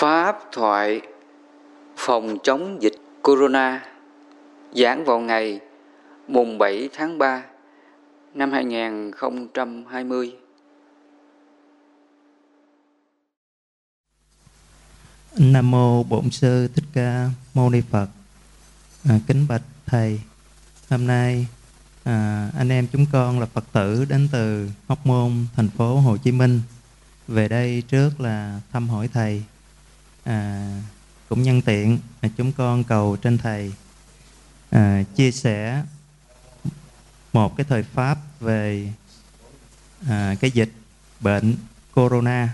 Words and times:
Pháp 0.00 0.38
thoại 0.52 1.00
phòng 1.96 2.38
chống 2.42 2.82
dịch 2.82 2.94
corona 3.22 3.84
giảng 4.74 5.04
vào 5.04 5.20
ngày 5.20 5.60
mùng 6.28 6.58
7 6.58 6.88
tháng 6.92 7.18
3 7.18 7.42
năm 8.34 8.52
2020. 8.52 10.32
Nam 15.38 15.70
mô 15.70 16.02
Bổn 16.02 16.30
sư 16.30 16.68
Thích 16.74 16.84
Ca 16.92 17.30
Mâu 17.54 17.70
Ni 17.70 17.80
Phật. 17.90 18.08
À, 19.08 19.18
kính 19.26 19.46
bạch 19.48 19.62
thầy, 19.86 20.20
hôm 20.90 21.06
nay 21.06 21.46
à, 22.04 22.50
anh 22.58 22.68
em 22.68 22.86
chúng 22.92 23.06
con 23.12 23.40
là 23.40 23.46
Phật 23.46 23.64
tử 23.72 24.04
đến 24.08 24.28
từ 24.32 24.68
Hóc 24.88 25.06
Môn, 25.06 25.46
thành 25.56 25.68
phố 25.68 26.00
Hồ 26.00 26.16
Chí 26.16 26.32
Minh 26.32 26.60
về 27.28 27.48
đây 27.48 27.82
trước 27.88 28.20
là 28.20 28.60
thăm 28.72 28.88
hỏi 28.88 29.08
thầy 29.12 29.42
à, 30.28 30.70
cũng 31.28 31.42
nhân 31.42 31.62
tiện 31.62 31.98
à, 32.20 32.28
chúng 32.36 32.52
con 32.52 32.84
cầu 32.84 33.16
trên 33.22 33.38
thầy 33.38 33.72
à, 34.70 35.02
chia 35.16 35.30
sẻ 35.30 35.82
một 37.32 37.56
cái 37.56 37.66
thời 37.68 37.82
pháp 37.82 38.18
về 38.40 38.92
à, 40.08 40.34
cái 40.40 40.50
dịch 40.50 40.72
bệnh 41.20 41.56
corona. 41.94 42.48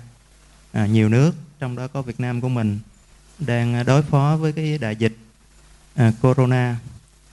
À, 0.72 0.86
nhiều 0.86 1.08
nước 1.08 1.34
trong 1.60 1.76
đó 1.76 1.88
có 1.88 2.02
Việt 2.02 2.20
Nam 2.20 2.40
của 2.40 2.48
mình 2.48 2.78
đang 3.38 3.84
đối 3.84 4.02
phó 4.02 4.36
với 4.40 4.52
cái 4.52 4.78
đại 4.78 4.96
dịch 4.96 5.16
à, 5.94 6.12
corona. 6.22 6.76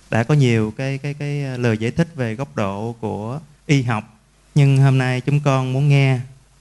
Đã 0.09 0.23
có 0.23 0.34
nhiều 0.34 0.73
cái 0.77 0.98
cái 0.98 1.13
cái 1.13 1.57
lời 1.57 1.77
giải 1.77 1.91
thích 1.91 2.15
về 2.15 2.35
góc 2.35 2.55
độ 2.55 2.95
của 2.99 3.39
y 3.65 3.81
học 3.84 4.20
nhưng 4.55 4.77
hôm 4.77 4.98
nay 4.98 5.21
chúng 5.21 5.39
con 5.39 5.73
muốn 5.73 5.89
nghe 5.89 6.20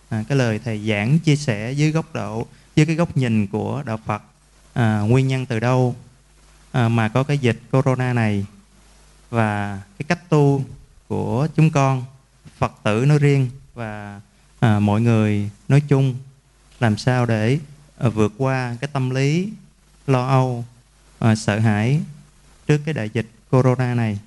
à, 0.09 0.25
cái 0.29 0.39
lời 0.39 0.61
thầy 0.65 0.89
giảng 0.89 1.19
chia 1.19 1.37
sẻ 1.37 1.73
dưới 1.73 1.91
góc 1.91 2.15
độ 2.15 2.47
với 2.81 2.87
cái 2.87 2.97
góc 2.97 3.17
nhìn 3.17 3.47
của 3.47 3.83
đạo 3.87 3.99
Phật. 4.07 4.23
À, 4.73 5.01
nguyên 5.01 5.29
nhân 5.29 5.47
từ 5.47 5.61
đâu 5.61 5.97
à, 6.73 6.89
mà 6.89 7.09
có 7.09 7.23
cái 7.23 7.39
dịch 7.39 7.61
corona 7.73 8.13
này 8.13 8.47
và 9.31 9.81
cái 9.99 10.07
cách 10.09 10.29
tu 10.29 10.65
của 11.09 11.49
chúng 11.57 11.71
con 11.71 12.05
Phật 12.59 12.73
tử 12.83 13.05
nói 13.09 13.19
riêng 13.19 13.51
và 13.75 14.21
à, 14.61 14.79
mọi 14.79 15.01
người 15.01 15.51
nói 15.69 15.81
chung 15.89 16.15
làm 16.81 16.99
sao 16.99 17.27
để 17.27 17.59
à, 17.99 18.09
vượt 18.09 18.33
qua 18.39 18.77
cái 18.81 18.91
tâm 18.93 19.11
lý 19.11 19.53
lo 20.07 20.29
âu 20.29 20.65
à, 21.19 21.35
sợ 21.35 21.59
hãi 21.59 22.01
trước 22.67 22.81
cái 22.85 22.95
đại 22.95 23.11
dịch 23.13 23.27
corona 23.51 23.95
này? 23.95 24.19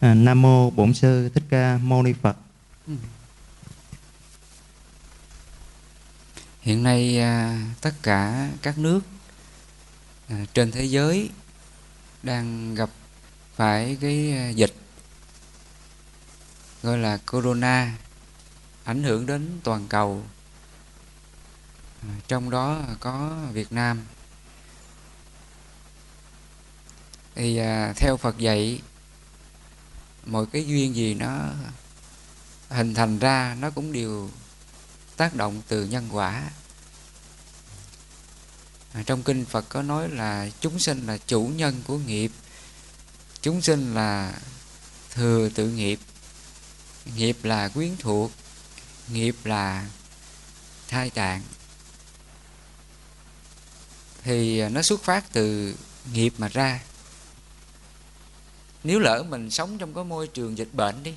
À, 0.00 0.14
nam 0.14 0.42
mô 0.42 0.70
bổn 0.70 0.94
sư 0.94 1.28
thích 1.34 1.44
ca 1.50 1.78
mâu 1.82 2.02
ni 2.02 2.12
phật 2.12 2.36
ừ 2.86 2.94
hiện 6.62 6.82
nay 6.82 7.18
à, 7.18 7.60
tất 7.80 7.94
cả 8.02 8.50
các 8.62 8.78
nước 8.78 9.00
à, 10.28 10.44
trên 10.54 10.70
thế 10.70 10.84
giới 10.84 11.30
đang 12.22 12.74
gặp 12.74 12.90
phải 13.56 13.96
cái 14.00 14.32
à, 14.32 14.48
dịch 14.48 14.74
gọi 16.82 16.98
là 16.98 17.16
corona 17.16 17.96
ảnh 18.84 19.02
hưởng 19.02 19.26
đến 19.26 19.60
toàn 19.64 19.88
cầu. 19.88 20.22
À, 22.02 22.14
trong 22.28 22.50
đó 22.50 22.80
có 23.00 23.36
Việt 23.52 23.72
Nam. 23.72 24.00
Thì 27.34 27.56
à, 27.56 27.92
theo 27.96 28.16
Phật 28.16 28.38
dạy 28.38 28.80
mọi 30.24 30.46
cái 30.46 30.66
duyên 30.66 30.94
gì 30.94 31.14
nó 31.14 31.50
hình 32.68 32.94
thành 32.94 33.18
ra 33.18 33.56
nó 33.60 33.70
cũng 33.70 33.92
đều 33.92 34.30
tác 35.16 35.34
động 35.34 35.62
từ 35.68 35.84
nhân 35.84 36.08
quả. 36.12 36.50
À, 38.92 39.02
trong 39.06 39.22
kinh 39.22 39.44
Phật 39.44 39.64
có 39.68 39.82
nói 39.82 40.08
là 40.08 40.48
chúng 40.60 40.78
sinh 40.78 41.06
là 41.06 41.18
chủ 41.26 41.42
nhân 41.42 41.82
của 41.86 41.98
nghiệp. 41.98 42.32
Chúng 43.42 43.62
sinh 43.62 43.94
là 43.94 44.34
thừa 45.10 45.48
tự 45.54 45.68
nghiệp. 45.68 45.98
Nghiệp 47.16 47.36
là 47.42 47.68
quyến 47.68 47.96
thuộc 47.98 48.32
nghiệp 49.08 49.36
là 49.44 49.86
thai 50.88 51.10
tạng. 51.10 51.42
Thì 54.22 54.58
à, 54.58 54.68
nó 54.68 54.82
xuất 54.82 55.02
phát 55.02 55.32
từ 55.32 55.76
nghiệp 56.12 56.34
mà 56.38 56.48
ra. 56.48 56.80
Nếu 58.84 58.98
lỡ 58.98 59.22
mình 59.28 59.50
sống 59.50 59.78
trong 59.78 59.94
cái 59.94 60.04
môi 60.04 60.26
trường 60.26 60.58
dịch 60.58 60.74
bệnh 60.74 61.02
đi 61.02 61.14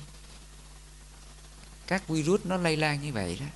các 1.86 2.08
virus 2.08 2.40
nó 2.44 2.56
lây 2.56 2.76
lan 2.76 3.02
như 3.02 3.12
vậy 3.12 3.36
đó 3.40 3.46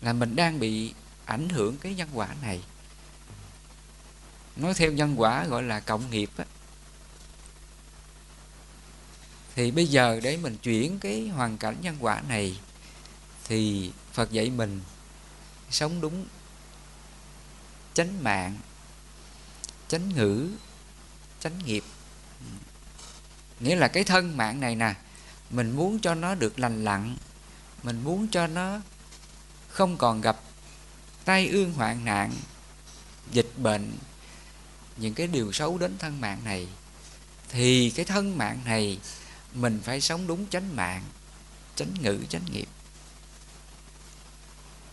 là 0.00 0.12
mình 0.12 0.36
đang 0.36 0.60
bị 0.60 0.94
ảnh 1.24 1.48
hưởng 1.48 1.76
cái 1.76 1.94
nhân 1.94 2.08
quả 2.12 2.28
này. 2.42 2.62
Nói 4.56 4.74
theo 4.74 4.92
nhân 4.92 5.20
quả 5.20 5.44
gọi 5.44 5.62
là 5.62 5.80
cộng 5.80 6.10
nghiệp 6.10 6.30
á. 6.36 6.44
Thì 9.54 9.70
bây 9.70 9.86
giờ 9.86 10.20
để 10.22 10.36
mình 10.36 10.56
chuyển 10.56 10.98
cái 10.98 11.28
hoàn 11.28 11.58
cảnh 11.58 11.76
nhân 11.80 11.96
quả 12.00 12.22
này, 12.28 12.60
thì 13.44 13.92
Phật 14.12 14.30
dạy 14.30 14.50
mình 14.50 14.80
sống 15.70 16.00
đúng, 16.00 16.26
chánh 17.94 18.24
mạng, 18.24 18.56
chánh 19.88 20.08
ngữ, 20.08 20.50
chánh 21.40 21.58
nghiệp. 21.64 21.84
Nghĩa 23.60 23.76
là 23.76 23.88
cái 23.88 24.04
thân 24.04 24.36
mạng 24.36 24.60
này 24.60 24.76
nè, 24.76 24.94
mình 25.50 25.70
muốn 25.70 26.00
cho 26.00 26.14
nó 26.14 26.34
được 26.34 26.58
lành 26.58 26.84
lặn, 26.84 27.16
mình 27.82 28.04
muốn 28.04 28.28
cho 28.28 28.46
nó 28.46 28.80
không 29.76 29.96
còn 29.96 30.20
gặp 30.20 30.36
tai 31.24 31.48
ương 31.48 31.72
hoạn 31.72 32.04
nạn, 32.04 32.32
dịch 33.30 33.50
bệnh, 33.56 33.92
những 34.96 35.14
cái 35.14 35.26
điều 35.26 35.52
xấu 35.52 35.78
đến 35.78 35.98
thân 35.98 36.20
mạng 36.20 36.40
này, 36.44 36.68
thì 37.48 37.90
cái 37.90 38.04
thân 38.04 38.38
mạng 38.38 38.60
này 38.64 38.98
mình 39.54 39.80
phải 39.84 40.00
sống 40.00 40.26
đúng 40.26 40.46
chánh 40.50 40.76
mạng, 40.76 41.02
chánh 41.74 41.94
ngữ, 42.00 42.18
chánh 42.28 42.44
nghiệp. 42.52 42.68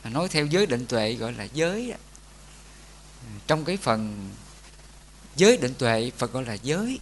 Nói 0.03 0.29
theo 0.29 0.45
giới 0.45 0.65
định 0.65 0.85
tuệ 0.85 1.13
gọi 1.13 1.33
là 1.33 1.43
giới 1.43 1.91
đó. 1.91 1.97
trong 3.47 3.65
cái 3.65 3.77
phần 3.77 4.29
giới 5.35 5.57
định 5.57 5.73
tuệ, 5.73 6.11
phật 6.17 6.33
gọi 6.33 6.45
là 6.45 6.53
giới. 6.53 6.99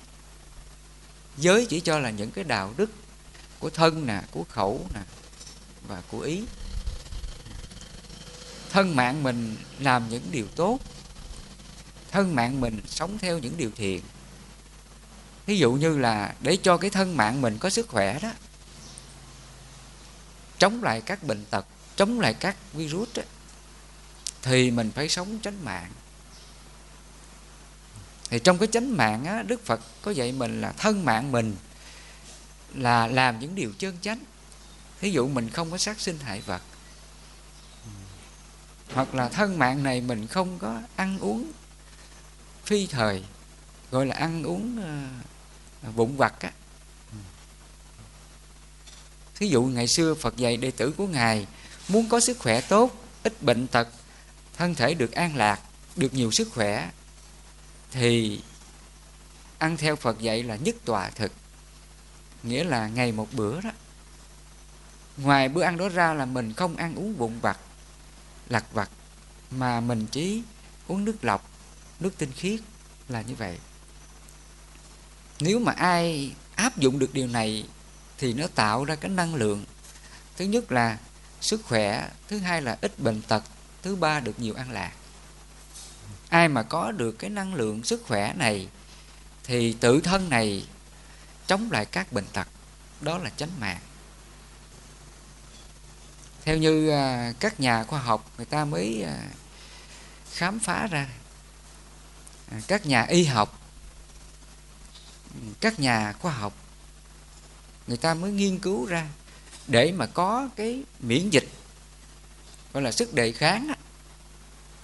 Giới 1.38 1.66
chỉ 1.66 1.80
cho 1.80 2.00
là 2.00 2.09
những 2.09 2.31
cái 2.31 2.44
đạo 2.44 2.74
đức 2.78 2.92
của 3.59 3.69
thân 3.69 4.06
nè, 4.06 4.22
của 4.31 4.44
khẩu 4.50 4.88
nè 4.94 5.02
và 5.88 6.02
của 6.08 6.19
ý 6.19 6.44
thân 8.72 8.96
mạng 8.96 9.24
mình 9.24 9.56
làm 9.80 10.09
những 10.09 10.24
điều 10.32 10.48
tốt. 10.56 10.80
Thân 12.12 12.36
mạng 12.36 12.62
mình 12.62 12.82
sống 12.88 13.18
theo 13.18 13.40
những 13.40 13.58
điều 13.58 13.72
thiện. 13.76 14.02
Ví 15.46 15.58
dụ 15.58 15.74
như 15.74 15.98
là 15.98 16.36
để 16.42 16.58
cho 16.64 16.78
cái 16.78 16.90
thân 16.90 17.18
mạng 17.18 17.42
mình 17.42 17.58
có 17.58 17.70
sức 17.70 17.88
khỏe 17.88 18.20
đó 18.20 18.31
chống 20.58 20.84
lại 20.84 21.02
các 21.02 21.24
bệnh 21.24 21.46
tật 21.46 21.66
chống 21.96 22.20
lại 22.20 22.34
các 22.34 22.56
virus 22.74 23.10
đó, 23.16 23.24
thì 24.42 24.72
mình 24.72 24.92
phải 24.96 25.10
sống 25.10 25.40
chánh 25.44 25.66
mạng. 25.66 25.92
Thì 28.30 28.40
trong 28.40 28.58
cái 28.58 28.68
chánh 28.68 28.98
mạng 28.98 29.26
á, 29.26 29.44
đức 29.44 29.66
phật 29.66 29.81
có 30.02 30.12
dạy 30.12 30.31
mình 30.31 30.62
là 30.62 30.72
thân 30.72 31.06
mạng 31.06 31.31
mình 31.31 31.56
là 32.76 33.08
làm 33.08 33.40
những 33.40 33.56
điều 33.56 33.72
chân 33.78 33.98
chánh. 34.02 34.20
Ví 35.00 35.12
dụ 35.12 35.28
mình 35.28 35.50
không 35.50 35.72
có 35.72 35.78
sát 35.78 36.00
sinh 36.00 36.18
hại 36.20 36.42
vật 36.42 36.62
hoặc 38.94 39.16
là 39.16 39.29
thân 39.29 39.59
mạng 39.59 39.84
này 39.84 40.02
mình 40.02 40.28
không 40.28 40.59
có 40.59 40.81
ăn 40.96 41.19
uống 41.19 41.52
phi 42.66 42.88
thời 42.88 43.24
gọi 43.91 44.06
là 44.06 44.16
ăn 44.16 44.44
uống 44.44 44.78
uh, 44.79 45.96
vụn 45.96 46.16
vặt 46.16 46.34
á. 46.40 46.52
Thí 49.35 49.47
dụ 49.47 49.63
ngày 49.63 49.88
xưa 49.88 50.13
phật 50.13 50.38
dạy 50.38 50.57
đệ 50.57 50.72
tử 50.72 50.94
của 50.97 51.07
ngài 51.07 51.47
muốn 51.88 52.09
có 52.09 52.19
sức 52.19 52.40
khỏe 52.40 52.62
tốt 52.62 52.91
ít 53.24 53.44
bệnh 53.44 53.68
tật 53.68 53.88
thân 54.57 54.75
thể 54.75 54.94
được 54.94 55.12
an 55.12 55.35
lạc 55.35 55.59
được 55.95 56.13
nhiều 56.13 56.31
sức 56.31 56.50
khỏe 56.51 56.92
thì 57.92 58.42
ăn 59.57 59.77
theo 59.77 59.95
phật 59.95 60.19
dạy 60.19 60.44
là 60.44 60.56
nhất 60.56 60.75
tòa 60.86 61.10
thực. 61.10 61.31
Nghĩa 62.44 62.63
là 62.63 62.88
ngày 62.88 63.12
một 63.12 63.27
bữa 63.33 63.62
đó. 63.62 63.71
Ngoài 65.18 65.50
bữa 65.50 65.62
ăn 65.62 65.77
đó 65.77 65.89
ra 65.89 66.13
là 66.13 66.25
mình 66.25 66.54
không 66.54 66.75
ăn 66.75 66.95
uống 66.95 67.13
vụn 67.13 67.39
vặt 67.39 67.57
lặt 68.51 68.65
vặt, 68.74 68.89
mà 69.51 69.80
mình 69.80 70.07
chỉ 70.12 70.44
uống 70.88 71.06
nước 71.06 71.15
lọc, 71.21 71.50
nước 72.00 72.18
tinh 72.18 72.31
khiết 72.31 72.59
là 73.09 73.21
như 73.21 73.36
vậy. 73.36 73.57
Nếu 75.39 75.59
mà 75.59 75.71
ai 75.71 76.33
áp 76.56 76.77
dụng 76.77 77.00
được 77.00 77.13
điều 77.13 77.27
này 77.27 77.68
thì 78.18 78.33
nó 78.33 78.48
tạo 78.48 78.86
ra 78.86 78.95
cái 78.95 79.12
năng 79.12 79.36
lượng. 79.36 79.65
Thứ 80.38 80.45
nhất 80.45 80.71
là 80.71 80.98
sức 81.42 81.62
khỏe, 81.63 82.09
thứ 82.27 82.38
hai 82.38 82.62
là 82.62 82.77
ít 82.81 83.00
bệnh 83.00 83.21
tật, 83.21 83.44
thứ 83.81 83.95
ba 83.95 84.19
được 84.19 84.39
nhiều 84.39 84.54
an 84.54 84.71
lạc. 84.71 84.92
Ai 86.30 86.47
mà 86.47 86.63
có 86.63 86.92
được 86.92 87.12
cái 87.12 87.30
năng 87.30 87.54
lượng 87.54 87.83
sức 87.83 88.04
khỏe 88.07 88.33
này 88.33 88.68
thì 89.44 89.74
tự 89.74 90.01
thân 90.01 90.30
này 90.30 90.68
chống 91.47 91.71
lại 91.71 91.86
các 91.86 92.13
bệnh 92.13 92.25
tật, 92.33 92.47
đó 93.01 93.18
là 93.18 93.30
chánh 93.30 93.59
mạng 93.59 93.80
theo 96.42 96.58
như 96.58 96.90
à, 96.90 97.34
các 97.40 97.60
nhà 97.60 97.84
khoa 97.84 98.00
học 98.00 98.32
người 98.38 98.46
ta 98.46 98.66
mới 98.66 99.04
à, 99.04 99.18
khám 100.32 100.60
phá 100.60 100.88
ra 100.88 101.08
à, 102.52 102.62
các 102.68 102.86
nhà 102.86 103.04
y 103.04 103.26
học 103.26 103.62
các 105.60 105.80
nhà 105.80 106.14
khoa 106.14 106.32
học 106.32 106.54
người 107.88 107.98
ta 107.98 108.14
mới 108.14 108.32
nghiên 108.32 108.60
cứu 108.60 108.86
ra 108.86 109.08
để 109.68 109.92
mà 109.92 110.06
có 110.06 110.50
cái 110.56 110.84
miễn 111.00 111.30
dịch 111.30 111.48
gọi 112.74 112.84
là 112.84 112.92
sức 112.92 113.14
đề 113.14 113.32
kháng 113.32 113.68
á, 113.68 113.76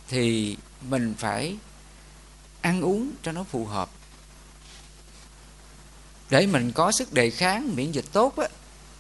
thì 0.08 0.58
mình 0.82 1.14
phải 1.18 1.58
ăn 2.62 2.82
uống 2.82 3.12
cho 3.24 3.32
nó 3.32 3.44
phù 3.44 3.66
hợp. 3.66 3.90
Để 6.30 6.48
mình 6.48 6.72
có 6.72 6.92
sức 6.92 7.14
đề 7.14 7.30
kháng 7.30 7.76
miễn 7.76 7.92
dịch 7.92 8.06
tốt 8.12 8.38
á, 8.38 8.48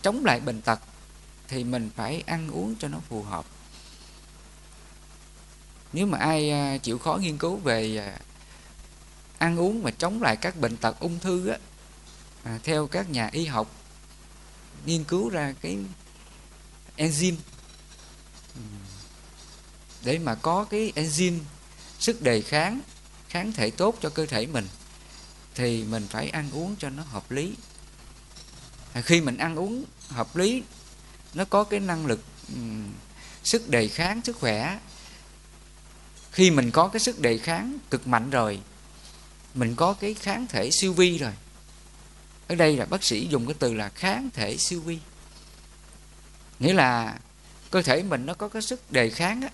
chống 0.01 0.25
lại 0.25 0.39
bệnh 0.39 0.62
tật 0.62 0.80
thì 1.47 1.63
mình 1.63 1.89
phải 1.95 2.23
ăn 2.27 2.49
uống 2.51 2.75
cho 2.79 2.88
nó 2.88 2.99
phù 3.09 3.23
hợp. 3.23 3.45
Nếu 5.94 6.07
mà 6.07 6.17
ai 6.17 6.51
à, 6.51 6.77
chịu 6.77 6.97
khó 6.97 7.15
nghiên 7.15 7.38
cứu 7.38 7.55
về 7.55 7.97
à, 7.97 8.19
ăn 9.38 9.59
uống 9.59 9.83
mà 9.83 9.91
chống 9.91 10.21
lại 10.21 10.35
các 10.35 10.57
bệnh 10.57 10.77
tật 10.77 10.99
ung 10.99 11.19
thư 11.19 11.47
á, 11.47 11.57
à, 12.44 12.59
theo 12.63 12.88
các 12.88 13.09
nhà 13.09 13.29
y 13.31 13.45
học 13.45 13.71
nghiên 14.85 15.03
cứu 15.03 15.29
ra 15.29 15.53
cái 15.61 15.77
enzyme 16.97 17.35
để 20.03 20.19
mà 20.19 20.35
có 20.35 20.65
cái 20.69 20.94
enzyme 20.95 21.39
sức 21.99 22.21
đề 22.21 22.41
kháng 22.41 22.81
kháng 23.29 23.51
thể 23.51 23.71
tốt 23.71 23.95
cho 24.01 24.09
cơ 24.09 24.25
thể 24.25 24.45
mình 24.45 24.67
thì 25.55 25.83
mình 25.83 26.07
phải 26.09 26.29
ăn 26.29 26.51
uống 26.51 26.75
cho 26.79 26.89
nó 26.89 27.03
hợp 27.03 27.31
lý. 27.31 27.55
À, 28.94 29.01
khi 29.01 29.21
mình 29.21 29.38
ăn 29.38 29.55
uống 29.55 29.83
hợp 30.09 30.35
lý 30.35 30.63
nó 31.37 31.45
có 31.45 31.63
cái 31.63 31.79
năng 31.79 32.05
lực 32.05 32.19
um, 32.53 32.93
sức 33.43 33.69
đề 33.69 33.87
kháng 33.87 34.21
sức 34.21 34.37
khỏe. 34.37 34.79
Khi 36.31 36.51
mình 36.51 36.71
có 36.71 36.87
cái 36.87 36.99
sức 36.99 37.19
đề 37.19 37.37
kháng 37.37 37.77
cực 37.89 38.07
mạnh 38.07 38.29
rồi 38.29 38.59
mình 39.53 39.75
có 39.75 39.93
cái 39.93 40.13
kháng 40.13 40.47
thể 40.47 40.69
siêu 40.71 40.93
vi 40.93 41.17
rồi. 41.17 41.31
Ở 42.47 42.55
đây 42.55 42.77
là 42.77 42.85
bác 42.85 43.03
sĩ 43.03 43.27
dùng 43.27 43.45
cái 43.45 43.55
từ 43.59 43.73
là 43.73 43.89
kháng 43.89 44.29
thể 44.33 44.57
siêu 44.57 44.81
vi. 44.81 44.99
Nghĩa 46.59 46.73
là 46.73 47.19
cơ 47.71 47.81
thể 47.81 48.03
mình 48.03 48.25
nó 48.25 48.33
có 48.33 48.49
cái 48.49 48.61
sức 48.61 48.91
đề 48.91 49.09
kháng 49.09 49.41
á, 49.41 49.49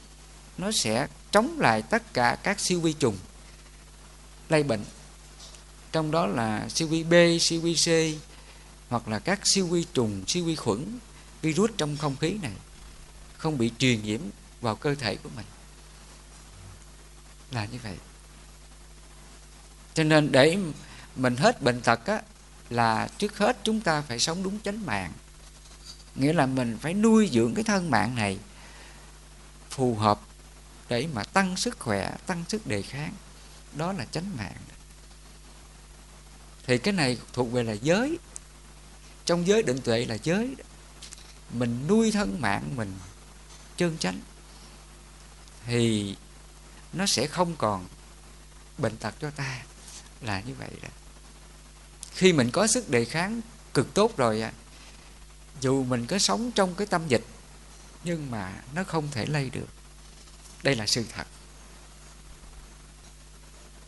nó 0.58 0.72
sẽ 0.72 1.08
chống 1.32 1.60
lại 1.60 1.82
tất 1.82 2.14
cả 2.14 2.38
các 2.44 2.60
siêu 2.60 2.80
vi 2.80 2.94
trùng 2.94 3.18
lây 4.50 4.64
bệnh. 4.64 4.84
Trong 5.92 6.12
đó 6.12 6.26
là 6.26 6.70
siêu 6.70 6.88
vi 6.88 7.04
B, 7.04 7.14
siêu 7.42 7.62
vi 7.62 7.76
C 7.76 7.88
hoặc 8.90 9.08
là 9.08 9.20
các 9.20 9.40
siêu 9.44 9.68
vi 9.68 9.86
trùng, 9.94 10.24
siêu 10.28 10.46
vi 10.46 10.56
khuẩn, 10.56 11.00
virus 11.44 11.72
trong 11.78 11.98
không 11.98 12.16
khí 12.16 12.38
này 12.42 12.54
không 13.38 13.58
bị 13.58 13.72
truyền 13.78 14.04
nhiễm 14.04 14.20
vào 14.62 14.76
cơ 14.76 14.96
thể 14.96 15.16
của 15.16 15.30
mình. 15.36 15.46
Là 17.52 17.66
như 17.66 17.78
vậy. 17.84 17.98
Cho 19.94 20.04
nên 20.04 20.32
để 20.32 20.58
mình 21.16 21.36
hết 21.36 21.62
bệnh 21.62 21.82
tật 21.82 22.06
á, 22.06 22.22
là 22.70 23.10
trước 23.18 23.38
hết 23.38 23.58
chúng 23.64 23.82
ta 23.82 24.02
phải 24.02 24.20
sống 24.20 24.44
đúng 24.44 24.60
chánh 24.60 24.86
mạng. 24.86 25.14
Nghĩa 26.16 26.34
là 26.34 26.46
mình 26.46 26.78
phải 26.82 26.94
nuôi 26.94 27.30
dưỡng 27.34 27.54
cái 27.54 27.64
thân 27.64 27.92
mạng 27.92 28.16
này 28.16 28.40
phù 29.70 29.96
hợp 29.96 30.22
để 30.90 31.08
mà 31.14 31.24
tăng 31.24 31.58
sức 31.58 31.80
khỏe, 31.80 32.16
tăng 32.26 32.44
sức 32.48 32.68
đề 32.68 32.82
kháng. 32.82 33.14
Đó 33.76 33.94
là 33.94 34.06
chánh 34.06 34.38
mạng. 34.38 34.58
Thì 36.68 36.78
cái 36.78 36.94
này 36.94 37.18
thuộc 37.34 37.52
về 37.52 37.64
là 37.64 37.74
giới. 37.74 38.18
Trong 39.26 39.48
giới 39.48 39.64
định 39.64 39.82
tuệ 39.82 40.06
là 40.06 40.18
giới. 40.24 40.56
Mình 41.54 41.88
nuôi 41.88 42.12
thân 42.12 42.42
mạng 42.42 42.76
mình 42.76 42.94
chân 43.78 43.98
chánh 43.98 44.20
thì 45.66 46.16
nó 46.94 47.06
sẽ 47.06 47.28
không 47.28 47.56
còn 47.56 47.88
bệnh 48.78 48.98
tật 48.98 49.16
cho 49.20 49.30
ta 49.30 49.64
là 50.22 50.42
như 50.42 50.54
vậy 50.56 50.70
đó. 50.82 50.90
Khi 52.12 52.34
mình 52.34 52.52
có 52.52 52.68
sức 52.68 52.90
đề 52.90 53.06
kháng 53.06 53.42
cực 53.74 53.94
tốt 53.94 54.18
rồi 54.18 54.42
à, 54.42 54.52
dù 55.62 55.84
mình 55.84 56.06
có 56.06 56.20
sống 56.20 56.52
trong 56.52 56.76
cái 56.76 56.88
tâm 56.88 57.08
dịch 57.08 57.24
nhưng 58.04 58.32
mà 58.32 58.54
nó 58.74 58.84
không 58.84 59.08
thể 59.12 59.26
lây 59.26 59.50
được. 59.50 59.68
Đây 60.64 60.76
là 60.76 60.88
sự 60.88 61.06
thật. 61.16 61.28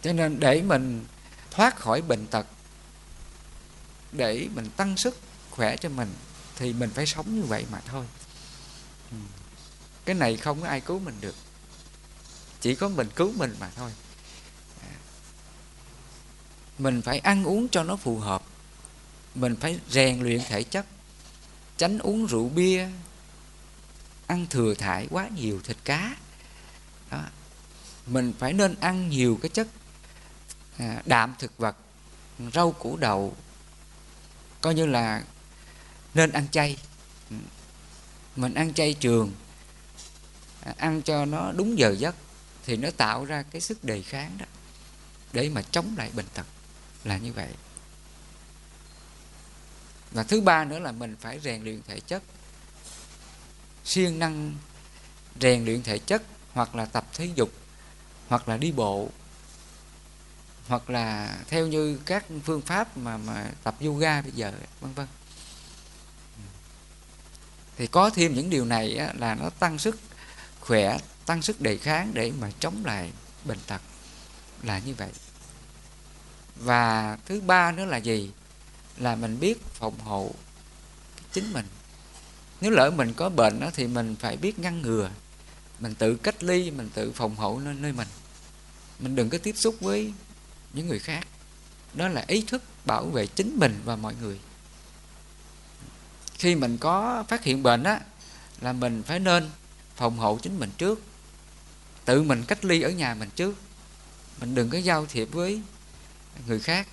Cho 0.02 0.14
nên 0.14 0.40
để 0.40 0.62
mình 0.62 1.06
thoát 1.52 1.76
khỏi 1.76 2.02
bệnh 2.02 2.28
tật 2.28 2.48
để 4.12 4.48
mình 4.56 4.70
tăng 4.70 4.98
sức 4.98 5.20
khỏe 5.52 5.78
cho 5.78 5.90
mình 5.90 6.14
thì 6.56 6.74
mình 6.74 6.90
phải 6.90 7.06
sống 7.06 7.36
như 7.36 7.44
vậy 7.44 7.66
mà 7.72 7.82
thôi. 7.86 8.06
Ừ. 9.12 9.18
Cái 10.06 10.16
này 10.16 10.38
không 10.38 10.62
có 10.62 10.68
ai 10.68 10.82
cứu 10.82 11.00
mình 11.00 11.16
được. 11.22 11.36
Chỉ 12.62 12.76
có 12.76 12.90
mình 12.90 13.10
cứu 13.16 13.34
mình 13.38 13.56
mà 13.60 13.70
thôi. 13.76 13.92
À. 14.82 14.96
Mình 16.78 17.02
phải 17.02 17.20
ăn 17.20 17.44
uống 17.44 17.70
cho 17.70 17.84
nó 17.84 17.96
phù 17.96 18.20
hợp. 18.20 18.44
Mình 19.36 19.56
phải 19.56 19.80
rèn 19.90 20.22
luyện 20.22 20.42
thể 20.48 20.64
chất. 20.64 20.86
Tránh 21.78 22.00
uống 22.00 22.26
rượu 22.26 22.50
bia. 22.50 22.90
Ăn 24.28 24.46
thừa 24.50 24.74
thải 24.74 25.08
quá 25.12 25.30
nhiều 25.36 25.60
thịt 25.64 25.78
cá. 25.84 26.16
Đó. 27.12 27.24
mình 28.06 28.34
phải 28.40 28.54
nên 28.54 28.76
ăn 28.80 29.10
nhiều 29.10 29.40
cái 29.42 29.50
chất 29.50 29.68
à, 30.78 31.02
đạm 31.06 31.36
thực 31.40 31.58
vật, 31.58 31.76
rau 32.54 32.72
củ 32.72 32.98
đậu. 32.98 33.36
Coi 34.62 34.76
như 34.76 34.86
là 34.86 35.24
nên 36.16 36.32
ăn 36.32 36.48
chay. 36.52 36.78
Ừ. 37.30 37.36
Mình 38.36 38.54
ăn 38.54 38.74
chay 38.74 38.94
trường 38.94 39.32
à, 40.62 40.74
ăn 40.78 41.02
cho 41.02 41.26
nó 41.26 41.52
đúng 41.52 41.80
giờ 41.80 41.96
giấc 41.98 42.16
thì 42.66 42.78
nó 42.78 42.90
tạo 42.98 43.26
ra 43.26 43.44
cái 43.44 43.62
sức 43.62 43.84
đề 43.84 44.02
kháng 44.02 44.38
đó 44.38 44.46
để 45.34 45.50
mà 45.50 45.62
chống 45.62 45.96
lại 45.98 46.12
bệnh 46.14 46.26
tật 46.34 46.46
là 47.04 47.18
như 47.18 47.34
vậy. 47.34 47.50
Và 50.12 50.24
thứ 50.24 50.42
ba 50.42 50.66
nữa 50.66 50.80
là 50.80 50.92
mình 50.92 51.16
phải 51.20 51.40
rèn 51.40 51.64
luyện 51.64 51.82
thể 51.88 52.00
chất. 52.00 52.24
Siêng 53.86 54.20
năng 54.20 54.56
rèn 55.42 55.66
luyện 55.66 55.84
thể 55.84 56.00
chất 56.00 56.24
hoặc 56.54 56.76
là 56.76 56.86
tập 56.86 57.06
thể 57.14 57.30
dục 57.36 57.52
hoặc 58.28 58.50
là 58.50 58.58
đi 58.58 58.72
bộ 58.72 59.10
hoặc 60.68 60.90
là 60.90 61.38
theo 61.48 61.68
như 61.68 62.00
các 62.06 62.26
phương 62.44 62.62
pháp 62.62 62.98
mà 62.98 63.18
mà 63.18 63.52
tập 63.64 63.76
yoga 63.82 64.22
bây 64.22 64.32
giờ, 64.32 64.54
vân 64.82 64.94
vân 64.94 65.08
thì 67.78 67.88
có 67.88 68.10
thêm 68.10 68.34
những 68.34 68.50
điều 68.50 68.66
này 68.66 68.98
á, 68.98 69.14
là 69.18 69.36
nó 69.36 69.50
tăng 69.50 69.78
sức 69.78 70.00
khỏe 70.60 70.98
tăng 71.26 71.42
sức 71.42 71.62
đề 71.62 71.78
kháng 71.78 72.12
để 72.14 72.32
mà 72.40 72.52
chống 72.60 72.86
lại 72.86 73.12
bệnh 73.46 73.60
tật 73.68 73.82
là 74.64 74.80
như 74.80 74.94
vậy. 74.94 75.10
Và 76.56 77.18
thứ 77.26 77.42
ba 77.42 77.72
nữa 77.72 77.86
là 77.86 77.98
gì? 77.98 78.32
Là 78.98 79.16
mình 79.16 79.40
biết 79.40 79.62
phòng 79.74 80.00
hộ 80.00 80.32
chính 81.32 81.54
mình. 81.54 81.66
Nếu 82.62 82.72
lỡ 82.72 82.92
mình 82.96 83.14
có 83.14 83.30
bệnh 83.30 83.60
đó, 83.60 83.70
thì 83.74 83.88
mình 83.88 84.16
phải 84.20 84.38
biết 84.38 84.60
ngăn 84.60 84.82
ngừa 84.82 85.10
mình 85.80 85.96
tự 85.96 86.16
cách 86.16 86.44
ly 86.44 86.72
mình 86.72 86.90
tự 86.94 87.12
phòng 87.12 87.36
hộ 87.36 87.60
nơi, 87.60 87.74
nơi 87.74 87.94
mình. 87.94 88.08
Mình 89.00 89.16
đừng 89.16 89.30
có 89.30 89.38
tiếp 89.38 89.56
xúc 89.58 89.76
với 89.80 90.14
những 90.74 90.88
người 90.88 91.00
khác. 91.00 91.28
Đó 91.94 92.08
là 92.08 92.24
ý 92.28 92.44
thức 92.48 92.64
bảo 92.86 93.06
vệ 93.06 93.28
chính 93.28 93.60
mình 93.60 93.82
và 93.86 93.96
mọi 93.96 94.14
người 94.22 94.40
khi 96.38 96.56
mình 96.56 96.78
có 96.78 97.24
phát 97.28 97.44
hiện 97.44 97.64
bệnh 97.64 97.84
á 97.84 98.00
là 98.62 98.74
mình 98.74 99.04
phải 99.04 99.20
nên 99.20 99.50
phòng 99.96 100.18
hộ 100.18 100.40
chính 100.42 100.60
mình 100.60 100.72
trước. 100.78 101.04
Tự 102.06 102.24
mình 102.24 102.44
cách 102.48 102.66
ly 102.66 102.82
ở 102.82 102.90
nhà 102.90 103.14
mình 103.14 103.30
trước. 103.36 103.56
Mình 104.40 104.56
đừng 104.56 104.70
có 104.70 104.78
giao 104.78 105.06
thiệp 105.06 105.28
với 105.32 105.62
người 106.48 106.60
khác. 106.60 106.88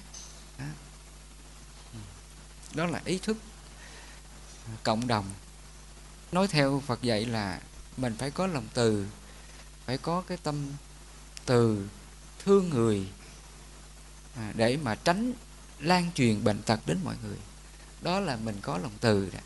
Đó, 0.58 0.64
đó 2.74 2.86
là 2.86 3.00
ý 3.04 3.18
thức 3.18 3.36
cộng 4.82 5.06
đồng. 5.06 5.26
Nói 6.32 6.48
theo 6.48 6.82
phật 6.86 7.02
dạy 7.02 7.24
là 7.24 7.60
mình 7.96 8.16
phải 8.18 8.30
có 8.30 8.46
lòng 8.46 8.66
từ 8.74 9.06
phải 9.86 9.98
có 9.98 10.22
cái 10.26 10.38
tâm 10.42 10.70
từ 11.44 11.88
thương 12.44 12.70
người 12.70 13.08
à, 14.36 14.52
để 14.56 14.76
mà 14.76 14.94
tránh 14.94 15.32
lan 15.78 16.10
truyền 16.14 16.44
bệnh 16.44 16.62
tật 16.62 16.80
đến 16.86 16.98
mọi 17.04 17.16
người 17.22 17.36
đó 18.02 18.20
là 18.20 18.36
mình 18.36 18.56
có 18.62 18.78
lòng 18.78 18.92
từ 19.00 19.30
đó. 19.32 19.40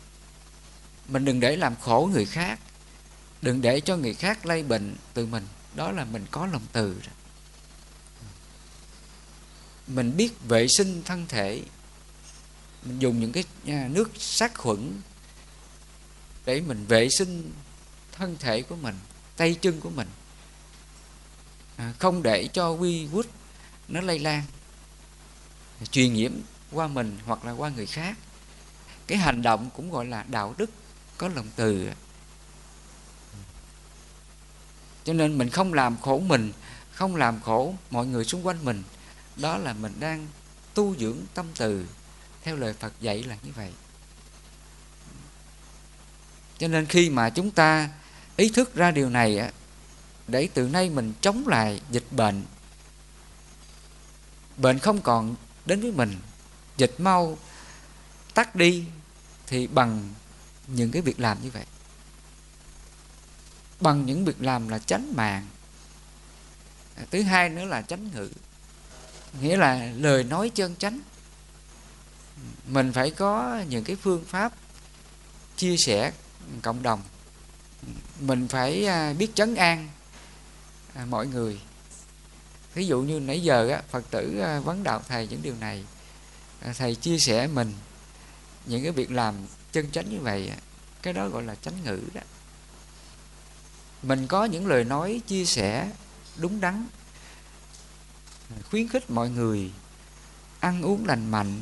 mình 1.07 1.25
đừng 1.25 1.39
để 1.39 1.55
làm 1.55 1.75
khổ 1.75 2.09
người 2.13 2.25
khác. 2.25 2.59
Đừng 3.41 3.61
để 3.61 3.79
cho 3.79 3.97
người 3.97 4.13
khác 4.13 4.45
lây 4.45 4.63
bệnh 4.63 4.95
từ 5.13 5.25
mình. 5.25 5.47
Đó 5.75 5.91
là 5.91 6.05
mình 6.05 6.25
có 6.31 6.45
lòng 6.45 6.65
từ 6.71 6.95
đó. 7.05 7.11
mình 9.87 10.17
biết 10.17 10.41
vệ 10.47 10.67
sinh 10.67 11.03
thân 11.03 11.25
thể. 11.27 11.61
Mình 12.83 12.99
dùng 12.99 13.19
những 13.19 13.31
cái 13.31 13.43
à, 13.67 13.87
nước 13.91 14.11
sát 14.17 14.57
khuẩn 14.57 15.01
để 16.45 16.61
mình 16.61 16.85
vệ 16.85 17.09
sinh 17.09 17.51
thân 18.11 18.37
thể 18.39 18.61
của 18.61 18.75
mình 18.75 18.95
tay 19.37 19.55
chân 19.61 19.79
của 19.79 19.89
mình. 19.89 20.07
À, 21.77 21.93
không 21.99 22.23
để 22.23 22.47
cho 22.53 22.73
virus 22.73 23.25
nó 23.87 24.01
lây 24.01 24.19
lan 24.19 24.43
truyền 25.91 26.13
nhiễm 26.13 26.31
qua 26.71 26.87
mình 26.87 27.17
hoặc 27.25 27.45
là 27.45 27.51
qua 27.51 27.69
người 27.69 27.85
khác 27.85 28.17
cái 29.07 29.17
hành 29.17 29.41
động 29.41 29.69
cũng 29.75 29.91
gọi 29.91 30.05
là 30.05 30.23
đạo 30.23 30.55
đức, 30.57 30.69
có 31.17 31.27
lòng 31.27 31.47
từ. 31.55 31.89
Cho 35.03 35.13
nên 35.13 35.37
mình 35.37 35.49
không 35.49 35.73
làm 35.73 35.97
khổ 36.01 36.19
mình, 36.19 36.53
không 36.91 37.15
làm 37.15 37.41
khổ 37.41 37.73
mọi 37.91 38.05
người 38.05 38.25
xung 38.25 38.47
quanh 38.47 38.65
mình. 38.65 38.83
Đó 39.35 39.57
là 39.57 39.73
mình 39.73 39.93
đang 39.99 40.27
tu 40.73 40.95
dưỡng 40.95 41.17
tâm 41.33 41.45
từ. 41.57 41.85
Theo 42.43 42.55
lời 42.55 42.73
phật 42.73 42.93
dạy 43.01 43.23
là 43.23 43.37
như 43.43 43.51
vậy. 43.55 43.71
Cho 46.57 46.67
nên 46.67 46.85
khi 46.85 47.09
mà 47.09 47.29
chúng 47.29 47.51
ta 47.51 47.89
ý 48.35 48.49
thức 48.49 48.75
ra 48.75 48.91
điều 48.91 49.09
này 49.09 49.51
để 50.27 50.49
từ 50.53 50.67
nay 50.67 50.89
mình 50.89 51.13
chống 51.21 51.47
lại 51.47 51.81
dịch 51.91 52.05
bệnh 52.11 52.43
bệnh 54.57 54.79
không 54.79 55.01
còn 55.01 55.35
đến 55.65 55.81
với 55.81 55.91
mình, 55.91 56.15
dịch 56.77 56.95
mau 56.97 57.37
tắt 58.33 58.55
đi 58.55 58.85
thì 59.47 59.67
bằng 59.67 60.13
những 60.67 60.91
cái 60.91 61.01
việc 61.01 61.19
làm 61.19 61.37
như 61.43 61.51
vậy. 61.51 61.65
Bằng 63.79 64.05
những 64.05 64.25
việc 64.25 64.41
làm 64.41 64.67
là 64.67 64.79
tránh 64.79 65.13
mạng. 65.15 65.47
À, 66.95 67.03
thứ 67.11 67.21
hai 67.21 67.49
nữa 67.49 67.65
là 67.65 67.81
tránh 67.81 68.09
ngữ 68.13 68.29
nghĩa 69.41 69.57
là 69.57 69.91
lời 69.95 70.23
nói 70.23 70.51
chân 70.55 70.75
chánh. 70.75 70.99
Mình 72.67 72.93
phải 72.93 73.11
có 73.11 73.63
những 73.69 73.83
cái 73.83 73.95
phương 73.95 74.25
pháp 74.25 74.53
chia 75.55 75.77
sẻ 75.77 76.11
cộng 76.61 76.83
đồng. 76.83 77.03
Mình 78.19 78.47
phải 78.47 78.85
à, 78.85 79.13
biết 79.13 79.35
chấn 79.35 79.55
an 79.55 79.89
à, 80.93 81.05
mọi 81.05 81.27
người. 81.27 81.59
Ví 82.73 82.87
dụ 82.87 83.01
như 83.01 83.19
nãy 83.19 83.43
giờ 83.43 83.81
phật 83.89 84.03
tử 84.11 84.43
vấn 84.63 84.83
đạo 84.83 85.01
thầy 85.07 85.27
những 85.27 85.41
điều 85.41 85.55
này. 85.55 85.85
Thầy 86.77 86.95
chia 86.95 87.19
sẻ 87.19 87.47
mình 87.47 87.73
những 88.67 88.83
cái 88.83 88.91
việc 88.91 89.11
làm 89.11 89.35
chân 89.71 89.91
chánh 89.91 90.09
như 90.09 90.19
vậy, 90.19 90.51
cái 91.01 91.13
đó 91.13 91.27
gọi 91.27 91.43
là 91.43 91.55
chánh 91.55 91.83
ngữ 91.83 92.01
đó. 92.13 92.21
Mình 94.03 94.27
có 94.27 94.45
những 94.45 94.67
lời 94.67 94.83
nói 94.83 95.21
chia 95.27 95.45
sẻ 95.45 95.91
đúng 96.37 96.59
đắn, 96.59 96.87
khuyến 98.69 98.87
khích 98.87 99.09
mọi 99.09 99.29
người 99.29 99.71
ăn 100.59 100.81
uống 100.81 101.05
lành 101.05 101.31
mạnh, 101.31 101.61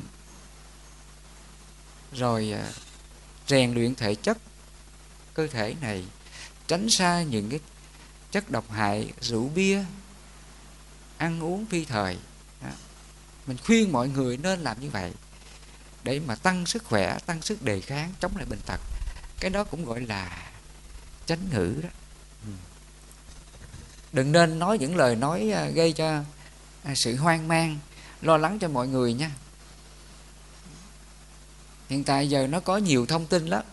rồi 2.14 2.52
à, 2.52 2.72
rèn 3.48 3.74
luyện 3.74 3.96
thể 3.96 4.16
chất, 4.16 4.38
cơ 5.34 5.48
thể 5.48 5.76
này, 5.82 6.06
tránh 6.68 6.90
xa 6.90 7.24
những 7.24 7.50
cái 7.50 7.60
chất 8.32 8.52
độc 8.52 8.72
hại, 8.72 9.14
rượu 9.22 9.52
bia, 9.56 9.84
ăn 11.18 11.44
uống 11.44 11.66
phi 11.66 11.86
thời. 11.86 12.18
Mình 13.48 13.58
khuyên 13.66 13.92
mọi 13.92 14.10
người 14.10 14.38
nên 14.38 14.60
làm 14.60 14.82
như 14.82 14.90
vậy 14.90 15.14
để 16.06 16.20
mà 16.20 16.36
tăng 16.36 16.66
sức 16.66 16.84
khỏe 16.84 17.18
tăng 17.26 17.42
sức 17.42 17.62
đề 17.62 17.82
kháng 17.82 18.14
chống 18.20 18.38
lại 18.38 18.46
bệnh 18.46 18.60
tật. 18.66 18.80
Cái 19.40 19.50
đó 19.50 19.64
cũng 19.64 19.86
gọi 19.86 20.02
là 20.02 20.50
chánh 21.26 21.50
ngữ 21.52 21.80
đó. 21.84 21.90
Ừ. 22.44 22.52
đừng 24.14 24.32
nên 24.32 24.60
nói 24.60 24.78
những 24.78 24.96
lời 24.96 25.16
nói 25.16 25.52
à, 25.52 25.70
gây 25.70 25.92
cho 25.94 26.24
à, 26.84 26.96
sự 26.96 27.16
hoang 27.16 27.48
mang 27.48 27.78
lo 28.22 28.38
lắng 28.38 28.60
cho 28.60 28.68
mọi 28.68 28.88
người 28.88 29.14
nha. 29.14 29.32
Hiện 31.90 32.04
tại 32.04 32.30
giờ 32.30 32.48
nó 32.48 32.60
có 32.60 32.78
nhiều 32.78 33.06
thông 33.06 33.28
tin 33.28 33.46
lắm. 33.46 33.64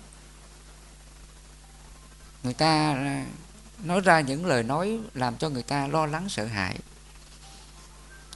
Người 2.43 2.55
ta 2.55 2.93
à, 2.93 3.27
nói 3.85 4.01
ra 4.01 4.21
những 4.21 4.47
lời 4.47 4.63
nói 4.63 4.99
làm 5.15 5.37
cho 5.37 5.49
người 5.49 5.63
ta 5.63 5.87
lo 5.87 6.07
lắng 6.07 6.29
sợ 6.29 6.47
hãi. 6.47 6.79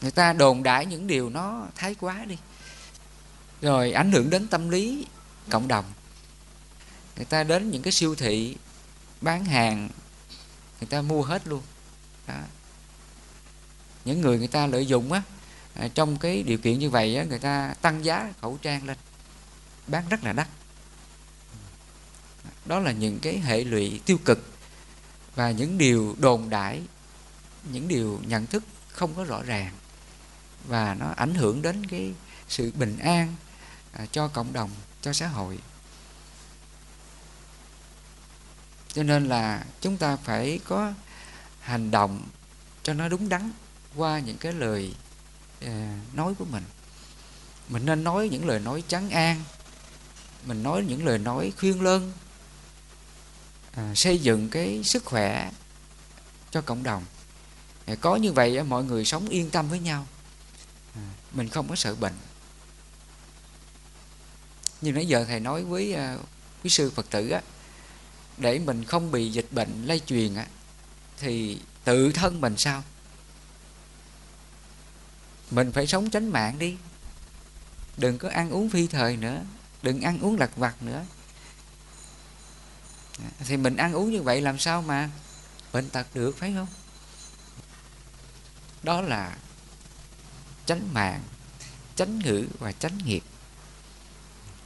Người 0.00 0.10
ta 0.10 0.32
đồn 0.32 0.62
đại 0.62 0.86
những 0.86 1.06
điều 1.06 1.30
nó 1.30 1.66
thái 1.76 1.94
quá 1.94 2.24
đi 2.24 2.36
rồi 3.60 3.92
ảnh 3.92 4.12
hưởng 4.12 4.30
đến 4.30 4.48
tâm 4.48 4.68
lý 4.68 5.06
cộng 5.50 5.68
đồng. 5.68 5.84
Người 7.16 7.24
ta 7.24 7.44
đến 7.44 7.70
những 7.70 7.82
cái 7.82 7.92
siêu 7.92 8.14
thị 8.14 8.56
bán 9.20 9.44
hàng 9.44 9.88
người 10.80 10.88
ta 10.90 11.02
mua 11.02 11.22
hết 11.22 11.46
luôn. 11.46 11.62
Đó. 12.26 12.34
những 14.04 14.20
người 14.20 14.38
người 14.38 14.48
ta 14.48 14.66
lợi 14.66 14.86
dụng 14.86 15.12
á 15.12 15.22
à, 15.74 15.88
trong 15.94 16.16
cái 16.16 16.42
điều 16.42 16.58
kiện 16.58 16.78
như 16.78 16.90
vậy 16.90 17.16
á, 17.16 17.24
người 17.24 17.38
ta 17.38 17.74
tăng 17.82 18.04
giá 18.04 18.32
khẩu 18.40 18.58
trang 18.62 18.84
lên. 18.84 18.96
Bán 19.86 20.04
rất 20.08 20.24
là 20.24 20.32
đắt. 20.32 20.48
Đó 22.64 22.78
là 22.78 22.92
những 22.92 23.18
cái 23.18 23.38
hệ 23.38 23.64
lụy 23.64 24.00
tiêu 24.06 24.18
cực 24.24 24.52
và 25.34 25.50
những 25.50 25.78
điều 25.78 26.16
đồn 26.18 26.50
đại 26.50 26.82
những 27.72 27.88
điều 27.88 28.20
nhận 28.26 28.46
thức 28.46 28.64
không 28.88 29.14
có 29.14 29.24
rõ 29.24 29.42
ràng 29.42 29.72
và 30.68 30.94
nó 30.94 31.06
ảnh 31.16 31.34
hưởng 31.34 31.62
đến 31.62 31.86
cái 31.86 32.14
sự 32.48 32.72
bình 32.78 32.98
an 32.98 33.34
à, 33.98 34.06
cho 34.12 34.28
cộng 34.28 34.52
đồng 34.52 34.70
cho 35.02 35.12
xã 35.12 35.28
hội. 35.28 35.58
Cho 38.92 39.02
nên 39.02 39.28
là 39.28 39.64
chúng 39.80 39.96
ta 39.96 40.16
phải 40.16 40.60
có 40.64 40.92
hành 41.60 41.90
động 41.90 42.22
cho 42.82 42.94
nó 42.94 43.08
đúng 43.08 43.28
đắn 43.28 43.52
qua 43.96 44.18
những 44.18 44.36
cái 44.38 44.52
lời 44.52 44.94
à, 45.60 45.98
nói 46.12 46.34
của 46.38 46.44
mình. 46.44 46.64
Mình 47.68 47.86
nên 47.86 48.04
nói 48.04 48.28
những 48.28 48.46
lời 48.46 48.60
nói 48.60 48.82
trắng 48.88 49.10
an 49.10 49.44
mình 50.46 50.62
nói 50.62 50.84
những 50.84 51.04
lời 51.06 51.18
nói 51.18 51.52
khuyên 51.58 51.82
lơn 51.82 52.12
à, 53.72 53.92
xây 53.94 54.18
dựng 54.18 54.48
cái 54.50 54.80
sức 54.84 55.04
khỏe 55.04 55.50
cho 56.50 56.60
cộng 56.60 56.82
đồng. 56.82 57.04
À, 57.86 57.94
có 58.00 58.16
như 58.16 58.32
vậy 58.32 58.62
mọi 58.62 58.84
người 58.84 59.04
sống 59.04 59.28
yên 59.28 59.50
tâm 59.50 59.68
với 59.68 59.78
nhau. 59.78 60.06
À, 60.94 61.02
mình 61.32 61.48
không 61.48 61.68
có 61.68 61.74
sợ 61.76 61.94
bệnh 61.94 62.14
như 64.86 64.92
nãy 64.92 65.06
giờ 65.06 65.24
thầy 65.24 65.40
nói 65.40 65.64
với 65.64 65.96
uh, 66.14 66.20
quý 66.64 66.70
sư 66.70 66.90
phật 66.90 67.10
tử 67.10 67.28
á 67.30 67.40
để 68.36 68.58
mình 68.58 68.84
không 68.84 69.10
bị 69.10 69.30
dịch 69.30 69.46
bệnh 69.50 69.84
lây 69.84 70.00
truyền 70.06 70.34
á 70.34 70.46
thì 71.18 71.60
tự 71.84 72.12
thân 72.12 72.40
mình 72.40 72.56
sao? 72.56 72.82
Mình 75.50 75.72
phải 75.72 75.86
sống 75.86 76.10
tránh 76.10 76.28
mạng 76.28 76.58
đi. 76.58 76.76
Đừng 77.96 78.18
có 78.18 78.28
ăn 78.28 78.50
uống 78.50 78.70
phi 78.70 78.86
thời 78.86 79.16
nữa 79.16 79.42
đừng 79.82 80.00
ăn 80.00 80.18
uống 80.20 80.38
lặt 80.38 80.50
vặt 80.56 80.82
nữa. 80.82 81.04
Thì 83.38 83.56
mình 83.56 83.76
ăn 83.76 83.92
uống 83.92 84.10
như 84.10 84.22
vậy 84.22 84.40
làm 84.40 84.58
sao 84.58 84.82
mà 84.82 85.10
bệnh 85.72 85.90
tật 85.90 86.06
được 86.14 86.38
phải 86.38 86.52
không? 86.56 86.68
Đó 88.82 89.00
là 89.00 89.36
tránh 90.66 90.88
mạng 90.92 91.20
tránh 91.96 92.18
ngữ 92.18 92.46
và 92.58 92.72
tránh 92.72 92.98
nghiệp 93.04 93.22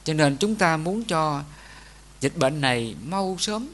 cho 0.03 0.13
nên 0.13 0.37
chúng 0.37 0.55
ta 0.55 0.77
muốn 0.77 1.03
cho 1.03 1.43
dịch 2.19 2.37
bệnh 2.37 2.61
này 2.61 2.95
mau 3.03 3.35
sớm 3.39 3.67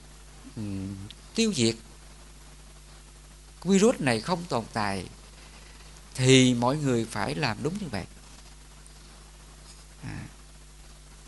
um, 0.56 0.96
tiêu 1.36 1.54
diệt. 1.56 1.76
Virus 3.64 3.96
này 4.00 4.22
không 4.22 4.44
tồn 4.50 4.64
tại 4.74 5.06
thì 6.16 6.54
mọi 6.54 6.78
người 6.78 7.06
phải 7.06 7.36
làm 7.36 7.58
đúng 7.64 7.74
như 7.80 7.88
vậy. 7.92 8.06
À. 10.04 10.20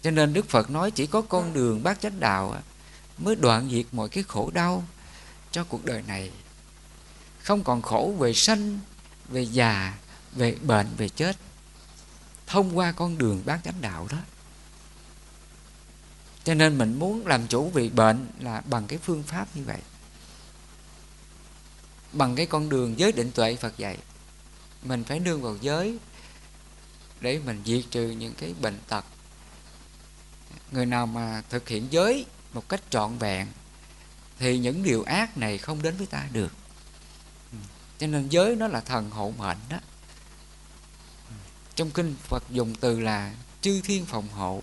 cho 0.02 0.12
nên 0.12 0.34
đức 0.34 0.50
phật 0.50 0.70
nói 0.70 0.92
chỉ 0.92 1.08
có 1.08 1.22
con 1.22 1.54
đường 1.54 1.84
bát 1.84 2.02
chánh 2.02 2.20
đạo 2.20 2.62
mới 3.18 3.36
đoạn 3.36 3.70
diệt 3.72 3.86
mọi 3.92 4.10
cái 4.10 4.24
khổ 4.28 4.52
đau 4.54 4.84
cho 5.52 5.64
cuộc 5.64 5.86
đời 5.86 6.04
này. 6.08 6.32
Không 7.44 7.64
còn 7.64 7.82
khổ 7.82 8.16
về 8.20 8.34
sanh 8.34 8.80
về 9.30 9.42
già 9.42 9.94
về 10.34 10.56
bệnh 10.62 10.88
về 10.98 11.10
chết. 11.10 11.38
Thông 12.48 12.78
qua 12.78 12.92
con 12.92 13.18
đường 13.18 13.42
bát 13.46 13.60
chánh 13.64 13.82
đạo 13.82 14.08
đó 14.12 14.18
cho 16.50 16.56
nên 16.56 16.78
mình 16.78 17.00
muốn 17.00 17.28
làm 17.28 17.48
chủ 17.48 17.70
vì 17.70 17.90
bệnh 17.90 18.28
là 18.40 18.62
bằng 18.62 18.88
cái 18.88 19.00
phương 19.00 19.24
pháp 19.24 19.48
như 19.56 19.64
vậy. 19.64 19.80
Bằng 22.14 22.36
cái 22.36 22.46
con 22.46 22.70
đường 22.70 23.00
giới 23.00 23.12
định 23.12 23.32
tuệ 23.32 23.56
phật 23.56 23.78
dạy. 23.78 23.98
Mình 24.84 25.04
phải 25.04 25.20
nương 25.20 25.42
vào 25.42 25.58
giới 25.62 25.98
để 27.22 27.40
mình 27.46 27.62
diệt 27.66 27.84
trừ 27.92 28.10
những 28.10 28.34
cái 28.34 28.54
bệnh 28.62 28.80
tật. 28.88 29.06
Người 30.72 30.86
nào 30.86 31.06
mà 31.06 31.44
thực 31.50 31.70
hiện 31.70 31.88
giới 31.90 32.26
một 32.54 32.70
cách 32.70 32.82
trọn 32.90 33.18
vẹn 33.18 33.48
thì 34.40 34.58
những 34.58 34.84
điều 34.84 35.04
ác 35.04 35.38
này 35.38 35.58
không 35.58 35.82
đến 35.82 35.98
với 35.98 36.08
ta 36.08 36.26
được. 36.32 36.52
Cho 37.98 38.08
nên 38.08 38.30
giới 38.30 38.56
nó 38.56 38.68
là 38.68 38.80
thần 38.82 39.10
hộ 39.10 39.34
mệnh 39.38 39.58
đó. 39.70 39.78
Trong 41.76 41.92
kinh 41.92 42.16
phật 42.24 42.44
dùng 42.50 42.76
từ 42.76 43.00
là 43.00 43.34
chư 43.62 43.82
thiên 43.82 44.06
phòng 44.06 44.28
hộ 44.30 44.62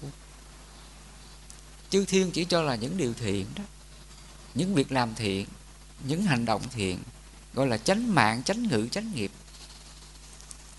chư 1.90 2.05
thiên 2.05 2.31
chỉ 2.31 2.45
cho 2.45 2.62
là 2.62 2.75
những 2.75 2.97
điều 2.97 3.14
thiện 3.14 3.47
đó 3.57 3.64
những 4.55 4.75
việc 4.75 4.93
làm 4.93 5.14
thiện 5.14 5.47
những 6.05 6.23
hành 6.23 6.45
động 6.45 6.62
thiện 6.71 6.99
gọi 7.55 7.66
là 7.66 7.78
chánh 7.78 8.14
mạng 8.14 8.43
chánh 8.43 8.62
ngữ 8.62 8.88
chánh 8.88 9.12
nghiệp. 9.14 9.31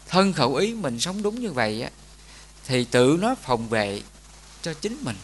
Thân 0.07 0.33
khẩu 0.33 0.55
ý 0.55 0.73
mình 0.73 0.99
sống 0.99 1.23
đúng 1.23 1.39
như 1.39 1.51
vậy 1.51 1.81
á 1.81 1.89
thì 2.65 2.85
tự 2.85 3.17
nó 3.21 3.35
phòng 3.35 3.69
vệ 3.69 4.01
cho 4.61 4.73
chính 4.73 4.97
mình. 5.01 5.15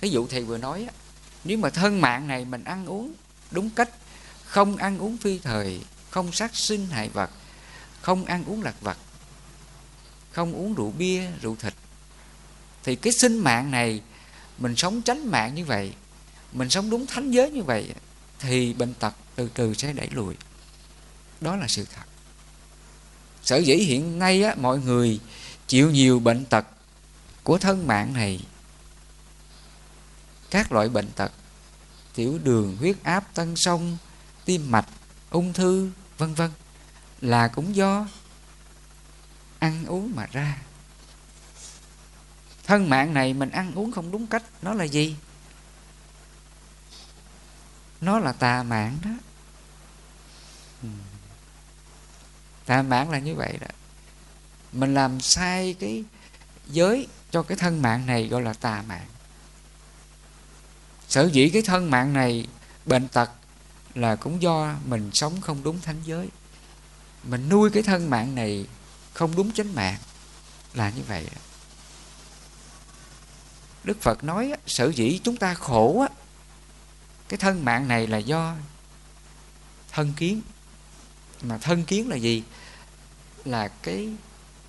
Ví 0.00 0.10
dụ 0.10 0.26
thầy 0.26 0.44
vừa 0.44 0.58
nói 0.58 0.84
á 0.84 0.92
nếu 1.44 1.58
mà 1.58 1.70
thân 1.70 2.00
mạng 2.00 2.28
này 2.28 2.44
mình 2.44 2.64
ăn 2.64 2.86
uống 2.86 3.12
đúng 3.50 3.70
cách 3.70 3.90
không 4.44 4.76
ăn 4.76 4.98
uống 4.98 5.16
phi 5.16 5.38
thời 5.38 5.80
không 6.10 6.32
sát 6.32 6.56
sinh 6.56 6.86
hại 6.86 7.08
vật 7.08 7.30
không 8.00 8.24
ăn 8.24 8.44
uống 8.44 8.62
lạc 8.62 8.80
vật, 8.80 8.96
không 10.30 10.52
uống 10.52 10.74
rượu 10.74 10.92
bia 10.98 11.30
rượu 11.42 11.56
thịt 11.56 11.74
thì 12.82 12.96
cái 12.96 13.12
sinh 13.12 13.38
mạng 13.38 13.70
này 13.70 14.00
mình 14.62 14.76
sống 14.76 15.02
tránh 15.02 15.30
mạng 15.30 15.54
như 15.54 15.64
vậy 15.64 15.92
mình 16.52 16.70
sống 16.70 16.90
đúng 16.90 17.06
thánh 17.06 17.30
giới 17.30 17.50
như 17.50 17.62
vậy 17.62 17.94
thì 18.38 18.72
bệnh 18.72 18.94
tật 18.94 19.14
từ 19.34 19.48
từ 19.54 19.74
sẽ 19.74 19.92
đẩy 19.92 20.08
lùi. 20.10 20.34
Đó 21.40 21.56
là 21.56 21.68
sự 21.68 21.86
thật. 21.94 22.02
Sở 23.42 23.56
dĩ 23.56 23.74
hiện 23.74 24.18
nay 24.18 24.42
á, 24.42 24.54
mọi 24.58 24.78
người 24.78 25.20
chịu 25.66 25.90
nhiều 25.90 26.20
bệnh 26.20 26.44
tật 26.44 26.66
của 27.42 27.58
thân 27.58 27.86
mạng 27.86 28.12
này 28.12 28.40
các 30.50 30.72
loại 30.72 30.88
bệnh 30.88 31.08
tật 31.16 31.32
tiểu 32.14 32.38
đường 32.44 32.76
huyết 32.76 32.96
áp 33.02 33.34
tăng 33.34 33.56
sông 33.56 33.96
tim 34.44 34.70
mạch 34.70 34.86
ung 35.30 35.52
thư 35.52 35.90
vân 36.18 36.34
vân 36.34 36.50
là 37.20 37.48
cũng 37.48 37.76
do 37.76 38.08
ăn 39.58 39.84
uống 39.86 40.12
mà 40.16 40.26
ra 40.32 40.58
thân 42.72 42.90
mạng 42.90 43.14
này 43.14 43.34
mình 43.34 43.50
ăn 43.50 43.72
uống 43.74 43.92
không 43.92 44.10
đúng 44.10 44.26
cách, 44.26 44.42
nó 44.62 44.74
là 44.74 44.84
gì? 44.84 45.16
Nó 48.00 48.18
là 48.18 48.32
tà 48.32 48.62
mạng 48.62 48.98
đó. 49.04 49.10
Ừ. 50.82 50.88
Tà 52.66 52.82
mạng 52.82 53.10
là 53.10 53.18
như 53.18 53.34
vậy 53.34 53.58
đó. 53.60 53.66
Mình 54.72 54.94
làm 54.94 55.20
sai 55.20 55.74
cái 55.80 56.04
giới 56.66 57.06
cho 57.30 57.42
cái 57.42 57.58
thân 57.58 57.82
mạng 57.82 58.06
này 58.06 58.28
gọi 58.28 58.42
là 58.42 58.52
tà 58.52 58.82
mạng. 58.88 59.06
Sở 61.08 61.28
dĩ 61.32 61.50
cái 61.50 61.62
thân 61.62 61.90
mạng 61.90 62.12
này 62.12 62.46
bệnh 62.86 63.08
tật 63.08 63.30
là 63.94 64.16
cũng 64.16 64.42
do 64.42 64.74
mình 64.84 65.10
sống 65.12 65.40
không 65.40 65.62
đúng 65.62 65.80
thánh 65.80 66.02
giới. 66.04 66.28
Mình 67.24 67.48
nuôi 67.48 67.70
cái 67.70 67.82
thân 67.82 68.10
mạng 68.10 68.34
này 68.34 68.66
không 69.14 69.36
đúng 69.36 69.52
chánh 69.52 69.74
mạng 69.74 69.98
là 70.74 70.90
như 70.90 71.02
vậy 71.08 71.26
đó. 71.34 71.51
Đức 73.84 74.02
Phật 74.02 74.24
nói 74.24 74.52
sở 74.66 74.92
dĩ 74.92 75.20
chúng 75.24 75.36
ta 75.36 75.54
khổ 75.54 76.06
cái 77.28 77.38
thân 77.38 77.64
mạng 77.64 77.88
này 77.88 78.06
là 78.06 78.18
do 78.18 78.54
thân 79.90 80.12
kiến. 80.16 80.42
Mà 81.42 81.58
thân 81.58 81.84
kiến 81.84 82.08
là 82.08 82.16
gì? 82.16 82.42
Là 83.44 83.68
cái 83.68 84.08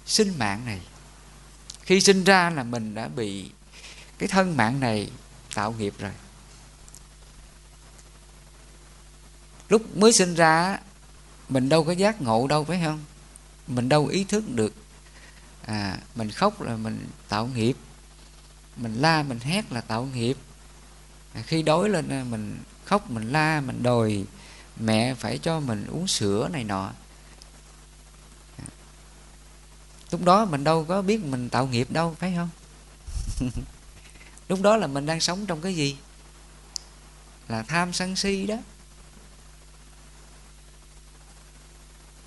sinh 0.05 0.33
mạng 0.37 0.65
này. 0.65 0.81
Khi 1.81 2.01
sinh 2.01 2.23
ra 2.23 2.49
là 2.49 2.63
mình 2.63 2.95
đã 2.95 3.07
bị 3.07 3.51
cái 4.17 4.29
thân 4.29 4.57
mạng 4.57 4.79
này 4.79 5.09
tạo 5.55 5.71
nghiệp 5.71 5.93
rồi. 5.99 6.11
Lúc 9.69 9.97
mới 9.97 10.13
sinh 10.13 10.35
ra 10.35 10.79
mình 11.49 11.69
đâu 11.69 11.83
có 11.83 11.91
giác 11.91 12.21
ngộ 12.21 12.47
đâu, 12.47 12.63
phải 12.65 12.81
không? 12.83 13.03
Mình 13.67 13.89
đâu 13.89 14.07
ý 14.07 14.23
thức 14.23 14.43
được 14.49 14.73
à 15.65 15.97
mình 16.15 16.31
khóc 16.31 16.61
là 16.61 16.75
mình 16.75 17.07
tạo 17.27 17.47
nghiệp 17.47 17.75
mình 18.75 19.01
la 19.01 19.23
mình 19.23 19.39
hét 19.39 19.71
là 19.71 19.81
tạo 19.81 20.05
nghiệp. 20.13 20.37
À, 21.33 21.41
khi 21.47 21.63
đói 21.63 21.89
lên 21.89 22.09
à, 22.09 22.23
mình 22.29 22.59
khóc 22.85 23.11
mình 23.11 23.31
la 23.31 23.61
mình 23.61 23.83
đòi 23.83 24.25
mẹ 24.79 25.13
phải 25.13 25.37
cho 25.37 25.59
mình 25.59 25.87
uống 25.87 26.07
sữa 26.07 26.49
này 26.51 26.63
nọ. 26.63 26.91
À, 28.57 28.65
lúc 30.11 30.23
đó 30.23 30.45
mình 30.45 30.63
đâu 30.63 30.85
có 30.85 31.01
biết 31.01 31.23
mình 31.23 31.49
tạo 31.49 31.67
nghiệp 31.67 31.91
đâu 31.91 32.15
phải 32.19 32.33
không? 32.35 32.49
Lúc 34.47 34.61
đó 34.61 34.77
là 34.77 34.87
mình 34.87 35.05
đang 35.05 35.19
sống 35.19 35.45
trong 35.45 35.61
cái 35.61 35.75
gì? 35.75 35.97
Là 37.47 37.63
tham 37.63 37.93
sân 37.93 38.15
si 38.15 38.45
đó. 38.45 38.55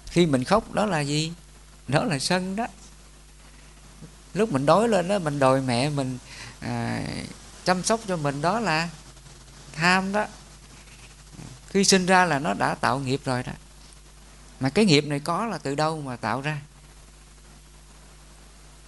Khi 0.07 0.27
mình 0.27 0.45
khóc 0.45 0.73
đó 0.73 0.87
là 0.87 1.01
gì? 1.01 1.33
Đó 1.89 2.05
là 2.05 2.19
sân 2.19 2.57
đó. 2.57 2.67
Lúc 4.35 4.53
mình 4.53 4.67
đói 4.67 4.89
lên 4.89 5.09
đó 5.09 5.19
mình 5.19 5.39
đòi 5.39 5.61
mẹ 5.61 5.91
mình 5.91 6.19
à, 6.61 7.07
chăm 7.65 7.83
sóc 7.83 8.01
cho 8.09 8.17
mình 8.17 8.43
đó 8.43 8.61
là 8.61 8.89
tham 9.73 10.13
đó. 10.13 10.27
Khi 11.69 11.85
sinh 11.85 12.07
ra 12.07 12.25
là 12.25 12.39
nó 12.39 12.55
đã 12.55 12.75
tạo 12.75 12.99
nghiệp 12.99 13.21
rồi 13.25 13.43
đó. 13.43 13.53
Mà 14.61 14.71
cái 14.71 14.85
nghiệp 14.85 15.05
này 15.05 15.21
có 15.21 15.47
là 15.47 15.59
từ 15.59 15.75
đâu 15.75 16.01
mà 16.01 16.17
tạo 16.17 16.41
ra? 16.41 16.61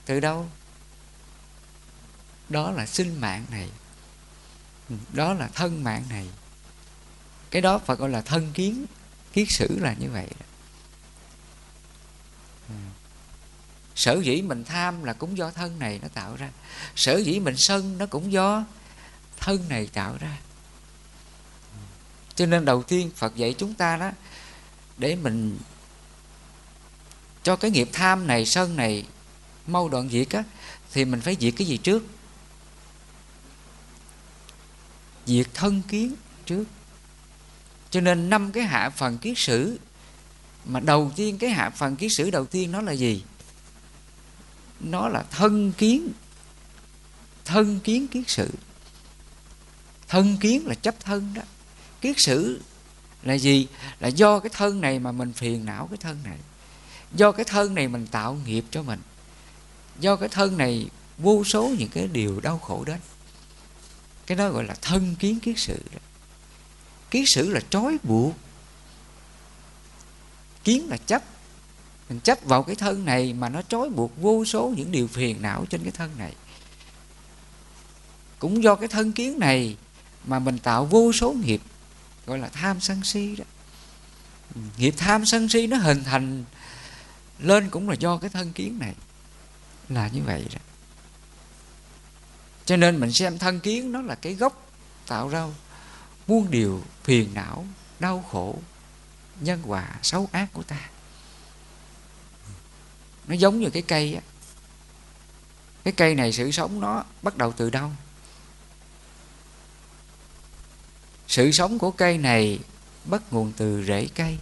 Từ 0.04 0.20
đâu? 0.20 0.48
Đó 2.48 2.70
là 2.70 2.86
sinh 2.86 3.20
mạng 3.20 3.44
này. 3.50 3.70
Đó 5.12 5.32
là 5.32 5.48
thân 5.54 5.84
mạng 5.84 6.04
này. 6.08 6.28
Cái 7.50 7.62
đó 7.62 7.78
phải 7.78 7.96
gọi 7.96 8.08
là 8.08 8.20
thân 8.20 8.52
kiến. 8.52 8.86
Kiết 9.32 9.46
sử 9.50 9.78
là 9.80 9.94
như 9.98 10.10
vậy 10.10 10.26
đó 10.40 10.46
sở 13.98 14.20
dĩ 14.22 14.42
mình 14.42 14.64
tham 14.64 15.04
là 15.04 15.12
cũng 15.12 15.38
do 15.38 15.50
thân 15.50 15.78
này 15.78 15.98
nó 16.02 16.08
tạo 16.08 16.36
ra. 16.36 16.50
Sở 16.96 17.16
dĩ 17.16 17.40
mình 17.40 17.56
sân 17.56 17.98
nó 17.98 18.06
cũng 18.06 18.32
do 18.32 18.64
thân 19.36 19.68
này 19.68 19.88
tạo 19.92 20.16
ra. 20.20 20.38
Cho 22.34 22.46
nên 22.46 22.64
đầu 22.64 22.82
tiên 22.82 23.10
phật 23.16 23.36
dạy 23.36 23.54
chúng 23.58 23.74
ta 23.74 23.96
đó, 23.96 24.10
để 24.98 25.16
mình 25.16 25.58
cho 27.42 27.56
cái 27.56 27.70
nghiệp 27.70 27.88
tham 27.92 28.26
này, 28.26 28.46
sân 28.46 28.76
này 28.76 29.06
mau 29.66 29.88
đoạn 29.88 30.08
diệt 30.08 30.30
á, 30.30 30.42
thì 30.92 31.04
mình 31.04 31.20
phải 31.20 31.36
diệt 31.40 31.54
cái 31.56 31.66
gì 31.66 31.76
trước? 31.76 32.06
Diệt 35.26 35.46
thân 35.54 35.82
kiến 35.82 36.14
trước. 36.46 36.64
Cho 37.90 38.00
nên 38.00 38.30
năm 38.30 38.52
cái 38.52 38.64
hạ 38.64 38.90
phần 38.90 39.18
kiết 39.18 39.38
sử, 39.38 39.78
mà 40.64 40.80
đầu 40.80 41.12
tiên 41.16 41.38
cái 41.38 41.50
hạ 41.50 41.70
phần 41.70 41.96
kiết 41.96 42.12
sử 42.12 42.30
đầu 42.30 42.46
tiên 42.46 42.72
nó 42.72 42.80
là 42.80 42.92
gì? 42.92 43.22
Nó 44.80 45.08
là 45.08 45.24
thân 45.30 45.72
kiến. 45.72 46.08
Thân 47.44 47.80
kiến 47.80 48.08
kiết 48.08 48.28
sử 48.28 48.50
thân 50.08 50.36
kiến 50.36 50.66
là 50.66 50.74
chấp 50.74 51.00
thân 51.00 51.34
đó. 51.34 51.42
Kiết 52.00 52.16
sử 52.18 52.60
là 53.22 53.34
gì? 53.34 53.66
Là 54.00 54.08
do 54.08 54.38
cái 54.38 54.50
thân 54.54 54.80
này 54.80 54.98
mà 54.98 55.12
mình 55.12 55.32
phiền 55.32 55.64
não 55.64 55.86
cái 55.90 55.98
thân 56.00 56.18
này. 56.24 56.38
Do 57.12 57.32
cái 57.32 57.44
thân 57.44 57.74
này 57.74 57.88
mình 57.88 58.06
tạo 58.06 58.38
nghiệp 58.46 58.64
cho 58.70 58.82
mình. 58.82 59.00
Do 60.00 60.16
cái 60.16 60.28
thân 60.28 60.56
này 60.58 60.86
vô 61.18 61.44
số 61.44 61.74
những 61.78 61.88
cái 61.88 62.06
điều 62.06 62.40
đau 62.40 62.58
khổ 62.58 62.84
đến. 62.84 63.00
Cái 64.26 64.38
đó 64.38 64.48
gọi 64.48 64.64
là 64.64 64.74
thân 64.82 65.14
kiến 65.18 65.40
kiết 65.40 65.58
sử 65.58 65.82
đó. 65.92 66.00
Kiết 67.10 67.24
sử 67.26 67.50
là 67.50 67.60
trói 67.70 67.96
buộc. 68.02 68.34
Kiến 70.64 70.88
là 70.88 70.96
chấp 70.96 71.22
mình 72.08 72.20
chấp 72.20 72.38
vào 72.44 72.62
cái 72.62 72.76
thân 72.76 73.04
này 73.04 73.32
mà 73.32 73.48
nó 73.48 73.62
trói 73.62 73.90
buộc 73.90 74.20
vô 74.20 74.44
số 74.44 74.72
những 74.76 74.92
điều 74.92 75.08
phiền 75.08 75.42
não 75.42 75.64
trên 75.70 75.82
cái 75.82 75.92
thân 75.92 76.10
này. 76.18 76.34
Cũng 78.38 78.62
do 78.62 78.74
cái 78.74 78.88
thân 78.88 79.12
kiến 79.12 79.38
này 79.38 79.76
mà 80.24 80.38
mình 80.38 80.58
tạo 80.58 80.84
vô 80.84 81.12
số 81.12 81.32
nghiệp, 81.32 81.60
gọi 82.26 82.38
là 82.38 82.48
tham 82.48 82.80
sân 82.80 83.04
si 83.04 83.36
đó. 83.36 83.44
Nghiệp 84.76 84.94
tham 84.96 85.26
sân 85.26 85.48
si 85.48 85.66
nó 85.66 85.76
hình 85.76 86.04
thành 86.04 86.44
lên 87.38 87.70
cũng 87.70 87.88
là 87.88 87.94
do 87.94 88.16
cái 88.16 88.30
thân 88.30 88.52
kiến 88.52 88.78
này, 88.78 88.94
là 89.88 90.08
như 90.08 90.22
vậy 90.22 90.44
đó. 90.52 90.60
Cho 92.64 92.76
nên 92.76 93.00
mình 93.00 93.12
xem 93.12 93.38
thân 93.38 93.60
kiến 93.60 93.92
nó 93.92 94.02
là 94.02 94.14
cái 94.14 94.34
gốc 94.34 94.70
tạo 95.06 95.28
ra 95.28 95.46
muôn 96.26 96.50
điều 96.50 96.82
phiền 97.04 97.34
não, 97.34 97.66
đau 98.00 98.24
khổ, 98.30 98.58
nhân 99.40 99.62
quả 99.66 99.88
xấu 100.02 100.28
ác 100.32 100.48
của 100.52 100.62
ta 100.62 100.88
nó 103.28 103.34
giống 103.34 103.60
như 103.60 103.70
cái 103.70 103.82
cây 103.82 104.14
á. 104.14 104.20
Cái 105.84 105.92
cây 105.96 106.14
này 106.14 106.32
sự 106.32 106.50
sống 106.50 106.80
nó 106.80 107.04
bắt 107.22 107.36
đầu 107.36 107.52
từ 107.52 107.70
đâu? 107.70 107.90
Sự 111.28 111.50
sống 111.52 111.78
của 111.78 111.90
cây 111.90 112.18
này 112.18 112.58
bắt 113.04 113.22
nguồn 113.30 113.52
từ 113.56 113.84
rễ 113.84 114.08
cây. 114.14 114.38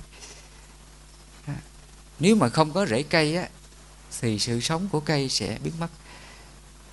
Nếu 2.18 2.36
mà 2.36 2.48
không 2.48 2.72
có 2.72 2.86
rễ 2.86 3.02
cây 3.02 3.36
á, 3.36 3.48
thì 4.20 4.38
sự 4.38 4.60
sống 4.60 4.88
của 4.88 5.00
cây 5.00 5.28
sẽ 5.28 5.58
biến 5.62 5.72
mất. 5.78 5.88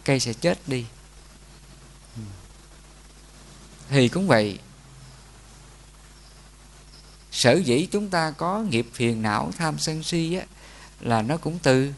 Cây 0.04 0.20
sẽ 0.20 0.34
chết 0.34 0.60
đi. 0.68 0.86
Thì 3.90 4.10
cũng 4.10 4.28
vậy, 4.28 4.60
sở 7.32 7.58
dĩ 7.66 7.88
chúng 7.92 8.10
ta 8.10 8.32
có 8.32 8.60
nghiệp 8.60 8.88
phiền 8.94 9.22
não 9.22 9.52
tham 9.58 9.80
sân 9.80 10.04
si 10.04 10.34
á 10.34 10.46
là 11.04 11.22
nó 11.22 11.38
cũng 11.38 11.60
từ 11.64 11.94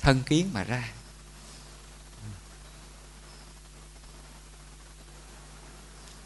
thân 0.00 0.22
kiến 0.26 0.50
mà 0.52 0.64
ra. 0.64 0.92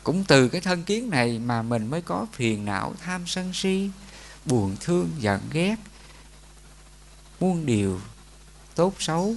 Cũng 0.03 0.24
từ 0.24 0.48
cái 0.48 0.61
thân 0.61 0.83
kiến 0.83 1.11
này 1.11 1.38
mà 1.38 1.62
mình 1.62 1.87
mới 1.87 2.03
có 2.03 2.26
phiền 2.33 2.64
não, 2.64 2.94
tham 3.00 3.26
sân 3.26 3.55
si, 3.55 3.90
buồn 4.44 4.76
thương, 4.81 5.11
giận 5.18 5.40
ghét, 5.53 5.76
muôn 7.40 7.66
điều 7.66 8.00
tốt 8.74 8.94
xấu, 8.98 9.35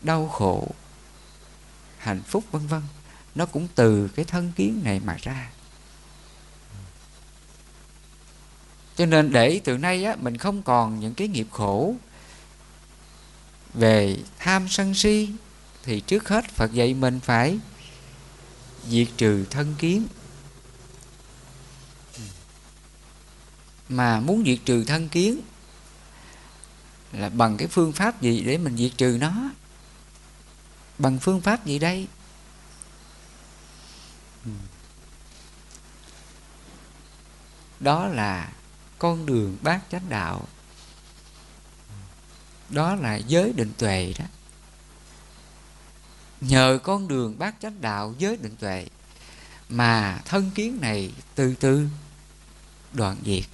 đau 0.00 0.28
khổ, 0.28 0.68
hạnh 1.98 2.22
phúc, 2.22 2.44
vân 2.50 2.66
vân. 2.66 2.82
Nó 3.34 3.46
cũng 3.46 3.68
từ 3.74 4.08
cái 4.08 4.24
thân 4.24 4.52
kiến 4.56 4.80
này 4.84 5.00
mà 5.00 5.16
ra. 5.22 5.50
cho 8.98 9.06
nên 9.06 9.32
để 9.32 9.60
từ 9.64 9.78
nay 9.78 10.04
á, 10.04 10.16
mình 10.20 10.36
không 10.36 10.62
còn 10.62 11.00
những 11.00 11.14
cái 11.14 11.28
nghiệp 11.28 11.46
khổ 11.50 11.94
về 13.74 14.18
tham 14.38 14.68
sân 14.68 14.94
si 14.94 15.30
thì 15.82 16.00
trước 16.00 16.28
hết 16.28 16.44
Phật 16.50 16.72
dạy 16.72 16.94
mình 16.94 17.20
phải 17.20 17.58
diệt 18.88 19.08
trừ 19.16 19.44
thân 19.50 19.74
kiến. 19.78 20.06
Mà 23.88 24.20
muốn 24.20 24.44
diệt 24.46 24.58
trừ 24.64 24.84
thân 24.84 25.08
kiến 25.08 25.40
là 27.12 27.28
bằng 27.28 27.56
cái 27.56 27.68
phương 27.68 27.92
pháp 27.92 28.22
gì 28.22 28.42
để 28.42 28.58
mình 28.58 28.76
diệt 28.76 28.92
trừ 28.96 29.18
nó? 29.20 29.50
Bằng 30.98 31.18
phương 31.18 31.40
pháp 31.40 31.66
gì 31.66 31.78
đây? 31.78 32.06
Đó 37.80 38.06
là 38.06 38.52
con 38.98 39.26
đường 39.26 39.56
bát 39.62 39.80
chánh 39.90 40.08
đạo. 40.08 40.48
Đó 42.68 42.94
là 42.94 43.16
giới 43.16 43.52
định 43.52 43.72
tuệ 43.78 44.14
đó. 44.18 44.24
Nhờ 46.40 46.78
con 46.82 47.08
đường 47.08 47.38
bát 47.38 47.54
chánh 47.60 47.80
đạo 47.80 48.14
giới 48.18 48.36
định 48.36 48.56
tuệ 48.56 48.86
mà 49.68 50.20
thân 50.24 50.50
kiến 50.54 50.78
này 50.80 51.12
từ 51.34 51.54
từ 51.60 51.88
đoạn 52.92 53.16
diệt. 53.24 53.44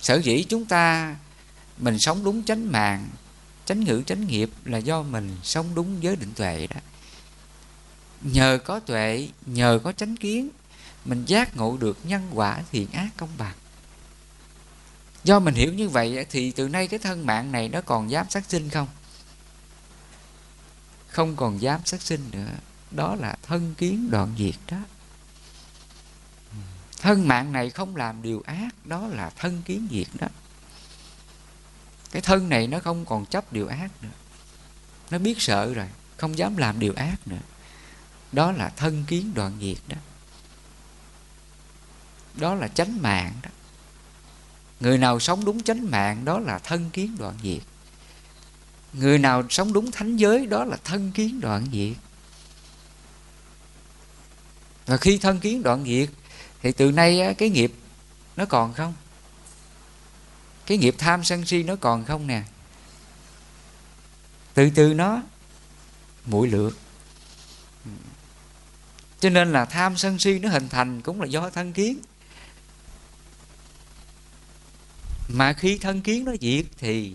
Sở 0.00 0.16
dĩ 0.16 0.44
chúng 0.48 0.64
ta 0.64 1.16
mình 1.78 1.98
sống 1.98 2.24
đúng 2.24 2.44
chánh 2.44 2.72
mạng, 2.72 3.08
chánh 3.66 3.84
ngữ, 3.84 4.02
chánh 4.06 4.26
nghiệp 4.26 4.50
là 4.64 4.78
do 4.78 5.02
mình 5.02 5.36
sống 5.42 5.74
đúng 5.74 6.02
giới 6.02 6.16
định 6.16 6.32
tuệ 6.36 6.66
đó. 6.66 6.80
Nhờ 8.22 8.58
có 8.64 8.80
tuệ, 8.80 9.28
nhờ 9.46 9.80
có 9.84 9.92
chánh 9.92 10.16
kiến 10.16 10.50
mình 11.04 11.24
giác 11.24 11.56
ngộ 11.56 11.76
được 11.76 11.98
nhân 12.04 12.30
quả 12.32 12.62
thiện 12.70 12.92
ác 12.92 13.08
công 13.16 13.30
bằng. 13.38 13.54
Do 15.24 15.38
mình 15.38 15.54
hiểu 15.54 15.74
như 15.74 15.88
vậy 15.88 16.26
thì 16.30 16.50
từ 16.50 16.68
nay 16.68 16.88
cái 16.88 16.98
thân 16.98 17.26
mạng 17.26 17.52
này 17.52 17.68
nó 17.68 17.80
còn 17.80 18.10
dám 18.10 18.26
sát 18.30 18.44
sinh 18.48 18.70
không? 18.70 18.88
Không 21.08 21.36
còn 21.36 21.60
dám 21.60 21.80
sát 21.84 22.02
sinh 22.02 22.28
nữa. 22.32 22.48
Đó 22.90 23.14
là 23.14 23.36
thân 23.42 23.74
kiến 23.74 24.10
đoạn 24.10 24.34
diệt 24.38 24.54
đó. 24.70 24.78
Thân 26.98 27.28
mạng 27.28 27.52
này 27.52 27.70
không 27.70 27.96
làm 27.96 28.22
điều 28.22 28.42
ác, 28.46 28.86
đó 28.86 29.06
là 29.06 29.30
thân 29.30 29.62
kiến 29.62 29.88
diệt 29.90 30.06
đó. 30.20 30.28
Cái 32.10 32.22
thân 32.22 32.48
này 32.48 32.66
nó 32.66 32.80
không 32.80 33.04
còn 33.04 33.26
chấp 33.26 33.52
điều 33.52 33.68
ác 33.68 33.90
nữa. 34.02 34.08
Nó 35.10 35.18
biết 35.18 35.42
sợ 35.42 35.74
rồi, 35.74 35.88
không 36.16 36.38
dám 36.38 36.56
làm 36.56 36.78
điều 36.78 36.92
ác 36.96 37.16
nữa. 37.26 37.40
Đó 38.32 38.52
là 38.52 38.68
thân 38.68 39.04
kiến 39.08 39.34
đoạn 39.34 39.58
diệt 39.60 39.78
đó 39.88 39.96
đó 42.34 42.54
là 42.54 42.68
chánh 42.68 43.02
mạng 43.02 43.32
đó. 43.42 43.50
Người 44.80 44.98
nào 44.98 45.20
sống 45.20 45.44
đúng 45.44 45.62
chánh 45.62 45.90
mạng, 45.90 46.24
đó 46.24 46.38
là 46.38 46.58
thân 46.58 46.90
kiến 46.90 47.16
đoạn 47.18 47.34
diệt. 47.42 47.62
Người 48.92 49.18
nào 49.18 49.42
sống 49.50 49.72
đúng 49.72 49.90
thánh 49.90 50.16
giới, 50.16 50.46
đó 50.46 50.64
là 50.64 50.76
thân 50.84 51.12
kiến 51.12 51.40
đoạn 51.40 51.66
diệt. 51.72 51.96
Và 54.86 54.96
khi 54.96 55.18
thân 55.18 55.40
kiến 55.40 55.62
đoạn 55.62 55.84
diệt, 55.84 56.08
thì 56.62 56.72
từ 56.72 56.90
nay 56.90 57.34
cái 57.38 57.50
nghiệp 57.50 57.72
nó 58.36 58.44
còn 58.44 58.74
không? 58.74 58.94
Cái 60.66 60.78
nghiệp 60.78 60.94
tham 60.98 61.24
sân 61.24 61.46
si 61.46 61.62
nó 61.62 61.76
còn 61.76 62.04
không 62.04 62.26
nè? 62.26 62.42
Từ 64.54 64.70
từ 64.74 64.94
nó 64.94 65.22
mũi 66.26 66.48
lượt 66.48 66.78
cho 69.20 69.30
nên 69.30 69.52
là 69.52 69.64
tham 69.64 69.96
sân 69.96 70.18
si 70.18 70.38
nó 70.38 70.48
hình 70.48 70.68
thành 70.68 71.00
cũng 71.00 71.20
là 71.20 71.26
do 71.26 71.50
thân 71.50 71.72
kiến. 71.72 71.98
Mà 75.28 75.52
khi 75.52 75.78
thân 75.78 76.00
kiến 76.00 76.24
nó 76.24 76.32
diệt 76.40 76.64
thì 76.78 77.14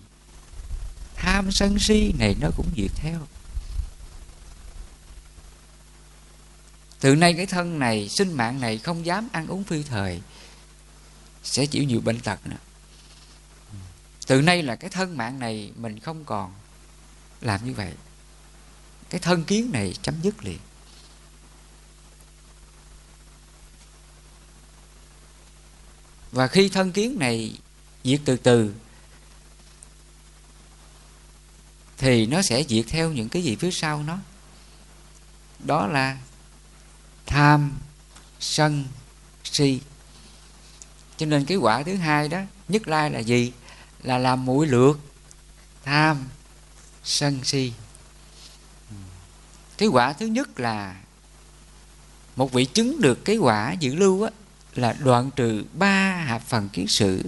tham 1.16 1.52
sân 1.52 1.80
si 1.80 2.14
này 2.20 2.36
nó 2.42 2.50
cũng 2.58 2.70
diệt 2.78 2.92
theo. 2.96 3.20
Từ 7.00 7.16
nay 7.16 7.34
cái 7.34 7.46
thân 7.46 7.80
này, 7.80 8.10
sinh 8.10 8.34
mạng 8.34 8.62
này 8.62 8.78
không 8.78 9.06
dám 9.06 9.28
ăn 9.32 9.48
uống 9.48 9.64
phi 9.64 9.84
thời, 9.84 10.22
sẽ 11.44 11.66
chịu 11.66 11.84
nhiều 11.84 12.02
bệnh 12.02 12.20
tật 12.20 12.48
nữa. 12.48 12.58
Từ 14.28 14.42
nay 14.42 14.64
là 14.64 14.76
cái 14.76 14.90
thân 14.90 15.18
mạng 15.18 15.40
này 15.40 15.72
mình 15.76 16.00
không 16.00 16.26
còn 16.26 16.54
làm 17.42 17.66
như 17.66 17.74
vậy. 17.74 17.94
Cái 19.10 19.20
thân 19.20 19.44
kiến 19.44 19.70
này 19.72 19.94
chấm 20.02 20.16
dứt 20.22 20.44
liền. 20.44 20.60
Và 26.32 26.48
khi 26.48 26.70
thân 26.70 26.92
kiến 26.92 27.20
này 27.20 27.58
diệt 28.08 28.22
từ 28.26 28.38
từ 28.38 28.74
thì 31.98 32.26
nó 32.26 32.42
sẽ 32.42 32.64
diệt 32.70 32.86
theo 32.88 33.12
những 33.12 33.30
cái 33.30 33.44
gì 33.44 33.56
phía 33.56 33.72
sau 33.72 34.04
nó. 34.04 34.18
Đó 35.60 35.88
là 35.88 36.18
tham 37.26 37.78
sân 38.40 38.86
si. 39.44 39.80
Cho 41.18 41.26
nên 41.26 41.46
cái 41.46 41.58
quả 41.58 41.84
thứ 41.84 41.96
hai 41.96 42.28
đó 42.28 42.42
nhất 42.68 42.88
lai 42.88 43.12
là 43.12 43.20
gì? 43.20 43.52
Là 44.04 44.18
làm 44.18 44.46
mũi 44.46 44.68
lượt 44.68 45.00
tham 45.84 46.28
sân 47.04 47.44
si. 47.44 47.74
Cái 49.78 49.90
quả 49.90 50.14
thứ 50.14 50.26
nhất 50.26 50.60
là 50.60 50.96
một 52.36 52.52
vị 52.52 52.66
chứng 52.66 53.02
được 53.02 53.26
cái 53.26 53.38
quả 53.38 53.76
dự 53.80 53.96
lưu 53.96 54.24
á, 54.24 54.30
là 54.76 54.94
đoạn 54.94 55.32
trừ 55.36 55.64
ba 55.74 56.16
hạt 56.28 56.40
phần 56.40 56.70
kiến 56.70 56.88
sự 56.88 57.24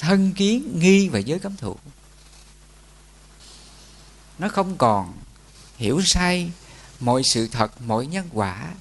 thân 0.00 0.32
kiến, 0.32 0.78
nghi 0.78 1.08
và 1.08 1.18
giới 1.18 1.38
cấm 1.38 1.56
thủ. 1.56 1.76
Nó 4.38 4.48
không 4.48 4.76
còn 4.76 5.14
hiểu 5.76 6.00
sai 6.04 6.50
mọi 7.00 7.22
sự 7.22 7.48
thật, 7.48 7.82
mọi 7.82 8.06
nhân 8.06 8.28
quả 8.32 8.72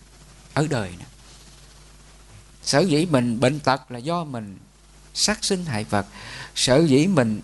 ở 0.53 0.67
đời 0.67 0.91
nữa. 0.99 1.05
Sở 2.63 2.79
dĩ 2.79 3.05
mình 3.05 3.39
bệnh 3.39 3.59
tật 3.59 3.91
là 3.91 3.99
do 3.99 4.23
mình 4.23 4.57
sát 5.13 5.43
sinh 5.45 5.65
hại 5.65 5.83
vật 5.83 6.05
sở 6.55 6.85
dĩ 6.85 7.07
mình 7.07 7.41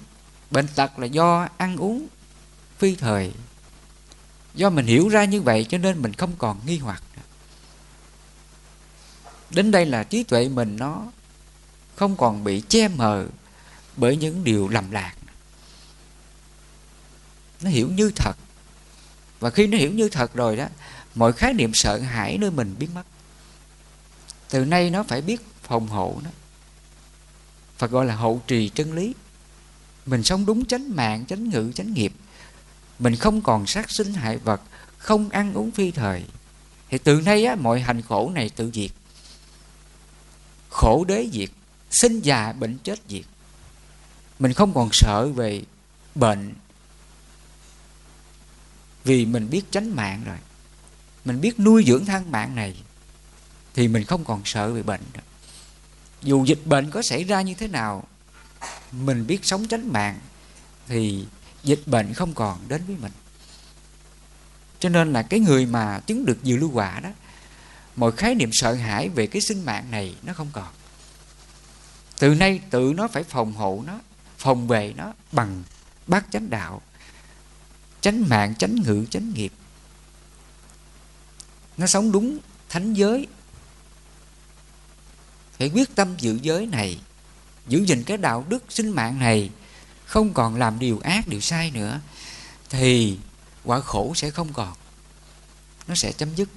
bệnh 0.52 0.68
tật 0.76 1.00
là 1.00 1.06
do 1.06 1.48
ăn 1.58 1.78
uống 1.78 2.08
phi 2.78 2.96
thời. 2.96 3.32
Do 4.54 4.70
mình 4.70 4.86
hiểu 4.86 5.10
ra 5.10 5.26
như 5.26 5.42
vậy 5.42 5.66
cho 5.70 5.78
nên 5.78 6.02
mình 6.02 6.14
không 6.14 6.32
còn 6.38 6.60
nghi 6.66 6.78
hoặc 6.78 7.04
nữa. 7.16 7.22
đến 9.50 9.72
đây 9.72 9.86
là 9.86 10.04
trí 10.04 10.24
tuệ 10.24 10.50
mình 10.50 10.78
nó 10.80 11.06
không 11.96 12.18
còn 12.18 12.44
bị 12.44 12.64
che 12.70 12.88
mờ 12.88 13.28
bởi 14.02 14.16
những 14.16 14.44
điều 14.44 14.68
lầm 14.68 14.92
lạc. 14.92 15.14
Nó 17.62 17.70
hiểu 17.70 17.90
như 17.90 18.12
thật. 18.16 18.34
Và 19.40 19.50
khi 19.50 19.68
nó 19.68 19.78
hiểu 19.78 19.92
như 19.92 20.10
thật 20.10 20.34
rồi 20.34 20.56
đó 20.56 20.68
mọi 21.16 21.34
khái 21.34 21.54
niệm 21.54 21.72
sợ 21.74 21.98
hãi 21.98 22.38
nơi 22.38 22.52
mình 22.52 22.76
biến 22.80 22.94
mất. 22.94 23.04
Từ 24.50 24.66
nay 24.66 24.90
nó 24.90 25.04
phải 25.04 25.22
biết 25.22 25.42
phòng 25.64 25.88
hộ 25.88 26.20
nó. 26.24 26.30
Phật 27.78 27.92
gọi 27.92 28.06
là 28.06 28.16
hậu 28.16 28.42
trì 28.48 28.70
chân 28.70 28.94
lý. 28.94 29.14
Mình 30.06 30.24
sống 30.24 30.46
đúng 30.46 30.66
chánh 30.66 30.96
mạng 30.96 31.26
chánh 31.26 31.50
ngữ 31.50 31.72
chánh 31.76 31.94
nghiệp. 31.94 32.14
Mình 33.00 33.16
không 33.16 33.42
còn 33.42 33.68
sát 33.68 33.92
sinh 33.92 34.14
hại 34.14 34.38
vật 34.38 34.62
không 34.98 35.30
ăn 35.30 35.54
uống 35.54 35.72
phi 35.72 35.92
thời. 35.92 36.24
Thì 36.90 36.98
từ 36.98 37.22
nay 37.22 37.46
á, 37.46 37.56
mọi 37.56 37.82
hành 37.82 38.02
khổ 38.02 38.32
này 38.36 38.50
tự 38.50 38.72
diệt. 38.74 38.92
Khổ 40.70 41.06
đế 41.08 41.30
diệt 41.34 41.50
sinh 41.92 42.20
già 42.20 42.54
bệnh 42.54 42.78
chết 42.84 43.00
diệt 43.10 43.26
mình 44.42 44.54
không 44.54 44.74
còn 44.74 44.90
sợ 44.92 45.28
về 45.28 45.62
bệnh 46.16 46.54
vì 49.04 49.26
mình 49.26 49.50
biết 49.50 49.72
tránh 49.72 49.96
mạng 49.96 50.22
rồi. 50.26 50.38
Mình 51.26 51.42
biết 51.42 51.60
nuôi 51.60 51.84
dưỡng 51.88 52.06
thân 52.06 52.32
mạng 52.32 52.56
này 52.56 52.76
thì 53.74 53.88
mình 53.88 54.04
không 54.04 54.26
còn 54.26 54.42
sợ 54.46 54.72
về 54.72 54.84
bệnh 54.84 55.02
nữa. 55.14 55.20
Dù 56.22 56.46
dịch 56.46 56.62
bệnh 56.66 56.92
có 56.92 57.02
xảy 57.02 57.24
ra 57.24 57.42
như 57.42 57.54
thế 57.54 57.68
nào, 57.68 58.04
mình 58.92 59.28
biết 59.28 59.46
sống 59.46 59.68
tránh 59.68 59.94
mạng 59.94 60.20
thì 60.88 61.26
dịch 61.64 61.82
bệnh 61.86 62.14
không 62.14 62.34
còn 62.34 62.60
đến 62.68 62.82
với 62.88 62.96
mình. 63.02 63.12
Cho 64.80 64.90
nên 64.90 65.14
là 65.14 65.22
cái 65.22 65.40
người 65.40 65.66
mà 65.66 66.00
chứng 66.00 66.26
được 66.26 66.44
dự 66.44 66.58
lưu 66.58 66.72
quả 66.74 67.00
đó, 67.00 67.10
mọi 67.96 68.12
khái 68.12 68.36
niệm 68.36 68.50
sợ 68.54 68.74
hãi 68.74 69.10
về 69.10 69.28
cái 69.28 69.42
sinh 69.42 69.66
mạng 69.66 69.92
này 69.92 70.16
nó 70.24 70.34
không 70.34 70.50
còn. 70.54 70.74
Từ 72.20 72.36
nay 72.36 72.62
tự 72.70 72.94
nó 72.96 73.08
phải 73.08 73.24
phòng 73.24 73.54
hộ 73.54 73.84
nó 73.88 74.00
phòng 74.42 74.68
vệ 74.68 74.94
nó 74.98 75.14
bằng 75.32 75.64
bát 76.08 76.26
chánh 76.32 76.50
đạo, 76.50 76.82
chánh 78.02 78.30
mạng, 78.30 78.56
chánh 78.56 78.76
ngữ 78.76 79.06
chánh 79.10 79.34
nghiệp. 79.34 79.54
Nó 81.78 81.88
sống 81.88 82.12
đúng 82.12 82.38
thánh 82.70 82.94
giới. 82.94 83.28
Phải 85.58 85.70
quyết 85.70 85.96
tâm 85.96 86.18
giữ 86.18 86.40
giới 86.42 86.66
này, 86.66 87.00
giữ 87.68 87.86
gìn 87.86 88.04
cái 88.04 88.18
đạo 88.18 88.46
đức 88.50 88.64
sinh 88.70 88.90
mạng 88.90 89.20
này, 89.20 89.50
không 90.06 90.34
còn 90.34 90.56
làm 90.56 90.80
điều 90.80 91.00
ác, 91.00 91.28
điều 91.28 91.42
sai 91.42 91.72
nữa, 91.72 92.00
thì 92.70 93.18
quả 93.64 93.82
khổ 93.82 94.14
sẽ 94.16 94.30
không 94.30 94.54
còn. 94.54 94.74
Nó 95.88 95.96
sẽ 95.96 96.12
chấm 96.12 96.36
dứt. 96.36 96.50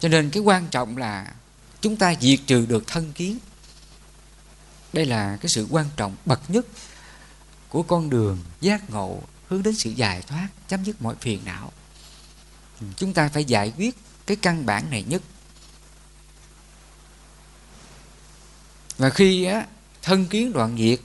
Cho 0.00 0.08
nên 0.08 0.30
cái 0.30 0.42
quan 0.42 0.66
trọng 0.66 0.96
là 0.96 1.34
chúng 1.80 1.96
ta 1.96 2.14
diệt 2.20 2.40
trừ 2.46 2.66
được 2.66 2.86
thân 2.86 3.12
kiến 3.12 3.38
đây 4.92 5.06
là 5.06 5.36
cái 5.40 5.48
sự 5.48 5.66
quan 5.70 5.86
trọng 5.96 6.16
bậc 6.26 6.50
nhất 6.50 6.66
của 7.68 7.82
con 7.82 8.10
đường 8.10 8.38
giác 8.60 8.90
ngộ 8.90 9.22
hướng 9.48 9.62
đến 9.62 9.74
sự 9.74 9.90
giải 9.90 10.22
thoát 10.22 10.48
chấm 10.68 10.84
dứt 10.84 11.02
mọi 11.02 11.14
phiền 11.20 11.40
não. 11.44 11.72
Chúng 12.96 13.14
ta 13.14 13.28
phải 13.28 13.44
giải 13.44 13.72
quyết 13.76 13.96
cái 14.26 14.36
căn 14.36 14.66
bản 14.66 14.90
này 14.90 15.02
nhất. 15.02 15.22
Và 18.98 19.10
khi 19.10 19.44
á, 19.44 19.66
thân 20.02 20.26
kiến 20.26 20.52
đoạn 20.52 20.76
diệt 20.78 21.00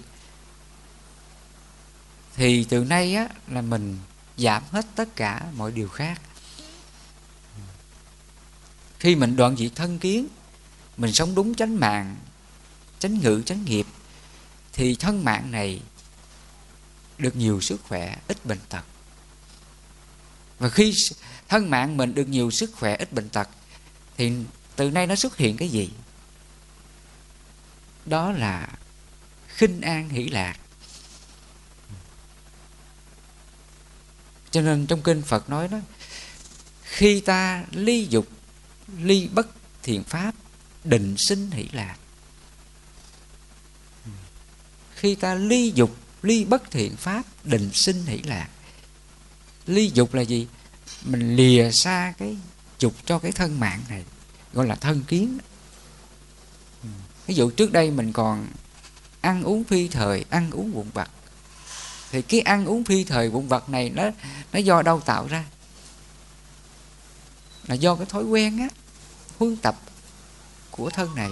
thì 2.35 2.63
từ 2.63 2.83
nay 2.83 3.15
á, 3.15 3.29
là 3.47 3.61
mình 3.61 3.97
giảm 4.37 4.63
hết 4.71 4.85
tất 4.95 5.15
cả 5.15 5.45
mọi 5.55 5.71
điều 5.71 5.89
khác. 5.89 6.21
Khi 8.99 9.15
mình 9.15 9.35
đoạn 9.35 9.57
diệt 9.57 9.71
thân 9.75 9.99
kiến 9.99 10.27
mình 10.97 11.13
sống 11.13 11.35
đúng 11.35 11.55
chánh 11.55 11.79
mạng 11.79 12.15
chánh 12.99 13.19
ngự 13.19 13.41
chánh 13.45 13.65
nghiệp, 13.65 13.85
thì 14.73 14.95
thân 14.95 15.23
mạng 15.23 15.51
này 15.51 15.81
được 17.17 17.35
nhiều 17.35 17.61
sức 17.61 17.81
khỏe, 17.83 18.17
ít 18.27 18.45
bệnh 18.45 18.59
tật. 18.69 18.83
Và 20.59 20.69
khi 20.69 20.93
thân 21.47 21.69
mạng 21.69 21.97
mình 21.97 22.15
được 22.15 22.27
nhiều 22.27 22.51
sức 22.51 22.71
khỏe, 22.73 22.95
ít 22.95 23.13
bệnh 23.13 23.29
tật, 23.29 23.49
thì 24.17 24.33
từ 24.75 24.91
nay 24.91 25.07
nó 25.07 25.15
xuất 25.15 25.37
hiện 25.37 25.57
cái 25.57 25.69
gì? 25.69 25.89
Đó 28.05 28.31
là 28.31 28.67
khinh 29.47 29.81
an 29.81 30.09
hỷ 30.09 30.23
lạc. 30.23 30.57
Cho 34.51 34.61
nên 34.61 34.87
trong 34.87 35.01
kinh 35.01 35.21
phật 35.21 35.49
nói 35.49 35.67
đó, 35.67 35.77
khi 36.83 37.21
ta 37.21 37.65
ly 37.71 38.07
dục, 38.09 38.27
ly 38.97 39.27
bất 39.27 39.47
thiện 39.83 40.03
pháp, 40.03 40.35
định 40.83 41.15
sinh 41.17 41.51
hỷ 41.51 41.69
lạc 41.71 41.95
khi 44.95 45.15
ta 45.15 45.35
ly 45.35 45.71
dục, 45.75 45.95
ly 46.21 46.45
bất 46.45 46.71
thiện 46.71 46.95
pháp, 46.95 47.23
định 47.43 47.69
sinh 47.73 48.05
hỷ 48.05 48.17
lạc. 48.17 48.47
Ly 49.67 49.91
dục 49.93 50.13
là 50.13 50.21
gì? 50.21 50.47
Mình 51.03 51.35
lìa 51.35 51.71
xa 51.71 52.13
cái 52.17 52.37
dục 52.79 52.93
cho 53.05 53.19
cái 53.19 53.31
thân 53.31 53.59
mạng 53.59 53.81
này, 53.89 54.03
gọi 54.53 54.67
là 54.67 54.75
thân 54.75 55.03
kiến. 55.07 55.37
Ví 57.27 57.35
dụ 57.35 57.49
trước 57.49 57.71
đây 57.71 57.91
mình 57.91 58.13
còn 58.13 58.47
ăn 59.21 59.43
uống 59.43 59.63
phi 59.63 59.87
thời, 59.87 60.25
ăn 60.29 60.51
uống 60.51 60.71
vụn 60.71 60.89
vặt. 60.93 61.09
Thì 62.11 62.21
cái 62.21 62.39
ăn 62.39 62.65
uống 62.65 62.83
phi 62.83 63.03
thời 63.03 63.29
vụn 63.29 63.47
vặt 63.47 63.69
này 63.69 63.89
nó 63.89 64.03
nó 64.53 64.59
do 64.59 64.81
đâu 64.81 64.99
tạo 64.99 65.27
ra? 65.27 65.45
Là 67.67 67.75
do 67.75 67.95
cái 67.95 68.05
thói 68.05 68.23
quen 68.23 68.59
á, 68.59 68.67
huân 69.37 69.57
tập 69.57 69.79
của 70.71 70.89
thân 70.89 71.15
này. 71.15 71.29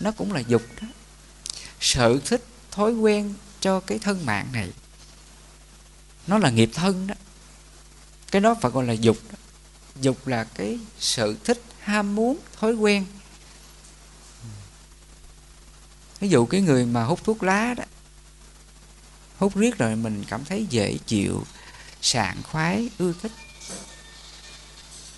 Nó 0.00 0.12
cũng 0.12 0.32
là 0.32 0.40
dục 0.40 0.62
đó. 0.80 0.88
Sở 1.80 2.18
thích 2.24 2.44
thói 2.74 2.92
quen 2.92 3.34
cho 3.60 3.80
cái 3.80 3.98
thân 3.98 4.26
mạng 4.26 4.48
này. 4.52 4.70
Nó 6.26 6.38
là 6.38 6.50
nghiệp 6.50 6.70
thân 6.74 7.06
đó. 7.06 7.14
Cái 8.30 8.40
đó 8.40 8.54
phải 8.60 8.70
gọi 8.70 8.86
là 8.86 8.92
dục 8.92 9.16
đó. 9.32 9.38
dục 10.00 10.26
là 10.26 10.44
cái 10.44 10.78
sự 10.98 11.36
thích, 11.44 11.62
ham 11.80 12.14
muốn, 12.14 12.38
thói 12.60 12.74
quen. 12.74 13.06
Ví 16.20 16.28
dụ 16.28 16.46
cái 16.46 16.60
người 16.60 16.86
mà 16.86 17.04
hút 17.04 17.24
thuốc 17.24 17.42
lá 17.42 17.74
đó, 17.74 17.84
hút 19.38 19.56
riết 19.56 19.78
rồi 19.78 19.96
mình 19.96 20.24
cảm 20.28 20.44
thấy 20.44 20.66
dễ 20.70 20.98
chịu, 21.06 21.44
sảng 22.00 22.42
khoái, 22.42 22.90
ưa 22.98 23.12
thích. 23.22 23.32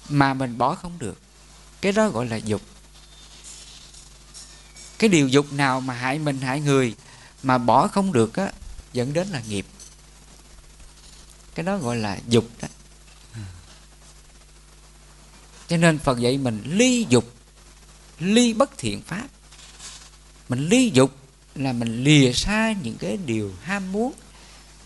Mà 0.09 0.35
mình 0.35 0.59
bỏ 0.59 0.75
không 0.75 0.99
được. 0.99 1.19
Cái 1.81 1.93
đó 1.93 2.09
gọi 2.09 2.27
là 2.27 2.37
dục. 2.37 2.63
Cái 4.99 5.11
điều 5.11 5.29
dục 5.29 5.53
nào 5.53 5.81
mà 5.81 5.95
hại 5.95 6.19
mình, 6.19 6.41
hại 6.41 6.61
người 6.61 6.95
mà 7.47 7.59
bỏ 7.59 7.89
không 7.89 8.13
được 8.13 8.37
á, 8.37 8.53
dẫn 8.93 9.13
đến 9.13 9.29
là 9.29 9.43
nghiệp. 9.49 9.67
Cái 11.55 11.67
đó 11.67 11.79
gọi 11.79 11.97
là 11.97 12.19
dục 12.29 12.49
đó. 12.63 12.69
Cho 15.69 15.77
nên 15.77 15.99
phật 15.99 16.19
dạy 16.19 16.39
mình 16.39 16.63
ly 16.67 17.07
dục, 17.09 17.35
ly 18.19 18.55
bất 18.55 18.79
thiện 18.79 19.03
pháp. 19.03 19.29
Mình 20.49 20.69
ly 20.69 20.91
dục 20.95 21.17
là 21.55 21.73
mình 21.73 22.05
lìa 22.05 22.33
xa 22.33 22.75
những 22.83 22.97
cái 22.99 23.17
điều 23.17 23.55
ham 23.63 23.93
muốn. 23.93 24.13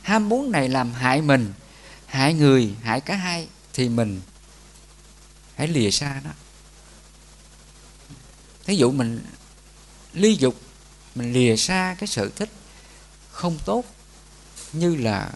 Ham 0.03 0.29
muốn 0.29 0.53
này 0.53 0.69
làm 0.69 0.93
hại 0.93 1.23
mình, 1.23 1.53
hại 2.07 2.35
người, 2.35 2.75
hại 2.83 3.01
cả 3.01 3.17
hai, 3.17 3.49
thì 3.73 3.89
mình 3.89 4.21
hãy 5.55 5.69
lìa 5.69 5.91
xa 5.91 6.21
nó. 6.25 6.31
Thí 8.65 8.77
dụ 8.77 8.91
mình 8.91 9.25
ly 10.13 10.37
dục 10.37 10.61
mình 11.15 11.33
lìa 11.33 11.57
xa 11.57 11.97
cái 11.99 12.07
sở 12.07 12.29
thích 12.37 12.51
không 13.31 13.59
tốt 13.65 13.85
như 14.73 14.97
là 14.97 15.31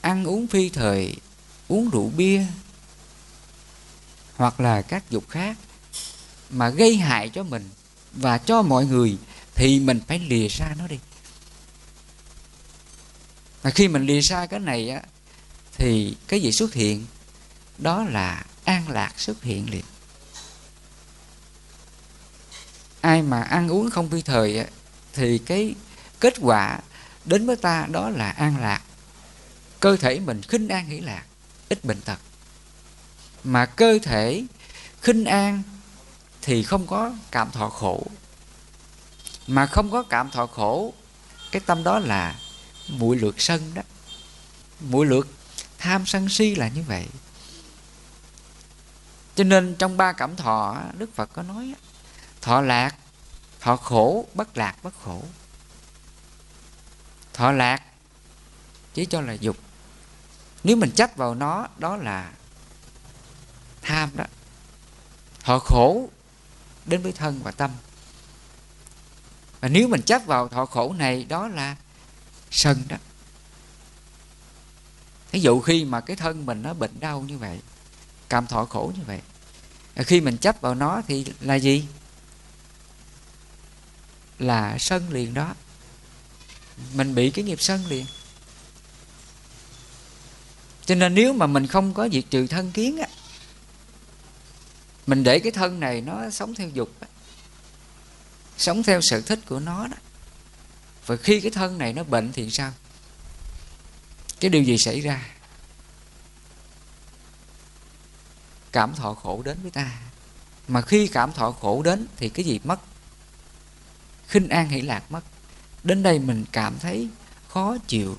ăn 0.00 0.24
uống 0.24 0.46
phi 0.46 0.68
thời, 0.68 1.16
uống 1.68 1.90
rượu 1.90 2.10
bia 2.16 2.46
hoặc 4.36 4.60
là 4.60 4.82
các 4.82 5.10
dục 5.10 5.28
khác 5.28 5.56
mà 6.50 6.68
gây 6.68 6.96
hại 6.96 7.28
cho 7.28 7.42
mình 7.42 7.68
và 8.12 8.38
cho 8.38 8.62
mọi 8.62 8.86
người 8.86 9.18
thì 9.54 9.80
mình 9.80 10.00
phải 10.06 10.18
lìa 10.18 10.48
xa 10.48 10.74
nó 10.78 10.86
đi. 10.86 10.98
Mà 13.62 13.70
khi 13.70 13.88
mình 13.88 14.06
lìa 14.06 14.22
xa 14.22 14.46
cái 14.46 14.60
này 14.60 14.90
á, 14.90 15.02
thì 15.76 16.16
cái 16.28 16.40
gì 16.40 16.52
xuất 16.52 16.74
hiện? 16.74 17.06
Đó 17.78 18.04
là 18.04 18.44
an 18.64 18.88
lạc 18.88 19.20
xuất 19.20 19.42
hiện 19.42 19.70
liền. 19.70 19.84
Ai 23.08 23.22
mà 23.22 23.42
ăn 23.42 23.68
uống 23.68 23.90
không 23.90 24.10
phi 24.10 24.22
thời 24.22 24.66
thì 25.12 25.38
cái 25.38 25.74
kết 26.20 26.34
quả 26.40 26.78
đến 27.24 27.46
với 27.46 27.56
ta 27.56 27.86
đó 27.90 28.10
là 28.10 28.30
an 28.30 28.60
lạc. 28.60 28.82
Cơ 29.80 29.96
thể 29.96 30.20
mình 30.20 30.42
khinh 30.42 30.68
an 30.68 30.86
hỷ 30.86 31.00
lạc, 31.00 31.24
ít 31.68 31.84
bệnh 31.84 32.00
tật. 32.00 32.18
Mà 33.44 33.66
cơ 33.66 33.98
thể 34.02 34.44
khinh 35.02 35.24
an 35.24 35.62
thì 36.42 36.62
không 36.62 36.86
có 36.86 37.12
cảm 37.30 37.50
thọ 37.50 37.68
khổ. 37.68 38.06
Mà 39.46 39.66
không 39.66 39.90
có 39.90 40.02
cảm 40.02 40.30
thọ 40.30 40.46
khổ, 40.46 40.94
cái 41.52 41.62
tâm 41.66 41.84
đó 41.84 41.98
là 41.98 42.34
mũi 42.88 43.16
lượt 43.16 43.40
sân 43.40 43.74
đó. 43.74 43.82
Mũi 44.80 45.06
lượt 45.06 45.28
tham 45.78 46.06
sân 46.06 46.28
si 46.28 46.54
là 46.54 46.68
như 46.68 46.82
vậy. 46.82 47.06
Cho 49.34 49.44
nên 49.44 49.74
trong 49.74 49.96
ba 49.96 50.12
cảm 50.12 50.36
thọ 50.36 50.76
đức 50.98 51.14
phật 51.14 51.30
có 51.32 51.42
nói 51.42 51.74
thọ 52.48 52.60
lạc. 52.60 52.94
Thọ 53.60 53.76
khổ, 53.76 54.26
bất 54.34 54.56
lạc, 54.56 54.76
bất 54.82 54.94
khổ. 55.04 55.22
Thọ 57.32 57.52
lạc 57.52 57.82
chỉ 58.94 59.04
cho 59.04 59.20
là 59.20 59.32
dục. 59.32 59.56
Nếu 60.64 60.76
mình 60.76 60.90
chấp 60.90 61.16
vào 61.16 61.34
nó, 61.34 61.68
đó 61.78 61.96
là 61.96 62.32
tham 63.82 64.10
đó. 64.14 64.24
Thọ 65.44 65.58
khổ, 65.58 66.08
đến 66.86 67.02
với 67.02 67.12
thân 67.12 67.40
và 67.42 67.50
tâm. 67.50 67.70
Và 69.60 69.68
nếu 69.68 69.88
mình 69.88 70.02
chấp 70.02 70.22
vào 70.26 70.48
thọ 70.48 70.66
khổ 70.66 70.92
này, 70.98 71.24
đó 71.24 71.48
là 71.48 71.76
sân 72.50 72.82
đó. 72.88 72.96
Ví 75.30 75.40
dụ 75.40 75.60
khi 75.60 75.84
mà 75.84 76.00
cái 76.00 76.16
thân 76.16 76.46
mình 76.46 76.62
nó 76.62 76.74
bệnh 76.74 77.00
đau 77.00 77.20
như 77.20 77.38
vậy, 77.38 77.60
cảm 78.28 78.46
thọ 78.46 78.64
khổ 78.64 78.92
như 78.96 79.02
vậy 79.06 79.20
khi 79.96 80.20
mình 80.20 80.36
chấp 80.36 80.60
vào 80.60 80.74
nó 80.74 81.02
thì 81.06 81.26
là 81.40 81.54
gì? 81.54 81.88
Là 84.38 84.78
sân 84.78 85.10
liền 85.10 85.34
đó. 85.34 85.54
Mình 86.94 87.14
bị 87.14 87.30
cái 87.30 87.44
nghiệp 87.44 87.60
sân 87.60 87.86
liền. 87.86 88.06
Cho 90.86 90.94
nên 90.94 91.14
nếu 91.14 91.32
mà 91.32 91.46
mình 91.46 91.66
không 91.66 91.94
có 91.94 92.08
diệt 92.12 92.24
trừ 92.30 92.46
thân 92.46 92.72
kiến 92.72 92.98
á, 92.98 93.08
mình 95.06 95.24
để 95.24 95.38
cái 95.38 95.52
thân 95.52 95.80
này 95.80 96.00
nó 96.00 96.30
sống 96.30 96.54
theo 96.54 96.68
dục 96.68 96.90
á, 97.00 97.08
sống 98.58 98.82
theo 98.82 99.00
sở 99.02 99.20
thích 99.20 99.38
của 99.46 99.60
nó 99.60 99.88
đó. 99.88 99.96
Và 101.06 101.16
khi 101.16 101.40
cái 101.40 101.50
thân 101.50 101.78
này 101.78 101.92
nó 101.92 102.04
bệnh 102.04 102.32
thì 102.32 102.50
sao? 102.50 102.72
Cái 104.40 104.50
điều 104.50 104.62
gì 104.62 104.76
xảy 104.78 105.00
ra? 105.00 105.28
Cảm 108.72 108.94
thọ 108.94 109.14
khổ 109.14 109.42
đến 109.44 109.58
với 109.62 109.70
ta. 109.70 110.00
Mà 110.68 110.82
khi 110.82 111.06
cảm 111.06 111.32
thọ 111.32 111.52
khổ 111.52 111.82
đến 111.82 112.06
thì 112.16 112.28
cái 112.28 112.44
gì 112.44 112.60
mất? 112.64 112.80
Khinh 114.28 114.48
an 114.48 114.68
hỷ 114.68 114.80
lạc 114.80 115.02
mất. 115.10 115.20
Đến 115.84 116.02
đây 116.02 116.18
mình 116.18 116.44
cảm 116.52 116.78
thấy 116.78 117.08
khó 117.48 117.76
chịu. 117.86 118.18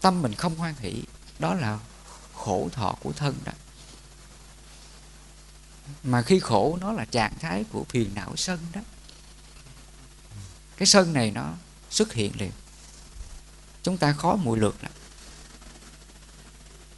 Tâm 0.00 0.22
mình 0.22 0.34
không 0.34 0.54
hoan 0.54 0.74
hỷ. 0.78 1.02
Đó 1.38 1.54
là 1.54 1.78
khổ 2.34 2.68
thọ 2.72 2.94
của 3.02 3.12
thân 3.12 3.34
đó. 3.44 3.52
Mà 6.02 6.22
khi 6.22 6.38
khổ, 6.38 6.78
nó 6.80 6.92
là 6.92 7.04
trạng 7.04 7.38
thái 7.38 7.64
của 7.72 7.84
phiền 7.88 8.10
não 8.14 8.36
sân 8.36 8.58
đó. 8.72 8.80
Cái 10.76 10.86
sân 10.86 11.12
này 11.12 11.30
nó 11.30 11.54
xuất 11.90 12.12
hiện 12.12 12.32
liền. 12.38 12.50
Chúng 13.82 13.98
ta 13.98 14.12
khó 14.12 14.36
mùi 14.36 14.58
lược 14.58 14.82
lắm. 14.82 14.92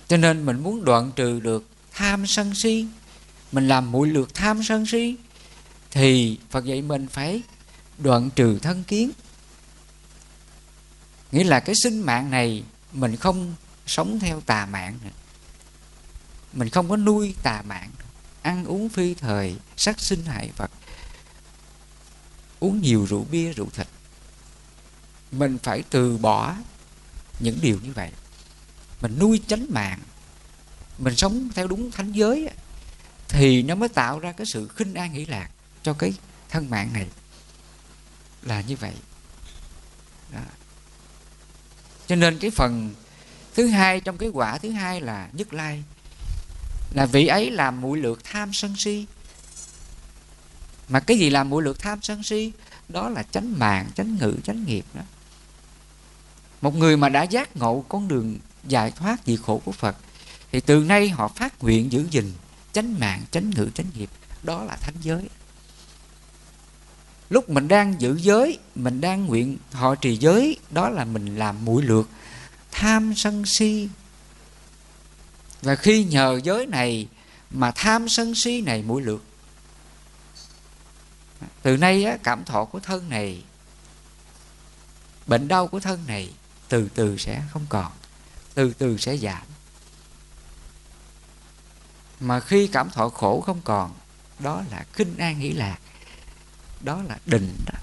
Cho 0.09 0.17
nên 0.17 0.47
mình 0.47 0.63
muốn 0.63 0.85
đoạn 0.85 1.13
trừ 1.17 1.41
được 1.41 1.65
tham 1.93 2.27
sân 2.27 2.55
si. 2.55 2.87
Mình 3.53 3.69
làm 3.69 3.93
mũi 3.93 4.09
lược 4.09 4.35
tham 4.35 4.63
sân 4.63 4.87
si 4.87 5.17
thì 5.91 6.39
phật 6.51 6.65
dạy 6.65 6.83
mình 6.83 7.09
phải 7.09 7.43
đoạn 7.99 8.31
trừ 8.31 8.59
thân 8.59 8.85
kiến. 8.85 9.11
Nghĩa 11.33 11.45
là 11.45 11.61
cái 11.61 11.75
sinh 11.75 12.01
mạng 12.01 12.31
này 12.31 12.65
mình 12.93 13.17
không 13.17 13.55
sống 13.87 14.19
theo 14.21 14.41
tà 14.41 14.67
mạng 14.67 14.99
nữa. 15.05 15.11
Mình 16.53 16.71
không 16.71 16.89
có 16.89 16.97
nuôi 16.97 17.35
tà 17.43 17.63
mạng 17.63 17.91
ăn 18.43 18.65
uống 18.65 18.89
phi 18.89 19.15
thời 19.15 19.57
sát 19.77 20.01
sinh 20.01 20.25
hại 20.25 20.51
vật 20.57 20.71
uống 22.61 22.81
nhiều 22.81 23.07
rượu 23.07 23.27
bia, 23.31 23.53
rượu 23.53 23.69
thịt. 23.71 23.87
Mình 25.33 25.59
phải 25.63 25.83
từ 25.91 26.19
bỏ 26.19 26.55
những 27.41 27.59
điều 27.63 27.79
như 27.83 27.93
vậy. 27.93 28.11
Mình 29.01 29.19
nuôi 29.19 29.41
chánh 29.47 29.67
mạng. 29.69 30.01
Mình 30.99 31.17
sống 31.17 31.49
theo 31.55 31.67
đúng 31.67 31.91
thánh 31.91 32.13
giới 32.13 32.51
thì 33.29 33.63
nó 33.63 33.75
mới 33.75 33.89
tạo 33.89 34.19
ra 34.19 34.33
cái 34.33 34.47
sự 34.47 34.69
khinh 34.69 34.95
an 34.95 35.13
hỷ 35.13 35.27
lạc 35.27 35.49
cho 35.83 35.93
cái 35.93 36.15
thân 36.49 36.71
mạng 36.71 36.93
này 36.93 37.07
là 38.43 38.61
như 38.61 38.77
vậy. 38.77 38.95
Đó. 40.33 40.41
cho 42.07 42.17
nên 42.17 42.39
cái 42.39 42.51
phần 42.51 42.95
thứ 43.55 43.67
hai 43.67 44.01
trong 44.01 44.19
cái 44.19 44.29
quả 44.29 44.59
thứ 44.59 44.71
hai 44.71 45.01
là 45.01 45.29
nhất 45.33 45.53
lai, 45.53 45.85
là 46.95 47.07
vị 47.07 47.27
ấy 47.27 47.51
làm 47.51 47.81
mũi 47.81 47.99
lược 47.99 48.25
tham 48.25 48.53
sân 48.53 48.77
si. 48.77 49.07
Mà 50.89 51.01
cái 51.01 51.19
gì 51.19 51.31
làm 51.31 51.51
mũi 51.51 51.63
lược 51.63 51.79
tham 51.79 51.99
sân 52.03 52.23
si? 52.23 52.53
Đó 52.89 53.09
là 53.09 53.23
chánh 53.23 53.59
mạng, 53.59 53.91
chánh 53.95 54.17
ngự 54.17 54.35
chánh 54.45 54.65
nghiệp 54.65 54.85
đó. 54.95 55.03
Một 56.61 56.75
người 56.75 56.97
mà 56.97 57.09
đã 57.09 57.23
giác 57.23 57.57
ngộ 57.57 57.85
con 57.89 58.09
đường 58.09 58.39
giải 58.65 58.91
thoát 58.91 59.25
vì 59.25 59.37
khổ 59.37 59.63
của 59.65 59.73
phật, 59.73 59.97
thì 60.53 60.61
từ 60.61 60.85
nay 60.85 61.09
họ 61.09 61.29
phát 61.29 61.63
nguyện 61.63 61.93
giữ 61.93 62.07
gìn 62.11 62.33
chánh 62.73 62.99
mạng, 63.01 63.23
chánh 63.31 63.51
ngự 63.51 63.71
chánh 63.75 63.87
nghiệp. 63.95 64.11
Đó 64.43 64.65
là 64.65 64.77
thánh 64.77 64.95
giới 65.01 65.29
lúc 67.31 67.51
mình 67.51 67.69
đang 67.69 68.01
giữ 68.01 68.17
giới 68.17 68.59
mình 68.75 69.01
đang 69.01 69.27
nguyện 69.27 69.59
họ 69.73 69.95
trì 69.95 70.17
giới 70.17 70.59
đó 70.71 70.89
là 70.89 71.05
mình 71.05 71.37
làm 71.37 71.65
mũi 71.65 71.83
lược 71.83 72.09
tham 72.71 73.15
sân 73.15 73.47
si. 73.47 73.89
Và 75.63 75.77
khi 75.77 76.05
nhờ 76.05 76.41
giới 76.45 76.67
này 76.67 77.09
mà 77.51 77.71
tham 77.71 78.09
sân 78.09 78.35
si 78.35 78.61
này 78.61 78.83
mũi 78.83 79.03
lược. 79.03 79.23
Từ 81.63 81.77
nay 81.77 82.05
á, 82.05 82.19
cảm 82.23 82.45
thọ 82.45 82.65
của 82.65 82.81
thân 82.81 83.09
này 83.09 83.43
bệnh 85.27 85.49
đau 85.49 85.67
của 85.67 85.81
thân 85.81 86.05
này 86.07 86.31
từ 86.69 86.89
từ 86.95 87.17
sẽ 87.17 87.43
không 87.53 87.67
còn 87.69 87.93
từ 88.55 88.73
từ 88.79 88.99
sẽ 88.99 89.17
giảm. 89.17 89.43
Mà 92.21 92.41
khi 92.41 92.67
cảm 92.67 92.91
thọ 92.91 93.09
khổ 93.09 93.41
không 93.41 93.61
còn 93.65 93.95
đó 94.39 94.63
là 94.71 94.85
kinh 94.93 95.17
an 95.17 95.39
nghĩ 95.39 95.53
lạc 95.53 95.79
đó 96.81 97.03
là 97.03 97.19
định 97.27 97.57
đó. 97.67 97.79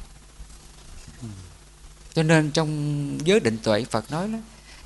Cho 2.14 2.24
nên 2.24 2.52
trong 2.52 3.20
giới 3.28 3.40
định 3.40 3.58
tuệ, 3.64 3.86
phật 3.86 4.12
nói 4.12 4.28
đó 4.28 4.38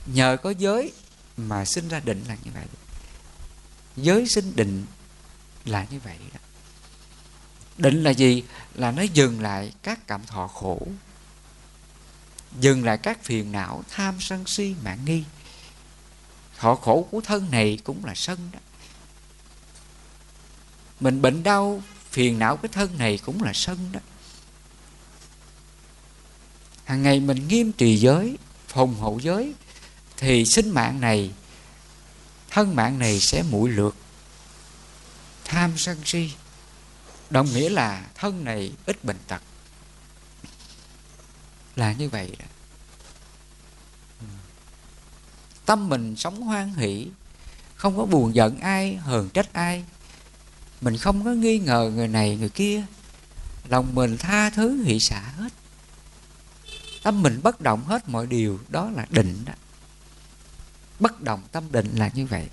nhờ 0.05 0.37
có 0.43 0.49
giới 0.49 0.93
mà 1.37 1.65
sinh 1.65 1.87
ra 1.87 1.99
định 1.99 2.23
là 2.27 2.37
như 2.43 2.51
vậy. 2.53 2.65
Giới 3.95 4.27
sinh 4.27 4.55
định 4.55 4.85
là 5.65 5.85
như 5.89 5.99
vậy 5.99 6.17
đó. 6.33 6.39
Định 7.77 8.03
là 8.03 8.11
gì? 8.11 8.43
Là 8.73 8.91
nó 8.91 9.01
dừng 9.01 9.41
lại 9.41 9.73
các 9.83 10.07
cảm 10.07 10.25
thọ 10.25 10.47
khổ, 10.47 10.87
dừng 12.59 12.83
lại 12.83 12.97
các 12.97 13.23
phiền 13.23 13.51
não, 13.51 13.83
tham 13.89 14.15
sân 14.19 14.47
si, 14.47 14.75
mạng 14.83 14.99
nghi. 15.05 15.23
Thọ 16.57 16.75
khổ 16.75 17.07
của 17.11 17.21
thân 17.21 17.51
này 17.51 17.79
cũng 17.83 18.05
là 18.05 18.15
sân 18.15 18.39
đó. 18.51 18.59
Mình 20.99 21.21
bệnh 21.21 21.43
đau 21.43 21.83
phiền 22.11 22.39
não 22.39 22.57
cái 22.57 22.69
thân 22.71 22.97
này 22.97 23.19
cũng 23.25 23.43
là 23.43 23.53
sân 23.53 23.91
đó. 23.91 23.99
Hàng 26.85 27.03
ngày 27.03 27.19
mình 27.19 27.47
nghiêm 27.47 27.71
trì 27.71 27.97
giới, 27.97 28.37
phòng 28.67 28.95
hộ 28.95 29.19
giới, 29.21 29.53
thì 30.17 30.45
sinh 30.45 30.69
mạng 30.69 31.01
này, 31.01 31.31
thân 32.49 32.75
mạng 32.75 32.99
này 32.99 33.19
sẽ 33.19 33.43
mũi 33.43 33.69
lượt. 33.69 33.95
Tham 35.45 35.77
sân 35.77 35.97
si, 36.05 36.31
đồng 37.29 37.53
nghĩa 37.53 37.69
là 37.69 38.07
thân 38.15 38.43
này 38.43 38.71
ít 38.85 39.03
bệnh 39.03 39.19
tật. 39.27 39.41
Là 41.75 41.93
như 41.93 42.09
vậy 42.09 42.35
đó. 42.39 42.45
Tâm 45.65 45.89
mình 45.89 46.15
sống 46.15 46.41
hoan 46.41 46.73
hỷ, 46.73 47.07
không 47.75 47.97
có 47.97 48.05
buồn 48.05 48.35
giận 48.35 48.59
ai, 48.59 48.95
hờn 48.95 49.29
trách 49.29 49.53
ai 49.53 49.83
mình 50.81 50.97
không 50.97 51.25
có 51.25 51.31
nghi 51.31 51.59
ngờ 51.59 51.91
người 51.95 52.07
này 52.07 52.35
người 52.35 52.49
kia. 52.49 52.83
Lòng 53.69 53.95
mình 53.95 54.17
tha 54.17 54.49
thứ 54.49 54.83
hỷ 54.83 54.99
xả 54.99 55.19
hết. 55.19 55.53
Tâm 57.03 57.21
mình 57.21 57.39
bất 57.43 57.61
động 57.61 57.83
hết 57.83 58.09
mọi 58.09 58.27
điều, 58.27 58.59
đó 58.69 58.89
là 58.95 59.05
định 59.09 59.45
đó. 59.45 59.53
Bất 60.99 61.21
động 61.21 61.41
tâm 61.51 61.71
định 61.71 61.95
là 61.95 62.09
như 62.13 62.25
vậy. 62.25 62.47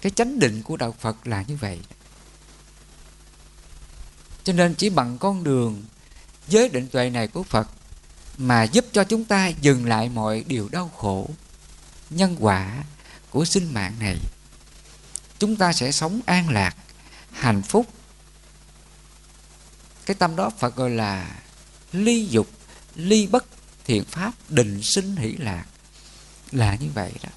Cái 0.00 0.12
chánh 0.12 0.38
định 0.38 0.62
của 0.62 0.76
đạo 0.76 0.94
phật 1.00 1.26
là 1.26 1.42
như 1.42 1.56
vậy. 1.56 1.80
Cho 4.44 4.52
nên 4.52 4.74
chỉ 4.74 4.90
bằng 4.90 5.18
con 5.18 5.44
đường 5.44 5.84
giới 6.48 6.68
định 6.68 6.88
tuệ 6.88 7.10
này 7.10 7.28
của 7.28 7.42
phật 7.42 7.68
mà 8.38 8.62
giúp 8.62 8.84
cho 8.92 9.04
chúng 9.04 9.24
ta 9.24 9.48
dừng 9.48 9.86
lại 9.86 10.08
mọi 10.08 10.44
điều 10.46 10.68
đau 10.68 10.90
khổ, 10.96 11.30
nhân 12.10 12.36
quả 12.40 12.84
của 13.30 13.44
sinh 13.44 13.74
mạng 13.74 13.94
này 14.00 14.16
chúng 15.38 15.56
ta 15.56 15.72
sẽ 15.72 15.92
sống 15.92 16.20
an 16.26 16.48
lạc, 16.48 16.76
hạnh 17.32 17.62
phúc. 17.62 17.86
Cái 20.06 20.14
tâm 20.14 20.36
đó 20.36 20.50
phật 20.58 20.76
gọi 20.76 20.90
là 20.90 21.40
ly 21.92 22.26
dục, 22.26 22.50
ly 22.94 23.26
bất, 23.26 23.44
thiện 23.84 24.04
pháp, 24.04 24.32
định 24.48 24.82
sinh 24.82 25.16
hỷ 25.16 25.32
lạc. 25.32 25.64
Là 26.52 26.74
như 26.74 26.88
vậy 26.94 27.12
đó. 27.22 27.30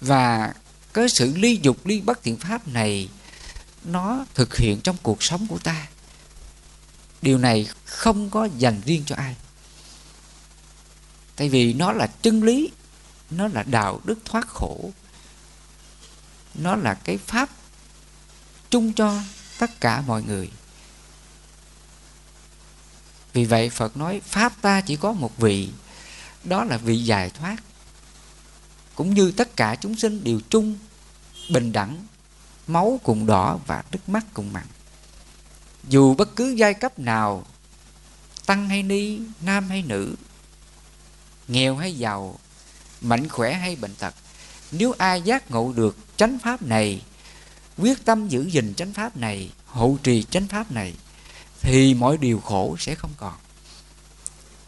Và 0.00 0.54
cái 0.92 1.08
sự 1.08 1.34
ly 1.36 1.58
dục, 1.62 1.86
ly 1.86 2.00
bất, 2.00 2.22
thiện 2.22 2.36
pháp 2.36 2.68
này, 2.68 3.08
nó 3.84 4.24
thực 4.34 4.56
hiện 4.56 4.80
trong 4.80 4.96
cuộc 5.02 5.22
sống 5.22 5.46
của 5.46 5.58
ta. 5.58 5.88
Điều 7.22 7.38
này 7.38 7.68
không 7.84 8.30
có 8.30 8.48
dành 8.58 8.80
riêng 8.84 9.02
cho 9.06 9.16
ai. 9.16 9.36
Tại 11.36 11.48
vì 11.48 11.72
nó 11.72 11.92
là 11.92 12.06
chân 12.06 12.42
lý, 12.42 12.70
nó 13.30 13.48
là 13.48 13.62
đạo 13.62 14.00
đức 14.04 14.18
thoát 14.24 14.48
khổ 14.48 14.90
nó 16.54 16.76
là 16.76 16.94
cái 16.94 17.18
pháp 17.18 17.48
chung 18.70 18.92
cho 18.92 19.20
tất 19.58 19.80
cả 19.80 20.00
mọi 20.06 20.22
người. 20.22 20.50
Vì 23.32 23.44
vậy 23.44 23.70
phật 23.70 23.96
nói, 23.96 24.20
pháp 24.24 24.52
ta 24.62 24.80
chỉ 24.80 24.96
có 24.96 25.12
một 25.12 25.36
vị, 25.36 25.70
đó 26.44 26.64
là 26.64 26.76
vị 26.76 26.98
giải 26.98 27.30
thoát, 27.30 27.56
cũng 28.94 29.14
như 29.14 29.32
tất 29.32 29.56
cả 29.56 29.76
chúng 29.80 29.96
sinh 29.96 30.24
đều 30.24 30.40
chung, 30.48 30.78
bình 31.50 31.72
đẳng, 31.72 32.06
máu 32.66 33.00
cùng 33.02 33.26
đỏ 33.26 33.58
và 33.66 33.84
nước 33.92 34.08
mắt 34.08 34.24
cùng 34.34 34.52
mặn. 34.52 34.66
Dù 35.88 36.14
bất 36.14 36.36
cứ 36.36 36.50
giai 36.50 36.74
cấp 36.74 36.98
nào, 36.98 37.44
tăng 38.46 38.68
hay 38.68 38.82
ni, 38.82 39.18
nam 39.40 39.68
hay 39.68 39.82
nữ, 39.82 40.14
nghèo 41.48 41.76
hay 41.76 41.98
giàu, 41.98 42.38
mạnh 43.00 43.28
khỏe 43.28 43.52
hay 43.52 43.76
bệnh 43.76 43.94
tật 43.94 44.14
nếu 44.72 44.94
ai 44.98 45.22
giác 45.22 45.50
ngộ 45.50 45.72
được 45.72 45.96
chánh 46.16 46.38
pháp 46.38 46.62
này, 46.62 47.02
quyết 47.78 48.04
tâm 48.04 48.28
giữ 48.28 48.42
gìn 48.42 48.74
chánh 48.74 48.92
pháp 48.92 49.16
này 49.16 49.50
hộ 49.66 49.96
trì 50.02 50.22
chánh 50.22 50.46
pháp 50.48 50.72
này, 50.72 50.94
thì 51.60 51.94
mọi 51.94 52.16
điều 52.16 52.40
khổ 52.40 52.76
sẽ 52.78 52.94
không 52.94 53.10
còn. 53.16 53.34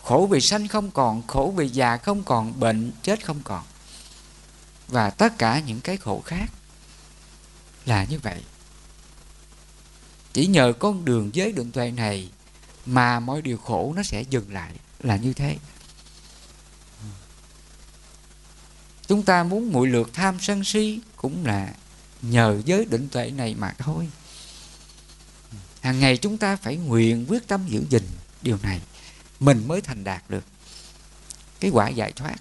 Khổ 0.03 0.29
vì 0.31 0.41
sanh 0.41 0.69
không 0.69 0.91
còn, 0.91 1.27
khổ 1.27 1.53
vì 1.57 1.69
già 1.69 1.97
không 1.97 2.23
còn, 2.23 2.61
bệnh 2.61 2.93
chết 3.03 3.27
không 3.27 3.41
còn. 3.45 3.65
Và 4.89 5.11
tất 5.11 5.39
cả 5.39 5.61
những 5.61 5.81
cái 5.81 5.97
khổ 5.97 6.23
khác 6.27 6.47
là 7.87 8.05
như 8.05 8.19
vậy. 8.19 8.43
Chỉ 10.33 10.47
nhờ 10.47 10.73
con 10.79 11.05
đường 11.05 11.31
giới 11.33 11.53
định 11.53 11.73
tuệ 11.73 11.91
này 11.91 12.29
mà 12.87 13.21
mọi 13.21 13.43
điều 13.43 13.59
khổ 13.59 13.93
nó 13.97 14.03
sẽ 14.03 14.23
dừng 14.31 14.53
lại 14.53 14.73
là 15.01 15.17
như 15.17 15.33
thế. 15.33 15.57
Chúng 19.07 19.23
ta 19.23 19.45
muốn 19.45 19.73
muội 19.73 19.89
lượt 19.89 20.11
tham 20.13 20.39
sân 20.41 20.65
si 20.65 21.01
cũng 21.17 21.47
là 21.47 21.75
nhờ 22.23 22.63
giới 22.65 22.85
định 22.85 23.09
tuệ 23.09 23.31
này 23.31 23.55
mà 23.55 23.75
thôi. 23.79 24.09
Hàng 25.81 26.01
ngày 26.01 26.17
chúng 26.17 26.39
ta 26.39 26.57
phải 26.57 26.77
nguyện 26.77 27.27
quyết 27.29 27.49
tâm 27.49 27.67
giữ 27.69 27.85
gìn 27.91 28.03
điều 28.43 28.59
này, 28.63 28.81
mình 29.41 29.69
mới 29.69 29.81
thành 29.81 30.05
đạt 30.05 30.31
được. 30.31 30.45
Cái 31.61 31.71
quả 31.71 31.89
giải 31.89 32.13
thoát. 32.13 32.37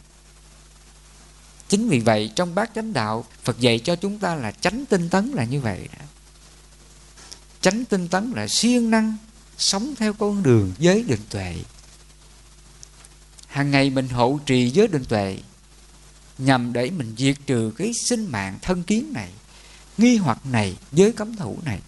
Chính 1.70 1.90
vì 1.90 2.00
vậy 2.00 2.32
trong 2.36 2.56
bát 2.56 2.72
chánh 2.76 2.94
đạo, 2.94 3.26
phật 3.44 3.60
dạy 3.60 3.80
cho 3.80 3.96
chúng 3.96 4.20
ta 4.20 4.36
là 4.36 4.52
tránh 4.52 4.86
tinh 4.86 5.10
tấn 5.10 5.32
là 5.32 5.44
như 5.44 5.62
vậy 5.62 5.88
đó. 6.00 6.06
Tránh 7.62 7.86
tinh 7.86 8.08
tấn 8.08 8.32
là 8.36 8.48
siêng 8.48 8.90
năng 8.92 9.18
sống 9.58 9.96
theo 9.96 10.14
con 10.14 10.44
đường 10.44 10.74
giới 10.78 11.04
định 11.04 11.22
tuệ. 11.30 11.56
Hàng 13.48 13.72
ngày 13.72 13.90
mình 13.90 14.10
hộ 14.10 14.40
trì 14.46 14.70
giới 14.70 14.88
định 14.88 15.06
tuệ 15.06 15.38
nhằm 16.38 16.74
để 16.74 16.90
mình 16.90 17.16
diệt 17.18 17.38
trừ 17.46 17.72
cái 17.78 17.94
sinh 17.94 18.32
mạng 18.32 18.60
thân 18.62 18.84
kiến 18.84 19.14
này, 19.14 19.32
nghi 19.98 20.18
hoặc 20.18 20.46
này, 20.46 20.78
giới 20.92 21.12
cấm 21.12 21.36
thủ 21.36 21.58
này. 21.64 21.80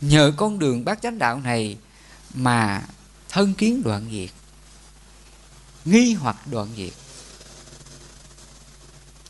Nhờ 0.00 0.32
con 0.36 0.58
đường 0.58 0.84
bát 0.84 1.02
chánh 1.02 1.18
đạo 1.18 1.40
này 1.40 1.78
mà 2.34 2.82
thân 3.28 3.54
kiến 3.54 3.82
đoạn 3.82 4.08
diệt, 4.10 4.30
nghi 5.84 6.14
hoặc 6.14 6.46
đoạn 6.46 6.68
diệt. 6.76 6.92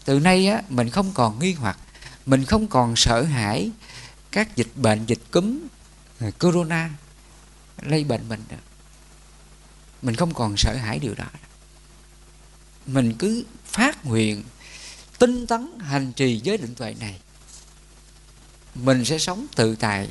Từ 0.05 0.21
nay 0.21 0.47
á, 0.47 0.63
mình 0.69 0.91
không 0.91 1.13
còn 1.15 1.39
nghi 1.39 1.53
hoặc, 1.53 1.79
mình 2.27 2.45
không 2.45 2.69
còn 2.69 2.97
sợ 2.97 3.23
hãi 3.23 3.71
các 4.31 4.57
dịch 4.57 4.77
bệnh, 4.77 5.07
dịch 5.07 5.23
cúm 5.31 5.59
corona 6.41 6.91
lây 7.83 8.05
bệnh 8.05 8.29
mình 8.29 8.43
nữa 8.49 8.57
mình 10.03 10.17
không 10.17 10.35
còn 10.35 10.57
sợ 10.57 10.75
hãi 10.75 10.99
điều 10.99 11.15
đó. 11.15 11.27
Mình 12.87 13.15
cứ 13.19 13.45
phát 13.65 14.07
nguyện, 14.07 14.43
tinh 15.19 15.47
tấn 15.47 15.79
hành 15.79 16.13
trì 16.13 16.41
giới 16.45 16.59
định 16.59 16.75
tuệ 16.75 16.95
này. 17.01 17.21
Mình 18.75 19.05
sẽ 19.05 19.19
sống 19.19 19.47
tự 19.57 19.77
tại 19.77 20.09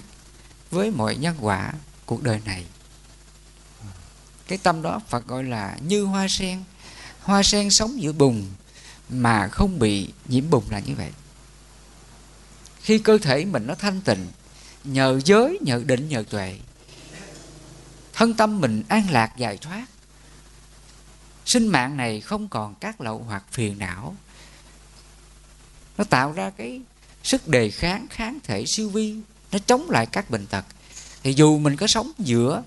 với 0.72 0.92
mọi 0.92 1.16
nhân 1.16 1.36
quả 1.39 1.74
cuộc 2.06 2.24
đời 2.24 2.42
này. 2.46 2.66
Cái 4.48 4.58
tâm 4.58 4.82
đó 4.82 5.02
Phật 5.10 5.28
gọi 5.28 5.44
là 5.44 5.78
như 5.82 6.04
hoa 6.04 6.28
sen. 6.30 6.64
Hoa 7.22 7.44
sen 7.44 7.70
sống 7.70 8.02
giữa 8.02 8.12
bùn 8.12 8.46
mà 9.10 9.48
không 9.48 9.80
bị 9.80 10.10
nhiễm 10.26 10.50
bùn 10.50 10.64
là 10.70 10.80
như 10.80 10.96
vậy. 10.96 11.12
Khi 12.82 13.00
cơ 13.00 13.18
thể 13.18 13.46
mình 13.46 13.68
nó 13.68 13.76
thanh 13.76 14.02
tịnh, 14.02 14.28
nhờ 14.84 15.20
giới, 15.26 15.60
nhờ 15.62 15.84
định, 15.86 16.10
nhờ 16.10 16.24
tuệ 16.30 16.60
thân 18.22 18.34
tâm 18.34 18.61
mình 18.61 18.84
an 18.88 19.09
lạc 19.09 19.38
giải 19.38 19.57
thoát. 19.57 19.86
Sinh 21.45 21.67
mạng 21.67 21.97
này 21.97 22.22
không 22.22 22.47
còn 22.47 22.76
các 22.76 23.01
lậu 23.01 23.19
hoặc 23.28 23.43
phiền 23.51 23.78
não. 23.80 24.15
Nó 25.97 26.03
tạo 26.03 26.32
ra 26.32 26.49
cái 26.49 26.82
sức 27.24 27.47
đề 27.47 27.72
kháng 27.72 28.07
kháng 28.09 28.39
thể 28.43 28.63
siêu 28.67 28.89
vi, 28.89 29.15
nó 29.51 29.59
chống 29.65 29.89
lại 29.89 30.05
các 30.05 30.30
bệnh 30.30 30.47
tật. 30.47 30.65
Thì 31.24 31.34
dù 31.34 31.59
mình 31.59 31.78
có 31.78 31.88
sống 31.88 32.11
giữa 32.17 32.63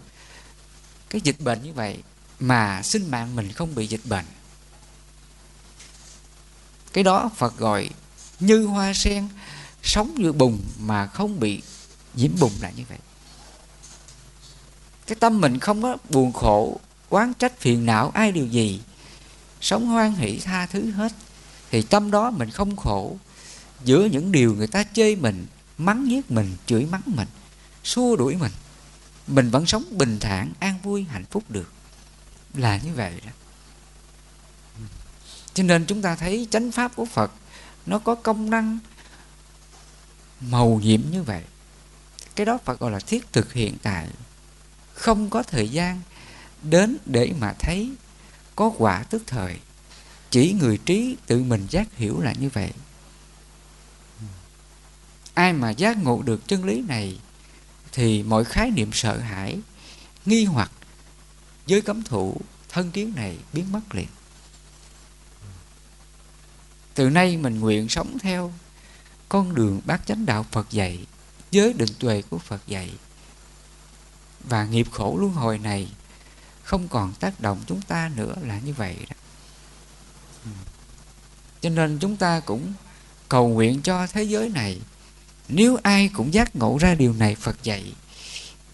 cái 1.10 1.20
dịch 1.24 1.40
bệnh 1.40 1.62
như 1.62 1.72
vậy, 1.72 2.02
mà 2.40 2.82
sinh 2.82 3.10
mạng 3.10 3.36
mình 3.36 3.52
không 3.52 3.74
bị 3.74 3.86
dịch 3.86 4.04
bệnh. 4.04 4.26
Cái 6.92 7.04
đó 7.04 7.30
phật 7.36 7.56
gọi 7.56 7.90
như 8.40 8.66
hoa 8.66 8.92
sen, 8.94 9.28
sống 9.82 10.14
như 10.18 10.32
bùn 10.32 10.60
mà 10.78 11.06
không 11.06 11.40
bị 11.40 11.62
nhiễm 12.14 12.30
bùn 12.40 12.52
là 12.60 12.70
như 12.70 12.82
vậy 12.88 12.98
cái 15.06 15.16
tâm 15.20 15.40
mình 15.40 15.58
không 15.58 15.82
có 15.82 15.96
buồn 16.10 16.32
khổ, 16.32 16.80
quán 17.08 17.34
trách 17.34 17.60
phiền 17.60 17.86
não 17.86 18.10
ai 18.14 18.32
điều 18.32 18.46
gì. 18.46 18.80
Sống 19.60 19.86
hoan 19.86 20.14
hỷ 20.14 20.38
tha 20.38 20.66
thứ 20.66 20.90
hết. 20.90 21.12
Thì 21.70 21.82
tâm 21.82 22.10
đó 22.10 22.30
mình 22.30 22.50
không 22.50 22.76
khổ. 22.76 23.16
Giữa 23.84 24.04
những 24.04 24.32
điều 24.32 24.54
người 24.54 24.66
ta 24.66 24.84
chê 24.92 25.16
mình, 25.16 25.46
mắng 25.78 26.10
giết 26.10 26.30
mình, 26.30 26.56
chửi 26.66 26.86
mắng 26.86 27.02
mình, 27.06 27.28
xua 27.84 28.16
đuổi 28.16 28.36
mình 28.36 28.52
mình 29.26 29.50
vẫn 29.50 29.66
sống 29.66 29.84
bình 29.90 30.18
thản, 30.20 30.52
an 30.58 30.78
vui, 30.82 31.04
hạnh 31.04 31.24
phúc 31.30 31.44
được. 31.48 31.72
Là 32.54 32.80
như 32.84 32.94
vậy 32.94 33.20
đó. 33.26 33.32
Cho 35.54 35.62
nên 35.62 35.86
chúng 35.86 36.02
ta 36.02 36.16
thấy 36.16 36.48
chánh 36.50 36.70
pháp 36.72 36.96
của 36.96 37.04
phật, 37.04 37.32
nó 37.86 37.98
có 37.98 38.14
công 38.14 38.50
năng 38.50 38.78
màu 40.40 40.80
nhiệm 40.82 41.00
như 41.10 41.22
vậy. 41.22 41.42
Cái 42.36 42.46
đó 42.46 42.58
phật 42.64 42.80
gọi 42.80 42.90
là 42.90 42.98
thiết 42.98 43.32
thực 43.32 43.52
hiện 43.52 43.76
tại 43.82 44.08
không 44.94 45.30
có 45.30 45.42
thời 45.42 45.68
gian 45.68 46.00
đến 46.62 46.96
để 47.06 47.32
mà 47.40 47.52
thấy 47.58 47.92
có 48.56 48.72
quả 48.78 49.02
tức 49.02 49.22
thời. 49.26 49.56
Chỉ 50.30 50.52
người 50.52 50.78
trí 50.84 51.16
tự 51.26 51.42
mình 51.42 51.66
giác 51.70 51.96
hiểu 51.96 52.20
là 52.20 52.32
như 52.32 52.48
vậy. 52.48 52.70
Ai 55.34 55.52
mà 55.52 55.70
giác 55.70 55.96
ngộ 56.02 56.22
được 56.22 56.48
chân 56.48 56.64
lý 56.64 56.82
này 56.88 57.20
thì 57.92 58.22
mọi 58.22 58.44
khái 58.44 58.70
niệm 58.70 58.90
sợ 58.92 59.18
hãi, 59.18 59.58
nghi 60.26 60.44
hoặc 60.44 60.70
giới 61.66 61.80
cấm 61.80 62.02
thủ, 62.02 62.40
thân 62.68 62.90
kiến 62.90 63.12
này 63.16 63.38
biến 63.52 63.72
mất 63.72 63.94
liền. 63.94 64.06
Từ 66.94 67.10
nay 67.10 67.36
mình 67.36 67.60
nguyện 67.60 67.88
sống 67.88 68.18
theo 68.18 68.52
con 69.28 69.54
đường 69.54 69.80
bát 69.84 70.06
chánh 70.06 70.26
đạo 70.26 70.46
Phật 70.52 70.70
dạy, 70.70 71.06
giới 71.50 71.72
định 71.72 71.94
tuệ 71.98 72.22
của 72.22 72.38
Phật 72.38 72.60
dạy 72.66 72.90
và 74.48 74.64
nghiệp 74.64 74.86
khổ 74.90 75.16
luân 75.20 75.32
hồi 75.32 75.58
này 75.58 75.88
không 76.62 76.88
còn 76.88 77.12
tác 77.12 77.40
động 77.40 77.60
chúng 77.66 77.82
ta 77.82 78.10
nữa 78.16 78.34
là 78.42 78.58
như 78.58 78.72
vậy 78.72 78.96
đó. 79.10 79.16
Ừ. 80.44 80.50
Cho 81.60 81.70
nên 81.70 81.98
chúng 81.98 82.16
ta 82.16 82.40
cũng 82.40 82.72
cầu 83.28 83.48
nguyện 83.48 83.82
cho 83.82 84.06
thế 84.06 84.22
giới 84.22 84.48
này. 84.48 84.80
Nếu 85.48 85.76
ai 85.82 86.10
cũng 86.14 86.34
giác 86.34 86.56
ngộ 86.56 86.78
ra 86.80 86.94
điều 86.94 87.12
này, 87.12 87.34
Phật 87.34 87.62
dạy, 87.62 87.92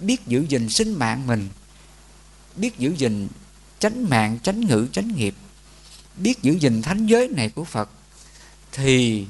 biết 0.01 0.27
giữ 0.27 0.47
gìn 0.49 0.69
sinh 0.69 0.95
mạng 0.95 1.27
mình, 1.27 1.49
biết 2.57 2.79
giữ 2.79 2.95
gìn 2.97 3.29
tránh 3.79 4.11
mạng 4.11 4.39
tránh 4.43 4.61
ngữ 4.61 4.89
tránh 4.93 5.09
nghiệp, 5.17 5.35
biết 6.17 6.43
giữ 6.43 6.53
gìn 6.53 6.83
thánh 6.83 7.07
giới 7.07 7.29
này 7.29 7.49
của 7.49 7.65
Phật, 7.65 7.91
thì 8.73 9.27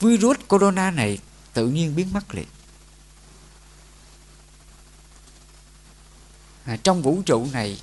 virus 0.00 0.36
corona 0.48 0.90
này 0.90 1.18
tự 1.52 1.68
nhiên 1.68 1.96
biến 1.96 2.12
mất 2.12 2.34
liền. 2.34 2.46
À, 6.64 6.76
trong 6.76 7.02
vũ 7.02 7.22
trụ 7.26 7.46
này 7.52 7.80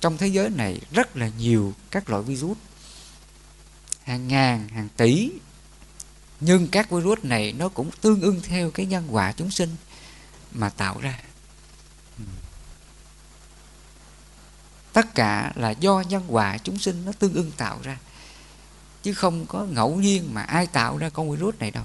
trong 0.00 0.16
thế 0.16 0.26
giới 0.26 0.50
này 0.50 0.80
rất 0.92 1.16
là 1.16 1.30
nhiều 1.38 1.74
các 1.90 2.10
loại 2.10 2.22
virus. 2.22 2.58
Hàng 4.04 4.28
ngàn 4.28 4.68
hàng 4.68 4.88
tỷ. 4.96 5.30
Nhưng 6.40 6.68
các 6.68 6.90
virus 6.90 7.18
này 7.22 7.52
nó 7.52 7.68
cũng 7.68 7.90
tương 8.00 8.20
ưng 8.20 8.40
theo 8.42 8.70
cái 8.70 8.86
nhân 8.86 9.04
quả 9.10 9.32
chúng 9.32 9.50
sinh 9.50 9.76
mà 10.52 10.68
tạo 10.68 11.00
ra. 11.00 11.18
Tất 14.92 15.14
cả 15.14 15.52
là 15.54 15.70
do 15.70 16.00
nhân 16.00 16.24
quả 16.28 16.58
chúng 16.58 16.78
sinh 16.78 17.04
nó 17.04 17.12
tương 17.12 17.34
ưng 17.34 17.52
tạo 17.56 17.78
ra. 17.82 17.98
Chứ 19.02 19.14
không 19.14 19.46
có 19.46 19.64
ngẫu 19.64 19.96
nhiên 19.96 20.34
mà 20.34 20.42
ai 20.42 20.66
tạo 20.66 20.98
ra 20.98 21.08
con 21.08 21.30
virus 21.30 21.54
này 21.58 21.70
đâu. 21.70 21.84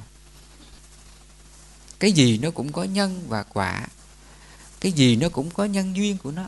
Cái 1.99 2.11
gì 2.11 2.37
nó 2.37 2.51
cũng 2.51 2.71
có 2.71 2.83
nhân 2.83 3.25
và 3.27 3.43
quả 3.43 3.87
cái 4.81 4.91
gì 4.91 5.15
nó 5.15 5.29
cũng 5.29 5.51
có 5.51 5.65
nhân 5.65 5.95
duyên 5.95 6.17
của 6.17 6.31
nó. 6.31 6.47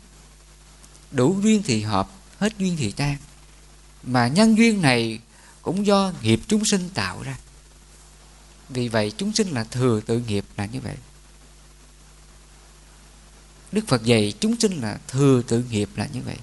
Đủ 1.11 1.39
duyên 1.41 1.63
thì 1.65 1.81
hợp 1.81 2.09
hết 2.39 2.57
duyên 2.57 2.75
thì 2.79 2.91
tan. 2.91 3.17
Mà 4.03 4.27
nhân 4.27 4.57
duyên 4.57 4.81
này 4.81 5.19
cũng 5.61 5.86
do 5.86 6.13
nghiệp 6.21 6.39
chúng 6.47 6.65
sinh 6.65 6.89
tạo 6.93 7.23
ra. 7.23 7.38
Vì 8.69 8.88
vậy 8.88 9.11
chúng 9.17 9.34
sinh 9.34 9.47
là 9.47 9.63
thừa 9.63 10.01
tự 10.05 10.19
nghiệp 10.19 10.45
là 10.57 10.65
như 10.65 10.81
vậy. 10.81 10.95
Đức 13.71 13.88
phật 13.88 14.03
dạy 14.03 14.34
chúng 14.39 14.59
sinh 14.59 14.81
là 14.81 14.99
thừa 15.07 15.41
tự 15.47 15.63
nghiệp 15.63 15.89
là 15.95 16.07
như 16.13 16.21
vậy. 16.21 16.38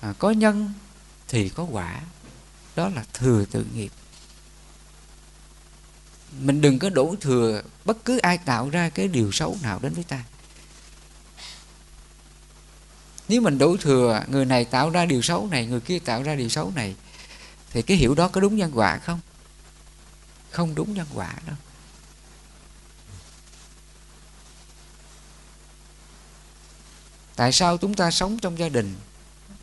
À, 0.00 0.14
có 0.18 0.30
nhân 0.30 0.72
thì 1.28 1.48
có 1.48 1.64
quả. 1.64 2.00
Đó 2.76 2.88
là 2.88 3.04
thừa 3.12 3.44
tự 3.44 3.66
nghiệp 3.74 3.92
mình 6.40 6.60
đừng 6.60 6.78
có 6.78 6.90
đổ 6.90 7.14
thừa 7.20 7.62
bất 7.84 8.04
cứ 8.04 8.18
ai 8.18 8.38
tạo 8.38 8.70
ra 8.70 8.88
cái 8.88 9.08
điều 9.08 9.32
xấu 9.32 9.58
nào 9.62 9.78
đến 9.82 9.94
với 9.94 10.04
ta. 10.04 10.24
Nếu 13.28 13.40
mình 13.40 13.58
đổ 13.58 13.76
thừa 13.76 14.24
người 14.28 14.44
này 14.44 14.64
tạo 14.64 14.90
ra 14.90 15.06
điều 15.06 15.22
xấu 15.22 15.46
này, 15.46 15.66
người 15.66 15.80
kia 15.80 15.98
tạo 15.98 16.22
ra 16.22 16.34
điều 16.34 16.48
xấu 16.48 16.72
này, 16.74 16.96
thì 17.70 17.82
cái 17.82 17.96
hiểu 17.96 18.14
đó 18.14 18.28
có 18.28 18.40
đúng 18.40 18.56
nhân 18.56 18.70
quả 18.74 18.98
không? 18.98 19.20
Không 20.50 20.74
đúng 20.74 20.94
nhân 20.94 21.06
quả 21.14 21.34
đâu. 21.46 21.56
Tại 27.36 27.52
sao 27.52 27.78
chúng 27.78 27.94
ta 27.94 28.10
sống 28.10 28.38
trong 28.38 28.58
gia 28.58 28.68
đình, 28.68 28.94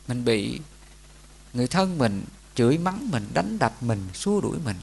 mình 0.08 0.26
bị 0.26 0.60
người 1.54 1.68
thân 1.68 1.98
mình 1.98 2.24
chửi 2.56 2.78
mắng 2.78 3.12
mình, 3.12 3.28
đánh 3.34 3.60
đập 3.60 3.84
mình, 3.84 4.08
xua 4.14 4.42
đuổi 4.42 4.58
mình? 4.66 4.76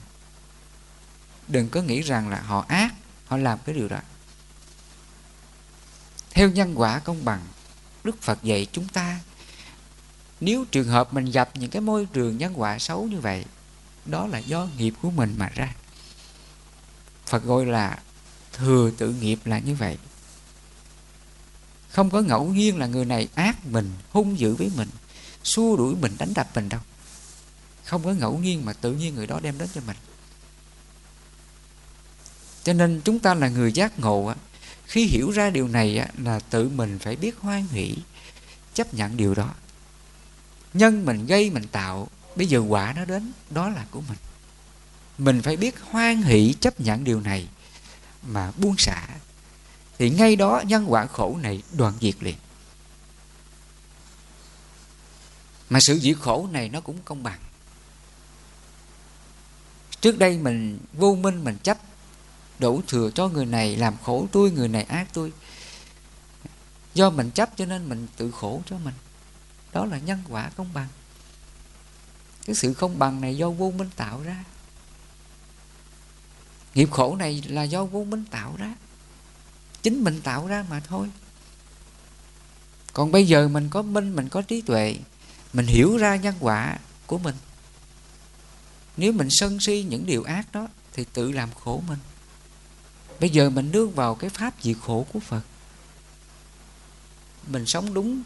Đừng 1.49 1.69
có 1.69 1.83
nghĩ 1.83 2.01
rằng 2.01 2.29
là 2.29 2.41
họ 2.41 2.65
ác, 2.69 2.95
họ 3.27 3.37
làm 3.37 3.59
cái 3.65 3.75
điều 3.75 3.89
đó. 3.89 3.99
Theo 6.31 6.51
nhân 6.51 6.75
quả 6.75 6.99
công 6.99 7.25
bằng, 7.25 7.41
đức 8.05 8.23
phật 8.23 8.43
dạy 8.43 8.67
chúng 8.73 8.89
ta, 8.89 9.21
nếu 10.41 10.65
trường 10.65 10.89
hợp 10.89 11.15
mình 11.15 11.31
gặp 11.31 11.51
những 11.55 11.71
cái 11.71 11.83
môi 11.83 12.07
trường 12.07 12.39
nhân 12.39 12.61
quả 12.61 12.79
xấu 12.79 13.05
như 13.05 13.21
vậy, 13.21 13.45
đó 14.05 14.27
là 14.27 14.39
do 14.39 14.69
nghiệp 14.77 14.95
của 15.03 15.11
mình 15.11 15.35
mà 15.39 15.51
ra. 15.55 15.75
Phật 17.27 17.45
gọi 17.45 17.67
là 17.67 17.99
thừa 18.53 18.91
tự 18.99 19.13
nghiệp 19.13 19.39
là 19.45 19.59
như 19.59 19.75
vậy. 19.75 19.99
Không 21.91 22.11
có 22.11 22.21
ngẫu 22.21 22.47
nhiên 22.47 22.79
là 22.79 22.87
người 22.87 23.05
này 23.05 23.29
ác 23.35 23.67
mình, 23.67 23.93
hung 24.11 24.39
dữ 24.39 24.55
với 24.55 24.71
mình, 24.77 24.89
xua 25.45 25.77
đuổi 25.77 25.95
mình, 26.01 26.17
đánh 26.19 26.35
đập 26.35 26.49
mình 26.55 26.69
đâu. 26.69 26.81
Không 27.85 28.05
có 28.05 28.13
ngẫu 28.13 28.39
nhiên 28.39 28.65
mà 28.65 28.73
tự 28.73 28.93
nhiên 28.93 29.15
người 29.15 29.27
đó 29.27 29.41
đem 29.43 29.59
đến 29.59 29.69
cho 29.75 29.81
mình 29.87 29.97
cho 32.65 32.73
nên 32.73 33.01
chúng 33.05 33.19
ta 33.19 33.35
là 33.35 33.49
người 33.49 33.73
giác 33.73 33.99
ngộ 33.99 34.35
khi 34.87 35.07
hiểu 35.07 35.31
ra 35.31 35.51
điều 35.51 35.69
này 35.69 36.09
là 36.19 36.39
tự 36.39 36.69
mình 36.69 36.99
phải 36.99 37.17
biết 37.17 37.39
hoan 37.39 37.67
hỷ, 37.71 37.97
chấp 38.75 38.95
nhận 38.95 39.17
điều 39.17 39.35
đó. 39.35 39.55
Nhân 40.75 41.05
mình 41.05 41.27
gây 41.27 41.51
mình 41.51 41.69
tạo, 41.69 42.09
bây 42.37 42.47
giờ 42.47 42.59
quả 42.59 42.93
nó 42.97 43.05
đến, 43.05 43.33
đó 43.51 43.69
là 43.69 43.87
của 43.91 44.01
mình. 44.01 44.19
Mình 45.19 45.43
phải 45.43 45.57
biết 45.57 45.75
hoan 45.81 46.23
hỷ, 46.23 46.55
chấp 46.61 46.81
nhận 46.81 47.05
điều 47.05 47.21
này 47.21 47.49
mà 48.23 48.53
buông 48.57 48.77
xả. 48.79 49.09
Thì 49.99 50.11
ngay 50.11 50.37
đó 50.37 50.63
nhân 50.67 50.93
quả 50.93 51.07
khổ 51.07 51.39
này 51.43 51.63
đoạn 51.73 51.95
diệt 52.01 52.15
liền. 52.21 52.37
Mà 55.71 55.81
sự 55.81 55.99
diệt 55.99 56.17
khổ 56.21 56.49
này 56.53 56.69
nó 56.69 56.81
cũng 56.81 56.99
công 57.05 57.23
bằng. 57.23 57.41
Trước 60.01 60.19
đây 60.19 60.39
mình 60.39 60.79
vô 60.93 61.15
minh 61.15 61.45
mình 61.45 61.59
chấp 61.63 61.79
đổ 62.63 62.81
thừa 62.89 63.11
cho 63.15 63.29
người 63.29 63.47
này, 63.47 63.77
làm 63.77 63.95
khổ 64.05 64.27
tôi, 64.33 64.51
người 64.51 64.69
này 64.69 64.83
ác 64.83 65.09
tôi. 65.13 65.33
Do 66.95 67.11
mình 67.11 67.31
chấp 67.31 67.51
cho 67.57 67.67
nên 67.67 67.89
mình 67.89 68.07
tự 68.17 68.31
khổ 68.31 68.63
cho 68.71 68.79
mình. 68.79 68.95
Đó 69.73 69.87
là 69.87 69.99
nhân 69.99 70.23
quả 70.29 70.51
công 70.57 70.73
bằng. 70.73 70.89
Cái 72.45 72.55
sự 72.55 72.75
không 72.75 72.99
bằng 72.99 73.21
này 73.21 73.37
do 73.37 73.51
vô 73.51 73.73
minh 73.77 73.91
tạo 73.97 74.23
ra. 74.23 74.45
Nghiệp 76.75 76.91
khổ 76.91 77.17
này 77.17 77.43
là 77.47 77.63
do 77.63 77.85
vô 77.85 78.05
minh 78.05 78.25
tạo 78.31 78.55
ra. 78.59 78.75
Chính 79.83 80.05
mình 80.05 80.21
tạo 80.21 80.47
ra 80.47 80.65
mà 80.71 80.81
thôi. 80.81 81.11
Còn 82.93 83.13
bây 83.13 83.27
giờ 83.27 83.49
mình 83.49 83.69
có 83.69 83.83
minh, 83.83 84.17
mình 84.17 84.29
có 84.29 84.43
trí 84.43 84.61
tuệ, 84.61 84.97
mình 85.53 85.67
hiểu 85.67 85.97
ra 85.97 86.17
nhân 86.17 86.35
quả 86.41 86.79
của 87.07 87.19
mình. 87.19 87.35
Nếu 88.97 89.13
mình 89.13 89.29
sân 89.31 89.61
si 89.61 89.87
những 89.89 90.07
điều 90.07 90.23
ác 90.23 90.53
đó, 90.53 90.69
thì 90.93 91.05
tự 91.13 91.33
làm 91.33 91.49
khổ 91.65 91.83
mình 91.89 91.99
bây 93.23 93.31
giờ 93.31 93.51
mình 93.51 93.71
nương 93.73 93.91
vào 93.91 94.15
cái 94.15 94.31
pháp 94.31 94.55
diệt 94.63 94.77
khổ 94.81 95.07
của 95.13 95.21
phật. 95.21 95.43
Mình 97.47 97.67
sống 97.67 97.95
đúng. 97.95 98.23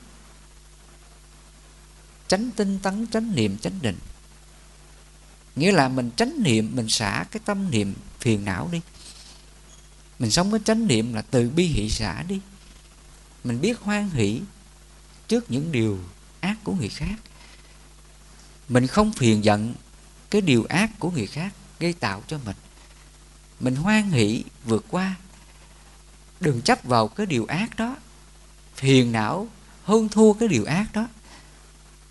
Tránh 2.28 2.51
tinh 2.51 2.78
tấn 2.82 3.07
tránh 3.07 3.34
niệm 3.34 3.57
tránh 3.59 3.78
định. 3.82 3.99
Nghĩa 5.57 5.72
là 5.72 5.88
mình 5.88 6.11
tránh 6.16 6.42
niệm, 6.42 6.70
mình 6.76 6.88
xả 6.88 7.24
cái 7.30 7.40
tâm 7.44 7.70
niệm 7.70 7.94
phiền 8.20 8.44
não 8.44 8.68
đi. 8.72 8.80
Mình 10.18 10.30
sống 10.30 10.51
với 10.51 10.61
tránh 10.64 10.86
niệm 10.86 11.14
là 11.14 11.22
từ 11.22 11.51
bi 11.51 11.66
hỷ 11.66 11.90
xả 11.90 12.22
đi. 12.22 12.40
Mình 13.44 13.61
biết 13.61 13.78
hoan 13.80 14.11
hỷ 14.11 14.40
trước 15.28 15.51
những 15.51 15.72
điều 15.72 15.99
ác 16.40 16.57
của 16.64 16.72
người 16.72 16.88
khác. 16.88 17.16
Mình 18.68 18.86
không 18.86 19.12
phiền 19.12 19.44
giận 19.44 19.74
cái 20.30 20.40
điều 20.40 20.64
ác 20.68 20.90
của 20.99 21.11
người 21.11 21.26
khác 21.26 21.55
gây 21.80 21.92
tạo 21.92 22.22
cho 22.26 22.38
mình 22.44 22.57
mình 23.61 23.76
hoan 23.76 24.11
hỷ 24.11 24.44
vượt 24.64 24.84
qua. 24.88 25.14
Đừng 26.40 26.62
chấp 26.62 26.84
vào 26.84 27.09
cái 27.09 27.26
điều 27.26 27.46
ác 27.46 27.76
đó. 27.76 27.96
Phiền 28.74 29.12
não 29.12 29.48
hơn 29.84 30.09
thua 30.09 30.32
cái 30.32 30.48
điều 30.48 30.64
ác 30.64 30.86
đó. 30.92 31.09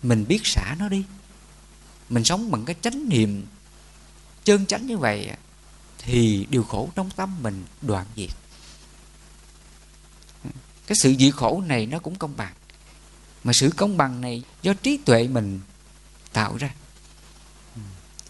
Mình 0.02 0.24
biết 0.28 0.40
xả 0.44 0.76
nó 0.78 0.88
đi. 0.88 1.04
Mình 2.08 2.24
sống 2.24 2.50
bằng 2.50 2.64
cái 2.64 2.76
chánh 2.80 3.08
niệm 3.08 3.46
chân 4.44 4.66
chánh 4.66 4.86
như 4.86 4.98
vậy 4.98 5.30
thì 5.98 6.46
điều 6.50 6.64
khổ 6.64 6.88
trong 6.94 7.10
tâm 7.10 7.42
mình 7.42 7.64
đoạn 7.82 8.06
diệt. 8.16 8.30
Cái 10.86 10.96
sự 10.96 11.14
dị 11.18 11.30
khổ 11.30 11.62
này 11.66 11.86
nó 11.86 11.98
cũng 11.98 12.14
công 12.14 12.36
bằng. 12.36 12.54
Mà 13.44 13.52
sự 13.52 13.70
công 13.76 13.96
bằng 13.96 14.20
này 14.20 14.42
do 14.62 14.74
trí 14.74 14.96
tuệ 14.96 15.28
mình 15.28 15.60
tạo 16.32 16.56
ra. 16.56 16.70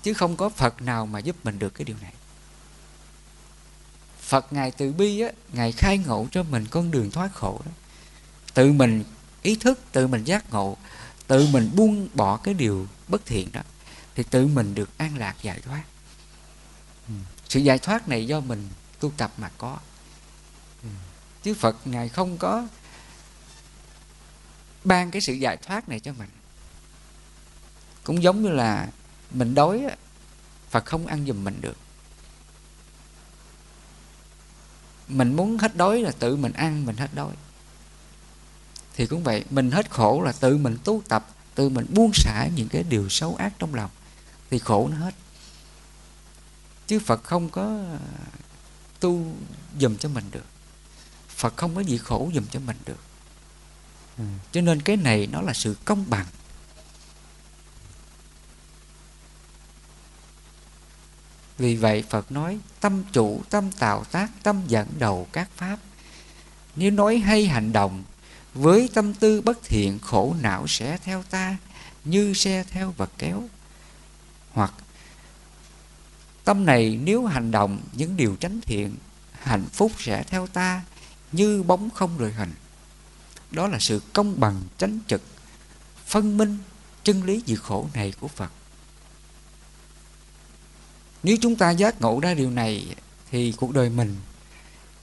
Chứ 0.02 0.14
không 0.14 0.36
có 0.36 0.48
phật 0.48 0.82
nào 0.82 1.06
mà 1.06 1.18
giúp 1.18 1.36
mình 1.44 1.58
được 1.58 1.74
cái 1.74 1.84
điều 1.84 1.96
này 2.02 2.12
phật 4.26 4.52
ngài 4.52 4.70
từ 4.70 4.92
bi 4.92 5.20
á, 5.20 5.30
ngài 5.52 5.72
khai 5.72 5.98
ngộ 5.98 6.26
cho 6.32 6.42
mình 6.42 6.66
con 6.70 6.90
đường 6.90 7.10
thoát 7.10 7.34
khổ 7.34 7.60
đó. 7.64 7.72
Tự 8.54 8.72
mình 8.72 9.04
ý 9.42 9.56
thức, 9.56 9.80
tự 9.92 10.06
mình 10.06 10.24
giác 10.24 10.50
ngộ, 10.50 10.76
tự 11.26 11.46
mình 11.46 11.70
buông 11.74 12.08
bỏ 12.14 12.36
cái 12.36 12.54
điều 12.54 12.86
bất 13.08 13.26
thiện 13.26 13.52
đó, 13.52 13.60
thì 14.14 14.22
tự 14.22 14.46
mình 14.46 14.74
được 14.74 14.98
an 14.98 15.18
lạc 15.18 15.36
giải 15.42 15.60
thoát. 15.60 15.82
Ừ. 17.08 17.14
Sự 17.48 17.60
giải 17.60 17.78
thoát 17.78 18.08
này 18.08 18.26
do 18.26 18.40
mình 18.40 18.68
tu 19.00 19.12
tập 19.16 19.32
mà 19.36 19.50
có. 19.58 19.78
Ừ. 20.82 20.88
Chứ 21.42 21.54
phật 21.54 21.76
ngài 21.84 22.08
không 22.08 22.38
có 22.38 22.66
ban 24.84 25.10
cái 25.10 25.20
sự 25.20 25.32
giải 25.32 25.56
thoát 25.56 25.88
này 25.88 26.00
cho 26.00 26.12
mình. 26.12 26.28
Cũng 28.04 28.22
giống 28.22 28.42
như 28.42 28.48
là 28.48 28.88
mình 29.30 29.54
đói 29.54 29.86
phật 30.70 30.84
không 30.84 31.06
ăn 31.06 31.26
giùm 31.26 31.44
mình 31.44 31.60
được. 31.60 31.76
Mình 35.08 35.36
muốn 35.36 35.58
hết 35.58 35.76
đói 35.76 36.00
là 36.00 36.12
tự 36.18 36.36
mình 36.36 36.52
ăn 36.52 36.86
mình 36.86 36.96
hết 36.96 37.14
đói. 37.14 37.34
Thì 38.94 39.06
cũng 39.06 39.22
vậy 39.22 39.44
mình 39.50 39.70
hết 39.70 39.90
khổ 39.90 40.22
là 40.24 40.32
tự 40.32 40.56
mình 40.56 40.78
tu 40.84 41.02
tập 41.08 41.28
tự 41.54 41.68
mình 41.68 41.86
buông 41.94 42.10
xả 42.14 42.48
những 42.54 42.68
cái 42.68 42.82
điều 42.82 43.08
xấu 43.08 43.34
ác 43.34 43.52
trong 43.58 43.74
lòng 43.74 43.90
thì 44.50 44.58
khổ 44.58 44.88
nó 44.88 44.96
hết. 44.96 45.14
Chứ 46.86 46.98
phật 46.98 47.24
không 47.24 47.50
có 47.50 47.84
tu 49.00 49.32
dùm 49.80 49.96
cho 49.96 50.08
mình 50.08 50.24
được. 50.30 50.44
Phật 51.28 51.56
không 51.56 51.74
có 51.74 51.80
gì 51.80 51.98
khổ 51.98 52.30
dùm 52.34 52.44
cho 52.50 52.60
mình 52.60 52.76
được. 52.86 53.00
Ừ. 54.18 54.24
cho 54.52 54.60
nên 54.60 54.80
cái 54.82 54.96
này 54.96 55.28
nó 55.32 55.42
là 55.42 55.52
sự 55.52 55.76
công 55.84 56.04
bằng 56.10 56.26
vì 61.58 61.76
vậy 61.76 62.04
phật 62.10 62.32
nói, 62.32 62.58
tâm 62.80 63.04
chủ, 63.12 63.42
tâm 63.50 63.72
tạo 63.72 64.04
tác, 64.04 64.30
tâm 64.42 64.62
dẫn 64.66 64.88
đầu 64.98 65.26
các 65.32 65.50
pháp. 65.56 65.78
Nếu 66.76 66.90
nói 66.90 67.18
hay 67.18 67.46
hành 67.46 67.72
động, 67.72 68.04
với 68.54 68.90
tâm 68.94 69.14
tư 69.14 69.40
bất 69.40 69.58
thiện, 69.64 69.98
khổ 69.98 70.34
não 70.40 70.66
sẽ 70.66 70.98
theo 71.04 71.22
ta 71.30 71.56
như 72.04 72.34
xe 72.34 72.64
theo 72.70 72.94
vật 72.96 73.10
kéo. 73.18 73.42
Hoặc, 74.52 74.72
tâm 76.44 76.66
này 76.66 76.98
nếu 77.04 77.26
hành 77.26 77.50
động 77.50 77.80
những 77.92 78.16
điều 78.16 78.36
tránh 78.36 78.60
thiện, 78.60 78.96
hạnh 79.42 79.64
phúc 79.72 79.92
sẽ 79.98 80.22
theo 80.22 80.46
ta 80.46 80.82
như 81.32 81.62
bóng 81.62 81.90
không 81.90 82.18
rời 82.18 82.32
hình. 82.32 82.52
Đó 83.50 83.68
là 83.68 83.78
sự 83.80 84.02
công 84.12 84.40
bằng 84.40 84.62
tránh 84.78 84.98
trực, 85.06 85.22
phân 86.06 86.38
minh, 86.38 86.58
chân 87.04 87.24
lý 87.24 87.42
diệt 87.46 87.58
khổ 87.62 87.88
này 87.94 88.12
của 88.20 88.28
phật 88.28 88.52
nếu 91.26 91.36
chúng 91.40 91.56
ta 91.56 91.70
giác 91.70 92.00
ngộ 92.00 92.20
ra 92.20 92.34
điều 92.34 92.50
này 92.50 92.94
thì 93.30 93.52
cuộc 93.52 93.72
đời 93.72 93.90
mình 93.90 94.16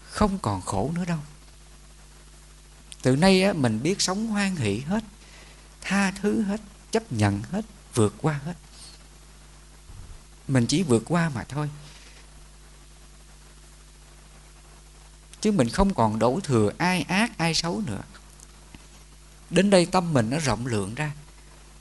không 0.03 0.39
còn 0.41 0.61
khổ 0.61 0.91
nữa 0.95 1.05
đâu. 1.05 1.19
Từ 3.01 3.15
nay 3.15 3.43
á, 3.43 3.53
mình 3.53 3.83
biết 3.83 4.01
sống 4.01 4.27
hoan 4.27 4.55
hỷ 4.55 4.79
hết 4.79 5.03
tha 5.81 6.11
thứ 6.11 6.41
hết 6.41 6.61
chấp 6.91 7.11
nhận 7.11 7.41
hết 7.51 7.65
vượt 7.93 8.15
qua 8.21 8.39
hết. 8.45 8.53
Mình 10.47 10.65
chỉ 10.67 10.83
vượt 10.83 11.03
qua 11.05 11.29
mà 11.29 11.43
thôi. 11.43 11.69
Chứ 15.41 15.51
mình 15.51 15.69
không 15.69 15.93
còn 15.93 16.19
đổ 16.19 16.39
thừa 16.43 16.71
ai 16.77 17.01
ác 17.01 17.37
ai 17.37 17.53
xấu 17.53 17.81
nữa. 17.85 18.01
Đến 19.49 19.69
đây 19.69 19.85
tâm 19.85 20.13
mình 20.13 20.29
nó 20.29 20.37
rộng 20.39 20.67
lượng 20.67 20.95
ra. 20.95 21.11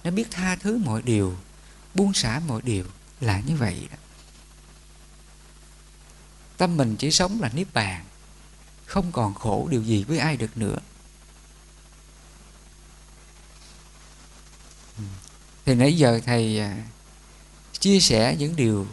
Nó 0.05 0.11
biết 0.11 0.31
tha 0.31 0.57
thứ 0.57 0.79
mọi 0.79 1.03
điều 1.03 1.37
buông 1.95 2.15
xả 2.15 2.41
mọi 2.47 2.63
điều 2.63 2.85
là 3.21 3.41
như 3.41 3.57
vậy 3.57 3.89
đó 3.91 3.97
tâm 6.63 6.77
mình 6.77 6.97
chỉ 6.97 7.11
sống 7.11 7.41
là 7.41 7.51
niết 7.55 7.67
bàn 7.75 8.05
không 8.87 9.13
còn 9.13 9.35
khổ 9.35 9.69
điều 9.71 9.83
gì 9.83 10.05
với 10.05 10.19
ai 10.19 10.37
được 10.37 10.57
nữa. 10.57 10.77
Ừ. 14.99 15.05
Thì 15.65 15.75
nãy 15.75 15.97
giờ 15.97 16.21
thầy 16.27 16.61
à, 16.61 16.77
chia 17.81 18.01
sẻ 18.01 18.37
những 18.39 18.57
điều 18.57 18.87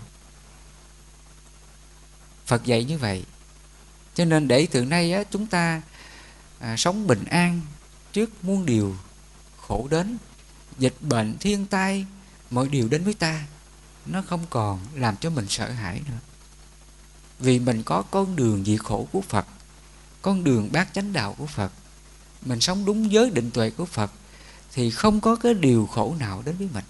Phật 2.45 2.63
dạy 2.65 2.83
như 2.83 2.97
vậy. 2.97 3.23
Cho 4.15 4.25
nên 4.25 4.47
để 4.47 4.67
từ 4.71 4.85
nay 4.85 5.13
á, 5.13 5.23
chúng 5.31 5.47
ta 5.47 5.81
à, 6.59 6.77
sống 6.77 7.07
bình 7.07 7.25
an 7.25 7.61
trước 8.13 8.43
muôn 8.43 8.65
điều 8.65 8.95
khổ 9.57 9.87
đến 9.91 10.17
dịch 10.77 10.95
bệnh 11.01 11.37
thiên 11.39 11.65
tai 11.65 12.05
mọi 12.49 12.69
điều 12.69 12.87
đến 12.87 13.03
với 13.03 13.13
ta 13.13 13.45
nó 14.05 14.21
không 14.21 14.45
còn 14.49 14.79
làm 14.95 15.17
cho 15.17 15.29
mình 15.29 15.45
sợ 15.49 15.71
hãi 15.71 16.01
nữa 16.07 16.28
vì 17.39 17.59
mình 17.59 17.83
có 17.83 18.01
con 18.01 18.35
đường 18.35 18.63
dị 18.63 18.77
khổ 18.77 19.07
của 19.11 19.21
Phật, 19.21 19.45
con 20.21 20.43
đường 20.43 20.69
bát 20.71 20.87
chánh 20.93 21.13
đạo 21.13 21.35
của 21.37 21.45
Phật, 21.45 21.71
mình 22.45 22.59
sống 22.59 22.85
đúng 22.85 23.11
giới 23.11 23.29
định 23.29 23.51
tuệ 23.51 23.69
của 23.69 23.85
Phật, 23.85 24.11
thì 24.73 24.91
không 24.91 25.21
có 25.21 25.35
cái 25.35 25.53
điều 25.53 25.87
khổ 25.87 26.15
nào 26.19 26.41
đến 26.45 26.57
với 26.57 26.69
mình. 26.73 26.85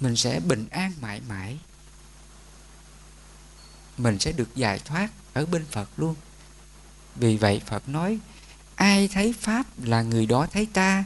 Mình 0.00 0.16
sẽ 0.16 0.40
bình 0.40 0.66
an 0.70 0.92
mãi 1.00 1.20
mãi. 1.28 1.58
Mình 3.98 4.18
sẽ 4.18 4.32
được 4.32 4.54
giải 4.54 4.78
thoát 4.78 5.10
ở 5.32 5.46
bên 5.46 5.64
Phật 5.70 5.88
luôn. 5.96 6.14
Vì 7.16 7.36
vậy 7.36 7.60
Phật 7.66 7.88
nói, 7.88 8.18
ai 8.74 9.08
thấy 9.08 9.34
Pháp 9.40 9.66
là 9.82 10.02
người 10.02 10.26
đó 10.26 10.46
thấy 10.52 10.66
ta, 10.66 11.04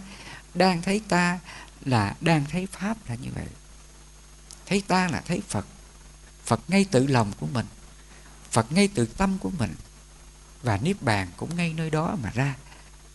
đang 0.54 0.82
thấy 0.82 1.00
ta 1.08 1.38
là 1.84 2.16
đang 2.20 2.44
thấy 2.50 2.66
Pháp 2.66 3.08
là 3.08 3.14
như 3.14 3.28
vậy. 3.34 3.46
Thấy 4.66 4.82
ta 4.86 5.08
là 5.08 5.22
thấy 5.26 5.42
Phật. 5.48 5.66
Phật 6.44 6.60
ngay 6.68 6.84
tự 6.84 7.06
lòng 7.06 7.32
của 7.40 7.46
mình. 7.46 7.66
Phật 8.51 8.72
ngay 8.72 8.88
từ 8.94 9.07
tâm 9.07 9.38
của 9.38 9.51
mình. 9.51 9.74
Và 10.62 10.76
Niết 10.76 11.03
Bàn 11.03 11.28
cũng 11.36 11.57
ngay 11.57 11.72
nơi 11.76 11.90
đó 11.90 12.16
mà 12.22 12.30
ra, 12.30 12.57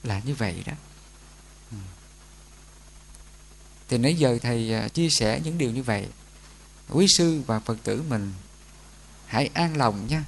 là 0.04 0.22
như 0.26 0.36
vậy 0.36 0.64
đó. 0.66 0.74
Ừ. 1.72 1.78
Thì 3.90 3.98
nãy 3.98 4.16
giờ 4.16 4.38
thầy 4.42 4.74
à, 4.74 4.88
chia 4.88 5.10
sẻ 5.10 5.42
những 5.44 5.58
điều 5.58 5.72
như 5.72 5.84
vậy. 5.84 6.08
Quý 6.90 7.08
sư 7.08 7.42
và 7.48 7.60
phật 7.60 7.78
tử 7.84 8.04
mình 8.10 8.34
hãy 9.26 9.50
an 9.54 9.78
lòng 9.78 10.08
nha. 10.08 10.26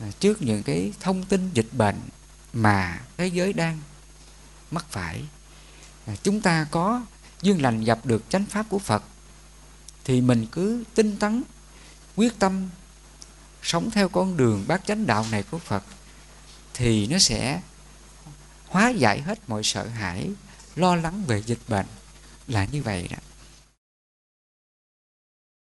À, 0.00 0.06
trước 0.20 0.42
những 0.42 0.62
cái 0.62 0.92
thông 1.00 1.24
tin 1.24 1.50
dịch 1.54 1.68
bệnh 1.72 2.00
mà 2.52 3.00
thế 3.16 3.26
giới 3.26 3.52
đang 3.52 3.80
mắc 4.70 4.86
phải 4.90 5.24
à, 6.06 6.16
chúng 6.22 6.40
ta 6.40 6.66
có 6.70 7.02
duyên 7.42 7.62
lành 7.62 7.84
gặp 7.84 8.06
được 8.06 8.24
chánh 8.28 8.46
pháp 8.46 8.66
của 8.68 8.78
phật, 8.78 9.04
thì 10.04 10.20
mình 10.20 10.46
cứ 10.52 10.84
tinh 10.94 11.16
tấn, 11.16 11.42
quyết 12.16 12.38
tâm 12.38 12.68
sống 13.62 13.90
theo 13.90 14.08
con 14.08 14.36
đường 14.36 14.64
bát 14.66 14.82
chánh 14.86 15.06
đạo 15.06 15.26
này 15.30 15.42
của 15.42 15.58
phật, 15.58 15.84
thì 16.74 17.06
nó 17.06 17.18
sẽ 17.18 17.60
hóa 18.66 18.88
giải 18.90 19.20
hết 19.20 19.38
mọi 19.48 19.62
sợ 19.64 19.86
hãi, 19.86 20.30
lo 20.76 20.96
lắng 20.96 21.24
về 21.26 21.42
dịch 21.46 21.58
bệnh. 21.68 21.86
Là 22.48 22.64
như 22.64 22.82
vậy 22.82 23.08
đó. 23.10 23.16